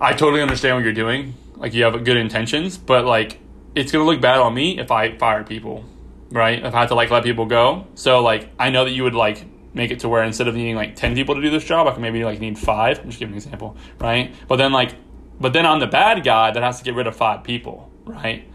"I 0.01 0.13
totally 0.13 0.41
understand 0.41 0.77
what 0.77 0.85
you're 0.85 0.93
doing. 0.93 1.35
Like, 1.57 1.75
you 1.75 1.83
have 1.83 2.05
good 2.05 2.17
intentions, 2.17 2.79
but 2.79 3.05
like." 3.05 3.41
It's 3.75 3.93
gonna 3.93 4.07
look 4.07 4.23
bad 4.23 4.39
on 4.39 4.55
me 4.55 4.79
if 4.79 4.91
I 4.91 5.19
fire 5.19 5.45
people, 5.45 5.85
right? 6.31 6.65
If 6.65 6.75
I 6.75 6.81
had 6.81 6.89
to 6.89 6.95
like 6.95 7.11
let 7.11 7.25
people 7.25 7.47
go. 7.47 7.87
So 7.95 8.21
like 8.21 8.51
I 8.59 8.71
know 8.71 8.85
that 8.85 8.93
you 8.93 9.03
would 9.03 9.15
like 9.15 9.45
make 9.75 9.91
it 9.91 10.01
to 10.01 10.09
where 10.09 10.25
instead 10.25 10.49
of 10.49 10.55
needing 10.55 10.75
like 10.75 10.97
10 10.97 11.15
people 11.15 11.35
to 11.35 11.41
do 11.41 11.51
this 11.51 11.65
job, 11.65 11.87
I 11.87 11.93
can 11.93 12.03
maybe 12.03 12.25
like 12.25 12.41
need 12.41 12.59
five. 12.59 12.99
I'm 12.99 13.07
just 13.07 13.19
giving 13.19 13.35
an 13.35 13.39
example, 13.39 13.77
right? 14.01 14.35
But 14.49 14.57
then 14.57 14.73
like, 14.73 14.95
but 15.39 15.53
then 15.53 15.67
I'm 15.67 15.81
the 15.81 15.87
bad 15.87 16.25
guy 16.25 16.51
that 16.51 16.63
has 16.63 16.79
to 16.79 16.85
get 16.85 16.95
rid 16.95 17.07
of 17.07 17.15
five 17.15 17.45
people, 17.45 17.91
right? 18.05 18.49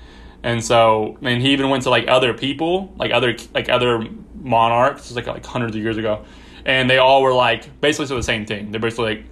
And 0.44 0.64
so, 0.64 1.18
and 1.22 1.42
he 1.42 1.52
even 1.52 1.70
went 1.70 1.84
to 1.84 1.92
like 1.92 2.08
other 2.08 2.34
people, 2.34 2.94
like 2.98 3.12
other 3.12 3.38
like 3.54 3.70
other 3.70 4.08
monarchs, 4.36 5.12
like 5.12 5.28
like 5.28 5.46
hundreds 5.46 5.76
of 5.76 5.82
years 5.82 5.98
ago, 5.98 6.26
and 6.66 6.90
they 6.90 6.98
all 6.98 7.22
were 7.22 7.34
like 7.34 7.80
basically 7.80 8.08
said 8.08 8.18
the 8.18 8.24
same 8.24 8.48
thing. 8.48 8.72
They're 8.72 8.82
basically 8.82 9.16
like, 9.16 9.26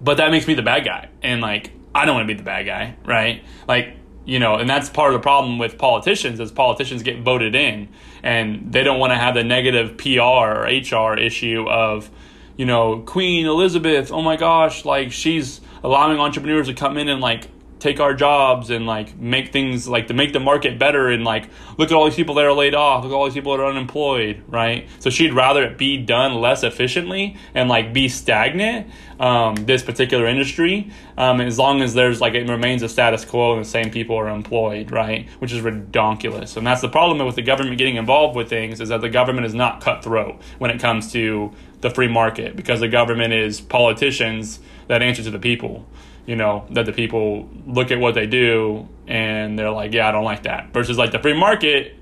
but 0.00 0.18
that 0.18 0.30
makes 0.30 0.46
me 0.46 0.54
the 0.54 0.62
bad 0.62 0.84
guy, 0.84 1.08
and 1.22 1.40
like 1.40 1.72
I 1.92 2.04
don't 2.04 2.14
want 2.14 2.28
to 2.28 2.32
be 2.32 2.38
the 2.38 2.44
bad 2.44 2.66
guy, 2.66 2.96
right? 3.04 3.44
Like 3.66 3.96
you 4.24 4.38
know, 4.38 4.54
and 4.56 4.68
that's 4.68 4.88
part 4.88 5.12
of 5.12 5.20
the 5.20 5.22
problem 5.22 5.58
with 5.58 5.76
politicians 5.78 6.40
is 6.40 6.50
politicians 6.50 7.02
get 7.02 7.20
voted 7.20 7.54
in 7.54 7.88
and 8.22 8.72
they 8.72 8.82
don't 8.82 8.98
want 8.98 9.12
to 9.12 9.16
have 9.16 9.34
the 9.34 9.44
negative 9.44 9.98
PR 9.98 10.20
or 10.20 10.62
HR 10.64 11.18
issue 11.18 11.66
of, 11.68 12.10
you 12.56 12.64
know, 12.64 13.00
Queen 13.00 13.46
Elizabeth, 13.46 14.10
oh 14.10 14.22
my 14.22 14.36
gosh, 14.36 14.84
like 14.84 15.12
she's 15.12 15.60
allowing 15.82 16.18
entrepreneurs 16.18 16.68
to 16.68 16.74
come 16.74 16.96
in 16.96 17.08
and 17.08 17.20
like 17.20 17.48
take 17.78 18.00
our 18.00 18.14
jobs 18.14 18.70
and 18.70 18.86
like 18.86 19.16
make 19.18 19.52
things 19.52 19.86
like 19.86 20.06
to 20.06 20.14
make 20.14 20.32
the 20.32 20.40
market 20.40 20.78
better 20.78 21.08
and 21.08 21.24
like 21.24 21.48
look 21.76 21.90
at 21.90 21.94
all 21.94 22.04
these 22.04 22.14
people 22.14 22.34
that 22.34 22.44
are 22.44 22.52
laid 22.52 22.74
off 22.74 23.04
look 23.04 23.12
at 23.12 23.14
all 23.14 23.24
these 23.24 23.34
people 23.34 23.56
that 23.56 23.62
are 23.62 23.68
unemployed 23.68 24.42
right? 24.48 24.88
So 25.00 25.10
she'd 25.10 25.34
rather 25.34 25.64
it 25.64 25.76
be 25.76 25.98
done 25.98 26.34
less 26.34 26.62
efficiently 26.62 27.36
and 27.54 27.68
like 27.68 27.92
be 27.92 28.08
stagnant 28.08 28.90
um, 29.20 29.54
this 29.56 29.82
particular 29.82 30.26
industry 30.26 30.90
um, 31.18 31.40
as 31.40 31.58
long 31.58 31.82
as 31.82 31.94
there's 31.94 32.20
like 32.20 32.34
it 32.34 32.48
remains 32.48 32.82
a 32.82 32.88
status 32.88 33.24
quo 33.24 33.52
and 33.52 33.64
the 33.64 33.68
same 33.68 33.90
people 33.90 34.16
are 34.16 34.28
employed 34.28 34.90
right? 34.90 35.28
Which 35.40 35.52
is 35.52 35.62
redonkulous 35.62 36.56
and 36.56 36.66
that's 36.66 36.80
the 36.80 36.88
problem 36.88 37.24
with 37.26 37.36
the 37.36 37.42
government 37.42 37.76
getting 37.78 37.96
involved 37.96 38.36
with 38.36 38.48
things 38.48 38.80
is 38.80 38.88
that 38.88 39.00
the 39.00 39.10
government 39.10 39.46
is 39.46 39.54
not 39.54 39.82
cutthroat 39.82 40.40
when 40.58 40.70
it 40.70 40.80
comes 40.80 41.12
to 41.12 41.52
the 41.80 41.90
free 41.90 42.08
market 42.08 42.56
because 42.56 42.80
the 42.80 42.88
government 42.88 43.34
is 43.34 43.60
politicians 43.60 44.60
that 44.88 45.02
answer 45.02 45.22
to 45.22 45.30
the 45.30 45.38
people 45.38 45.86
you 46.26 46.36
know, 46.36 46.66
that 46.70 46.86
the 46.86 46.92
people 46.92 47.48
look 47.66 47.90
at 47.90 47.98
what 47.98 48.14
they 48.14 48.26
do 48.26 48.88
and 49.06 49.58
they're 49.58 49.70
like, 49.70 49.92
yeah, 49.92 50.08
I 50.08 50.12
don't 50.12 50.24
like 50.24 50.44
that. 50.44 50.72
Versus 50.72 50.96
like 50.96 51.12
the 51.12 51.18
free 51.18 51.38
market, 51.38 51.96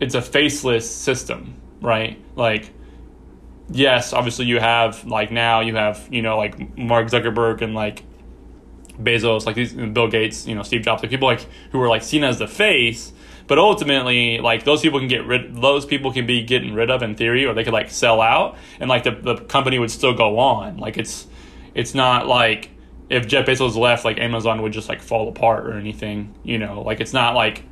it's 0.00 0.14
a 0.14 0.22
faceless 0.22 0.90
system, 0.90 1.60
right? 1.80 2.20
Like, 2.34 2.70
yes, 3.70 4.12
obviously 4.12 4.46
you 4.46 4.58
have 4.58 5.04
like 5.04 5.30
now 5.30 5.60
you 5.60 5.76
have, 5.76 6.08
you 6.10 6.22
know, 6.22 6.36
like 6.36 6.76
Mark 6.76 7.08
Zuckerberg 7.08 7.62
and 7.62 7.74
like 7.74 8.04
Bezos, 9.00 9.46
like 9.46 9.54
these 9.54 9.72
Bill 9.72 10.08
Gates, 10.08 10.46
you 10.46 10.54
know, 10.54 10.62
Steve 10.62 10.82
Jobs, 10.82 11.02
like 11.02 11.10
people 11.10 11.28
like 11.28 11.46
who 11.70 11.80
are 11.80 11.88
like 11.88 12.02
seen 12.02 12.24
as 12.24 12.38
the 12.38 12.48
face, 12.48 13.12
but 13.46 13.58
ultimately 13.58 14.38
like 14.38 14.64
those 14.64 14.80
people 14.82 14.98
can 14.98 15.08
get 15.08 15.24
rid 15.26 15.54
those 15.54 15.86
people 15.86 16.12
can 16.12 16.26
be 16.26 16.42
getting 16.42 16.74
rid 16.74 16.90
of 16.90 17.02
in 17.02 17.14
theory 17.14 17.44
or 17.44 17.54
they 17.54 17.64
could 17.64 17.72
like 17.72 17.90
sell 17.90 18.20
out 18.20 18.56
and 18.80 18.88
like 18.88 19.04
the, 19.04 19.12
the 19.12 19.36
company 19.36 19.78
would 19.78 19.90
still 19.90 20.14
go 20.14 20.38
on. 20.38 20.78
Like 20.78 20.98
it's 20.98 21.26
it's 21.74 21.94
not 21.94 22.26
like 22.26 22.70
if 23.12 23.28
Jeff 23.28 23.46
Bezos 23.46 23.76
left, 23.76 24.04
like 24.04 24.18
Amazon 24.18 24.62
would 24.62 24.72
just 24.72 24.88
like 24.88 25.02
fall 25.02 25.28
apart 25.28 25.66
or 25.66 25.74
anything. 25.74 26.34
You 26.42 26.58
know, 26.58 26.80
like 26.80 27.00
it's 27.00 27.12
not 27.12 27.34
like 27.34 27.64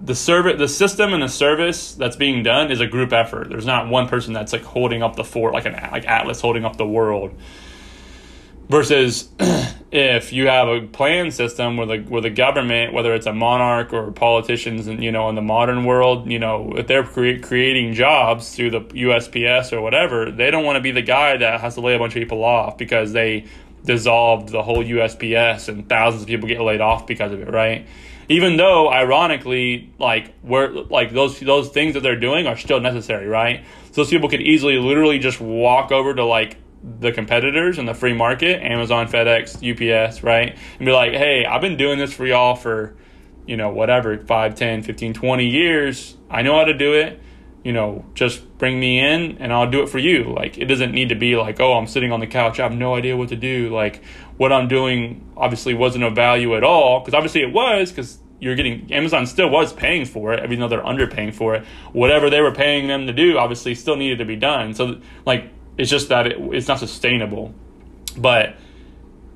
the 0.00 0.14
service, 0.14 0.58
the 0.58 0.68
system 0.68 1.12
and 1.12 1.22
the 1.22 1.28
service 1.28 1.94
that's 1.94 2.16
being 2.16 2.44
done 2.44 2.70
is 2.70 2.80
a 2.80 2.86
group 2.86 3.12
effort. 3.12 3.48
There's 3.48 3.66
not 3.66 3.88
one 3.88 4.08
person 4.08 4.32
that's 4.32 4.52
like 4.52 4.62
holding 4.62 5.02
up 5.02 5.16
the 5.16 5.24
fort, 5.24 5.54
like 5.54 5.66
an 5.66 5.72
like 5.90 6.06
Atlas 6.06 6.40
holding 6.40 6.64
up 6.64 6.76
the 6.76 6.86
world. 6.86 7.34
Versus 8.68 9.30
if 9.90 10.32
you 10.32 10.46
have 10.46 10.68
a 10.68 10.82
plan 10.82 11.30
system 11.30 11.78
where 11.78 11.86
the 11.86 11.98
where 12.00 12.20
the 12.20 12.30
government, 12.30 12.92
whether 12.92 13.14
it's 13.14 13.26
a 13.26 13.32
monarch 13.32 13.92
or 13.94 14.10
politicians, 14.10 14.86
and 14.86 15.02
you 15.02 15.10
know 15.10 15.28
in 15.30 15.34
the 15.34 15.42
modern 15.42 15.84
world, 15.84 16.30
you 16.30 16.38
know 16.38 16.74
if 16.76 16.86
they're 16.86 17.04
cre- 17.04 17.40
creating 17.40 17.94
jobs 17.94 18.54
through 18.54 18.70
the 18.70 18.80
USPS 18.80 19.72
or 19.72 19.80
whatever, 19.80 20.30
they 20.30 20.50
don't 20.50 20.64
want 20.64 20.76
to 20.76 20.82
be 20.82 20.90
the 20.90 21.02
guy 21.02 21.36
that 21.38 21.60
has 21.60 21.74
to 21.74 21.80
lay 21.80 21.94
a 21.94 21.98
bunch 21.98 22.14
of 22.14 22.20
people 22.20 22.44
off 22.44 22.76
because 22.76 23.12
they 23.12 23.46
dissolved 23.84 24.50
the 24.50 24.62
whole 24.62 24.84
USPS 24.84 25.68
and 25.68 25.88
thousands 25.88 26.22
of 26.22 26.28
people 26.28 26.48
get 26.48 26.60
laid 26.60 26.82
off 26.82 27.06
because 27.06 27.32
of 27.32 27.40
it, 27.40 27.50
right? 27.50 27.86
Even 28.28 28.58
though, 28.58 28.92
ironically, 28.92 29.90
like 29.98 30.34
where 30.42 30.70
like 30.70 31.12
those 31.12 31.40
those 31.40 31.70
things 31.70 31.94
that 31.94 32.02
they're 32.02 32.20
doing 32.20 32.46
are 32.46 32.58
still 32.58 32.80
necessary, 32.80 33.26
right? 33.26 33.64
So 33.86 34.02
those 34.02 34.10
people 34.10 34.28
could 34.28 34.42
easily, 34.42 34.76
literally, 34.76 35.18
just 35.18 35.40
walk 35.40 35.90
over 35.90 36.14
to 36.14 36.24
like 36.24 36.58
the 36.82 37.12
competitors 37.12 37.78
in 37.78 37.86
the 37.86 37.94
free 37.94 38.12
market, 38.12 38.62
Amazon, 38.62 39.08
FedEx, 39.08 39.56
UPS, 39.56 40.22
right? 40.22 40.56
And 40.78 40.86
be 40.86 40.92
like, 40.92 41.12
hey, 41.12 41.44
I've 41.44 41.60
been 41.60 41.76
doing 41.76 41.98
this 41.98 42.12
for 42.12 42.26
y'all 42.26 42.54
for, 42.54 42.96
you 43.46 43.56
know, 43.56 43.70
whatever, 43.70 44.16
5, 44.18 44.54
10, 44.54 44.82
15, 44.82 45.14
20 45.14 45.46
years. 45.46 46.16
I 46.30 46.42
know 46.42 46.56
how 46.56 46.64
to 46.64 46.74
do 46.74 46.94
it. 46.94 47.20
You 47.64 47.72
know, 47.72 48.04
just 48.14 48.56
bring 48.56 48.78
me 48.78 49.00
in 49.00 49.38
and 49.38 49.52
I'll 49.52 49.70
do 49.70 49.82
it 49.82 49.88
for 49.88 49.98
you. 49.98 50.32
Like, 50.32 50.56
it 50.56 50.66
doesn't 50.66 50.92
need 50.92 51.08
to 51.08 51.16
be 51.16 51.36
like, 51.36 51.60
oh, 51.60 51.74
I'm 51.74 51.88
sitting 51.88 52.12
on 52.12 52.20
the 52.20 52.26
couch. 52.26 52.60
I 52.60 52.62
have 52.62 52.72
no 52.72 52.94
idea 52.94 53.16
what 53.16 53.28
to 53.30 53.36
do. 53.36 53.68
Like, 53.70 54.02
what 54.36 54.52
I'm 54.52 54.68
doing 54.68 55.28
obviously 55.36 55.74
wasn't 55.74 56.04
of 56.04 56.14
value 56.14 56.56
at 56.56 56.62
all. 56.62 57.00
Because 57.00 57.14
obviously 57.14 57.42
it 57.42 57.52
was, 57.52 57.90
because 57.90 58.18
you're 58.40 58.54
getting 58.54 58.92
Amazon 58.92 59.26
still 59.26 59.50
was 59.50 59.72
paying 59.72 60.04
for 60.04 60.32
it, 60.32 60.44
even 60.44 60.60
though 60.60 60.68
they're 60.68 60.80
underpaying 60.80 61.34
for 61.34 61.56
it. 61.56 61.64
Whatever 61.92 62.30
they 62.30 62.40
were 62.40 62.52
paying 62.52 62.86
them 62.86 63.06
to 63.08 63.12
do, 63.12 63.36
obviously, 63.36 63.74
still 63.74 63.96
needed 63.96 64.18
to 64.18 64.24
be 64.24 64.36
done. 64.36 64.74
So, 64.74 65.00
like, 65.26 65.50
it's 65.78 65.88
just 65.88 66.08
that 66.10 66.26
it, 66.26 66.36
it's 66.52 66.68
not 66.68 66.80
sustainable. 66.80 67.54
But 68.16 68.56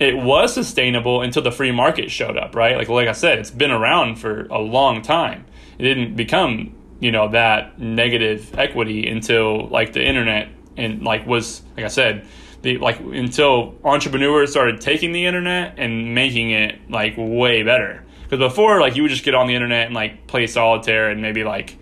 it 0.00 0.16
was 0.16 0.52
sustainable 0.52 1.22
until 1.22 1.42
the 1.42 1.52
free 1.52 1.70
market 1.70 2.10
showed 2.10 2.36
up, 2.36 2.54
right? 2.56 2.76
Like 2.76 2.88
like 2.88 3.08
I 3.08 3.12
said, 3.12 3.38
it's 3.38 3.50
been 3.50 3.70
around 3.70 4.16
for 4.16 4.46
a 4.46 4.58
long 4.58 5.00
time. 5.00 5.46
It 5.78 5.84
didn't 5.84 6.16
become, 6.16 6.74
you 7.00 7.12
know, 7.12 7.30
that 7.30 7.78
negative 7.78 8.58
equity 8.58 9.08
until 9.08 9.68
like 9.68 9.92
the 9.92 10.04
internet 10.04 10.48
and 10.76 11.02
like 11.02 11.26
was 11.26 11.62
like 11.76 11.86
I 11.86 11.88
said, 11.88 12.26
the 12.62 12.78
like 12.78 12.98
until 12.98 13.76
entrepreneurs 13.84 14.50
started 14.50 14.80
taking 14.80 15.12
the 15.12 15.24
internet 15.24 15.74
and 15.78 16.14
making 16.14 16.50
it 16.50 16.90
like 16.90 17.14
way 17.16 17.62
better. 17.62 18.04
Because 18.24 18.38
before, 18.38 18.80
like 18.80 18.96
you 18.96 19.02
would 19.02 19.10
just 19.10 19.24
get 19.24 19.34
on 19.34 19.46
the 19.46 19.54
internet 19.54 19.86
and 19.86 19.94
like 19.94 20.26
play 20.26 20.46
solitaire 20.46 21.10
and 21.10 21.22
maybe 21.22 21.44
like, 21.44 21.78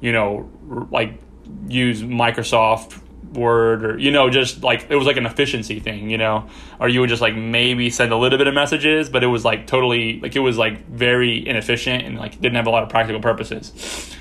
you 0.00 0.12
know, 0.12 0.48
like 0.90 1.20
use 1.66 2.02
Microsoft 2.02 2.98
word 3.32 3.84
or 3.84 3.98
you 3.98 4.10
know 4.10 4.30
just 4.30 4.62
like 4.62 4.86
it 4.88 4.96
was 4.96 5.06
like 5.06 5.16
an 5.16 5.26
efficiency 5.26 5.80
thing 5.80 6.10
you 6.10 6.18
know? 6.18 6.48
Or 6.80 6.88
you 6.88 7.00
would 7.00 7.08
just 7.08 7.22
like 7.22 7.34
maybe 7.34 7.90
send 7.90 8.12
a 8.12 8.16
little 8.16 8.38
bit 8.38 8.46
of 8.46 8.54
messages 8.54 9.08
but 9.08 9.22
it 9.22 9.26
was 9.26 9.44
like 9.44 9.66
totally 9.66 10.20
like 10.20 10.36
it 10.36 10.40
was 10.40 10.56
like 10.56 10.86
very 10.88 11.46
inefficient 11.46 12.04
and 12.04 12.16
like 12.16 12.40
didn't 12.40 12.56
have 12.56 12.66
a 12.66 12.70
lot 12.70 12.82
of 12.82 12.88
practical 12.88 13.20
purposes. 13.20 14.14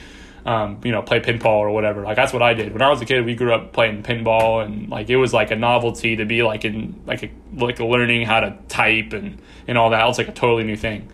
Um, 0.46 0.80
you 0.86 0.94
know 0.94 1.02
play 1.02 1.20
pinball 1.20 1.58
or 1.58 1.72
whatever. 1.72 2.04
Like 2.04 2.16
that's 2.16 2.32
what 2.32 2.42
i 2.42 2.54
did. 2.54 2.72
When 2.72 2.82
i 2.82 2.90
was 2.90 3.02
a 3.02 3.06
kid 3.06 3.26
we 3.26 3.36
grew 3.36 3.54
up 3.54 3.74
playing 3.74 4.04
pinball 4.04 4.64
and 4.66 4.90
like 4.90 5.10
it 5.10 5.18
was 5.18 5.34
like 5.34 5.52
a 5.52 5.56
novelty 5.56 6.16
to 6.16 6.26
be 6.26 6.44
like 6.44 6.64
in 6.66 7.02
like 7.06 7.24
a, 7.24 7.30
like 7.54 7.80
learning 7.80 8.26
how 8.26 8.40
to 8.40 8.58
type 8.68 9.14
and 9.14 9.42
and 9.68 9.78
all 9.78 9.90
that. 9.90 10.08
It's 10.08 10.18
like 10.18 10.30
a 10.30 10.34
totally 10.34 10.64
new 10.64 10.78
thing. 10.78 11.10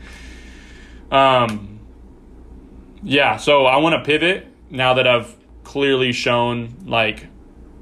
Um 1.12 1.74
yeah 3.04 3.36
so 3.36 3.66
i 3.66 3.78
want 3.78 3.94
to 3.94 4.02
pivot 4.04 4.48
now 4.70 4.94
that 4.94 5.06
i've 5.06 5.36
clearly 5.64 6.12
shown 6.12 6.74
like 6.86 7.28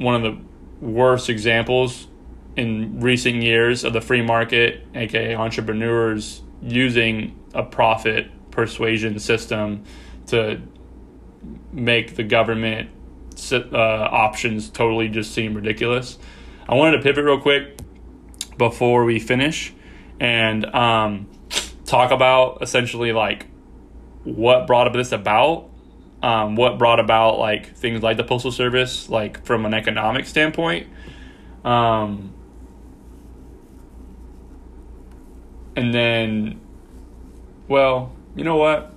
one 0.02 0.16
of 0.16 0.22
the 0.24 0.86
worst 0.86 1.30
examples 1.30 2.08
in 2.56 3.00
recent 3.00 3.36
years 3.36 3.84
of 3.84 3.94
the 3.94 4.02
free 4.02 4.22
market, 4.22 4.86
aka 4.94 5.36
entrepreneurs 5.36 6.42
using 6.62 7.40
a 7.54 7.64
profit 7.64 8.30
persuasion 8.52 9.20
system 9.20 9.84
to 10.28 10.62
make 11.72 12.16
the 12.16 12.24
government 12.24 12.90
uh, 13.52 13.78
options 13.78 14.70
totally 14.70 15.08
just 15.08 15.34
seem 15.34 15.54
ridiculous. 15.54 16.18
I 16.68 16.76
wanted 16.76 16.98
to 16.98 17.04
pivot 17.04 17.24
real 17.24 17.40
quick 17.40 17.80
before 18.58 19.06
we 19.06 19.20
finish 19.20 19.74
and 20.20 20.66
um, 20.76 21.30
talk 21.86 22.12
about 22.12 22.62
essentially 22.62 23.12
like 23.12 23.48
what 24.24 24.68
brought 24.68 24.92
this 24.94 25.12
about 25.12 25.71
um, 26.24 26.56
what 26.56 26.78
brought 26.78 27.00
about 27.00 27.40
like 27.40 27.76
things 27.76 28.04
like 28.04 28.18
the 28.18 28.24
postal 28.24 28.52
service, 28.52 29.10
like 29.10 29.44
from 29.46 29.66
an 29.66 29.74
economic 29.74 30.26
standpoint. 30.26 30.88
Um, 31.64 32.34
and 35.76 35.94
then, 35.94 36.60
well, 37.68 38.12
you 38.36 38.44
know 38.44 38.58
what? 38.58 38.94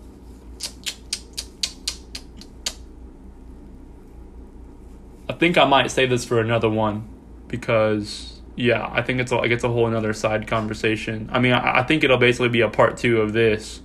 I 5.28 5.32
think 5.32 5.56
I 5.56 5.64
might 5.64 5.90
save 5.90 6.10
this 6.10 6.24
for 6.24 6.40
another 6.40 6.68
one 6.68 7.08
because 7.48 8.40
yeah, 8.56 8.88
I 8.92 9.02
think 9.02 9.20
it's 9.20 9.32
a, 9.32 9.38
it's 9.42 9.64
a 9.64 9.68
whole 9.68 9.88
another 9.88 10.12
side 10.12 10.46
conversation. 10.46 11.28
I 11.32 11.40
mean, 11.40 11.52
I, 11.52 11.80
I 11.80 11.82
think 11.82 12.04
it'll 12.04 12.18
basically 12.18 12.50
be 12.50 12.60
a 12.60 12.68
part 12.68 12.96
two 12.96 13.20
of 13.20 13.32
this 13.32 13.80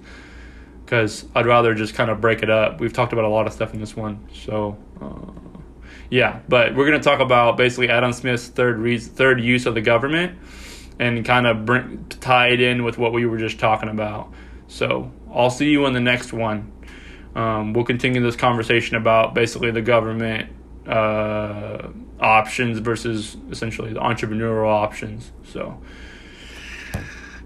because 0.89 1.23
I'd 1.35 1.45
rather 1.45 1.75
just 1.75 1.93
kind 1.93 2.09
of 2.09 2.19
break 2.19 2.41
it 2.41 2.49
up. 2.49 2.79
We've 2.79 2.91
talked 2.91 3.13
about 3.13 3.23
a 3.23 3.29
lot 3.29 3.45
of 3.45 3.53
stuff 3.53 3.75
in 3.75 3.79
this 3.79 3.95
one, 3.95 4.27
so 4.33 4.75
uh, 4.99 5.59
yeah. 6.09 6.39
But 6.49 6.75
we're 6.75 6.85
gonna 6.85 6.99
talk 6.99 7.19
about 7.19 7.57
basically 7.57 7.89
Adam 7.89 8.11
Smith's 8.11 8.47
third 8.47 8.79
re- 8.79 8.97
third 8.97 9.39
use 9.39 9.67
of 9.67 9.75
the 9.75 9.81
government, 9.81 10.39
and 10.97 11.23
kind 11.23 11.45
of 11.45 11.63
bring, 11.63 12.05
tie 12.09 12.47
it 12.47 12.59
in 12.59 12.83
with 12.83 12.97
what 12.97 13.13
we 13.13 13.27
were 13.27 13.37
just 13.37 13.59
talking 13.59 13.87
about. 13.87 14.33
So 14.67 15.11
I'll 15.31 15.51
see 15.51 15.69
you 15.69 15.85
in 15.85 15.93
the 15.93 15.99
next 15.99 16.33
one. 16.33 16.71
Um, 17.35 17.73
we'll 17.73 17.85
continue 17.85 18.23
this 18.23 18.35
conversation 18.35 18.95
about 18.95 19.35
basically 19.35 19.69
the 19.69 19.83
government 19.83 20.49
uh, 20.87 21.89
options 22.19 22.79
versus 22.79 23.37
essentially 23.51 23.93
the 23.93 23.99
entrepreneurial 23.99 24.67
options. 24.67 25.31
So 25.43 25.79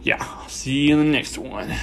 yeah, 0.02 0.48
see 0.48 0.88
you 0.88 0.98
in 0.98 1.06
the 1.06 1.12
next 1.12 1.38
one. 1.38 1.74